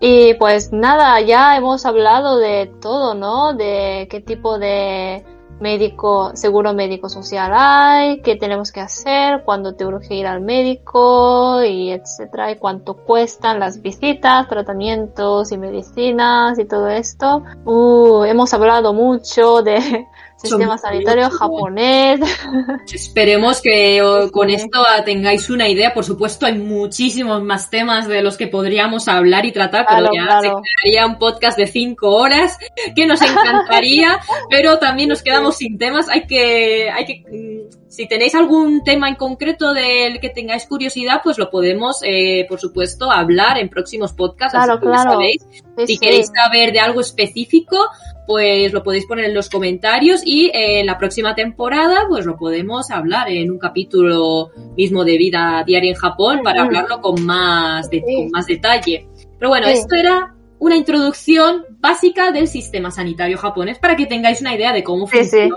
Y 0.00 0.34
pues 0.34 0.72
nada, 0.72 1.20
ya 1.20 1.56
hemos 1.56 1.84
hablado 1.84 2.38
de 2.38 2.72
todo, 2.80 3.14
¿no? 3.14 3.52
De 3.52 4.08
qué 4.10 4.20
tipo 4.20 4.58
de 4.58 5.22
médico, 5.60 6.30
seguro 6.34 6.72
médico 6.72 7.10
social 7.10 7.52
hay, 7.54 8.22
qué 8.22 8.36
tenemos 8.36 8.72
que 8.72 8.80
hacer, 8.80 9.42
cuándo 9.44 9.74
te 9.74 9.84
urge 9.84 10.14
ir 10.14 10.26
al 10.26 10.40
médico 10.40 11.62
y 11.62 11.90
etcétera, 11.90 12.50
y 12.50 12.56
cuánto 12.56 12.96
cuestan 12.96 13.60
las 13.60 13.82
visitas, 13.82 14.48
tratamientos 14.48 15.52
y 15.52 15.58
medicinas 15.58 16.58
y 16.58 16.64
todo 16.64 16.88
esto. 16.88 17.42
Uh, 17.66 18.24
hemos 18.24 18.54
hablado 18.54 18.94
mucho 18.94 19.62
de 19.62 20.06
Sistema 20.42 20.78
sanitario 20.78 21.28
japonés. 21.30 22.20
Esperemos 22.92 23.60
que 23.60 24.02
con 24.32 24.48
esto 24.48 24.84
tengáis 25.04 25.50
una 25.50 25.68
idea. 25.68 25.92
Por 25.92 26.04
supuesto, 26.04 26.46
hay 26.46 26.58
muchísimos 26.58 27.42
más 27.42 27.68
temas 27.68 28.08
de 28.08 28.22
los 28.22 28.38
que 28.38 28.46
podríamos 28.46 29.06
hablar 29.08 29.44
y 29.44 29.52
tratar, 29.52 29.86
pero 29.86 30.10
ya 30.14 30.40
se 30.40 30.48
quedaría 30.48 31.06
un 31.06 31.18
podcast 31.18 31.58
de 31.58 31.66
cinco 31.66 32.10
horas 32.10 32.58
que 32.96 33.06
nos 33.06 33.20
encantaría, 33.20 34.18
pero 34.50 34.78
también 34.78 35.10
nos 35.10 35.22
quedamos 35.22 35.56
sin 35.56 35.76
temas. 35.76 36.08
Hay 36.08 36.26
que, 36.26 36.90
hay 36.90 37.04
que, 37.04 37.24
mm, 37.30 37.88
si 37.88 38.08
tenéis 38.08 38.34
algún 38.34 38.82
tema 38.82 39.10
en 39.10 39.16
concreto 39.16 39.74
del 39.74 40.20
que 40.20 40.30
tengáis 40.30 40.64
curiosidad, 40.64 41.20
pues 41.22 41.36
lo 41.36 41.50
podemos, 41.50 41.98
eh, 42.02 42.46
por 42.48 42.60
supuesto, 42.60 43.10
hablar 43.10 43.58
en 43.58 43.68
próximos 43.68 44.14
podcasts. 44.14 44.56
Claro, 44.56 44.80
claro. 44.80 45.18
si 45.86 45.98
queréis 45.98 46.30
saber 46.34 46.72
de 46.72 46.80
algo 46.80 47.02
específico, 47.02 47.76
pues 48.30 48.72
lo 48.72 48.84
podéis 48.84 49.06
poner 49.06 49.24
en 49.24 49.34
los 49.34 49.48
comentarios 49.48 50.22
y 50.24 50.52
en 50.54 50.86
la 50.86 50.98
próxima 50.98 51.34
temporada 51.34 52.04
pues 52.08 52.24
lo 52.24 52.36
podemos 52.36 52.88
hablar 52.92 53.28
en 53.28 53.50
un 53.50 53.58
capítulo 53.58 54.52
mismo 54.76 55.02
de 55.02 55.18
vida 55.18 55.64
diaria 55.66 55.90
en 55.90 55.96
Japón 55.96 56.40
para 56.44 56.62
hablarlo 56.62 57.00
con 57.00 57.24
más, 57.24 57.88
con 57.88 58.30
más 58.30 58.46
detalle. 58.46 59.08
Pero 59.36 59.48
bueno, 59.48 59.66
esto 59.66 59.96
era 59.96 60.36
una 60.60 60.76
introducción 60.76 61.64
básica 61.80 62.30
del 62.30 62.46
sistema 62.46 62.92
sanitario 62.92 63.36
japonés 63.36 63.80
para 63.80 63.96
que 63.96 64.06
tengáis 64.06 64.40
una 64.42 64.54
idea 64.54 64.72
de 64.72 64.84
cómo 64.84 65.08
funciona. 65.08 65.56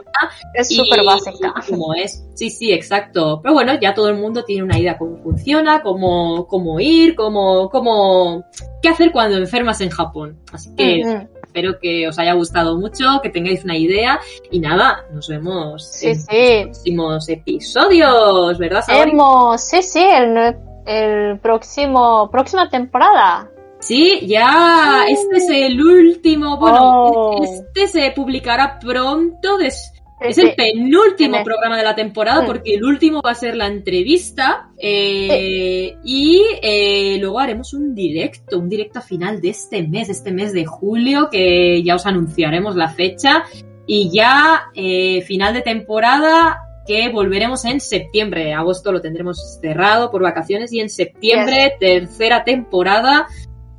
Es 0.56 0.76
súper 0.76 1.04
básica. 1.06 1.54
Cómo 1.70 1.94
es. 1.94 2.26
Sí, 2.34 2.50
sí, 2.50 2.72
exacto. 2.72 3.40
Pero 3.44 3.54
bueno, 3.54 3.80
ya 3.80 3.94
todo 3.94 4.10
el 4.10 4.16
mundo 4.16 4.44
tiene 4.46 4.64
una 4.64 4.80
idea 4.80 4.94
de 4.94 4.98
cómo 4.98 5.22
funciona, 5.22 5.84
cómo, 5.84 6.48
cómo 6.48 6.80
ir, 6.80 7.14
cómo, 7.14 7.70
cómo, 7.70 8.46
qué 8.82 8.90
hacer 8.90 9.12
cuando 9.12 9.38
enfermas 9.38 9.80
en 9.82 9.92
Japón. 9.92 10.40
Así 10.52 10.74
que 10.76 11.28
espero 11.54 11.78
que 11.80 12.08
os 12.08 12.18
haya 12.18 12.34
gustado 12.34 12.78
mucho, 12.80 13.20
que 13.22 13.30
tengáis 13.30 13.64
una 13.64 13.78
idea 13.78 14.20
y 14.50 14.60
nada, 14.60 15.06
nos 15.14 15.28
vemos 15.28 16.02
en 16.02 16.18
los 16.18 16.26
próximos 16.26 17.30
episodios, 17.30 18.58
¿verdad? 18.58 18.84
Hemos, 18.88 19.62
sí, 19.62 19.84
sí, 19.84 20.04
el, 20.04 20.56
el 20.88 21.40
próximo, 21.40 22.28
próxima 22.32 22.68
temporada. 22.70 23.52
Sí, 23.80 24.26
ya, 24.26 25.06
este 25.08 25.38
es 25.38 25.50
el 25.50 25.80
último, 25.80 26.58
bueno, 26.58 26.80
oh. 26.82 27.44
este 27.44 27.88
se 27.88 28.12
publicará 28.16 28.80
pronto, 28.80 29.58
después 29.58 29.93
es 30.22 30.38
el 30.38 30.54
penúltimo 30.56 31.44
programa 31.44 31.78
de 31.78 31.84
la 31.84 31.96
temporada 31.96 32.46
porque 32.46 32.76
el 32.76 32.84
último 32.84 33.22
va 33.22 33.32
a 33.32 33.36
ser 33.36 33.56
la 33.56 33.68
entrevista 33.68 34.70
eh, 34.78 35.96
y 36.04 36.42
eh, 36.62 37.18
luego 37.20 37.40
haremos 37.40 37.74
un 37.74 37.94
directo, 37.94 38.60
un 38.60 38.70
directo 38.70 39.02
final 39.02 39.42
de 39.42 39.50
este 39.50 39.86
mes, 39.88 40.10
este 40.10 40.32
mes 40.32 40.54
de 40.54 40.66
julio 40.66 41.30
que 41.30 41.84
ya 41.84 41.96
os 41.96 42.06
anunciaremos 42.06 42.76
la 42.76 42.90
fecha 42.90 43.44
y 43.86 44.12
ya 44.14 44.64
eh, 44.74 45.22
final 45.24 45.54
de 45.54 45.62
temporada 45.62 46.60
que 46.86 47.10
volveremos 47.10 47.66
en 47.66 47.80
septiembre. 47.80 48.54
Agosto 48.54 48.92
lo 48.92 49.02
tendremos 49.02 49.60
cerrado 49.62 50.12
por 50.12 50.22
vacaciones 50.22 50.72
y 50.74 50.80
en 50.80 50.90
septiembre 50.90 51.76
tercera 51.80 52.44
temporada 52.44 53.28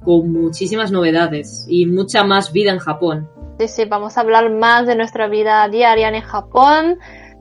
con 0.02 0.30
muchísimas 0.30 0.92
novedades 0.92 1.66
y 1.68 1.86
mucha 1.86 2.24
más 2.24 2.52
vida 2.52 2.72
en 2.72 2.78
Japón. 2.78 3.28
Sí, 3.58 3.68
sí, 3.68 3.84
vamos 3.84 4.16
a 4.16 4.22
hablar 4.22 4.50
más 4.50 4.86
de 4.86 4.96
nuestra 4.96 5.28
vida 5.28 5.68
diaria 5.68 6.08
en 6.08 6.20
Japón 6.22 6.98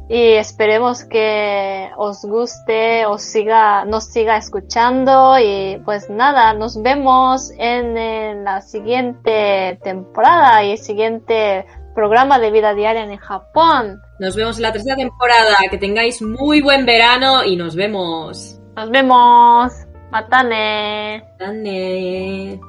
y 0.10 0.34
esperemos 0.34 1.06
que 1.06 1.90
os 1.98 2.24
guste, 2.24 3.06
os 3.06 3.22
siga, 3.22 3.86
nos 3.86 4.06
siga 4.06 4.38
escuchando 4.38 5.40
y 5.40 5.82
pues 5.86 6.10
nada, 6.10 6.54
nos 6.54 6.82
vemos 6.82 7.52
en, 7.58 8.44
la 8.44 8.62
siguiente 8.62 9.80
temporada 9.84 10.64
y 10.64 10.78
siguiente 10.78 11.66
programa 11.96 12.38
de 12.40 12.52
vida 12.52 12.74
diaria 12.74 13.06
en 13.06 13.18
Japón. 13.18 14.02
Nos 14.20 14.36
vemos 14.36 14.58
en 14.58 14.64
la 14.64 14.72
tercera 14.72 14.96
temporada, 14.96 15.56
que 15.72 15.78
tengáis 15.78 16.22
muy 16.22 16.62
buen 16.62 16.86
verano 16.86 17.44
y 17.44 17.56
nos 17.56 17.76
vemos. 17.76 18.60
Nos 18.76 18.90
vemos. 18.90 19.74
Matane. 20.12 21.24
Matane. 21.40 22.60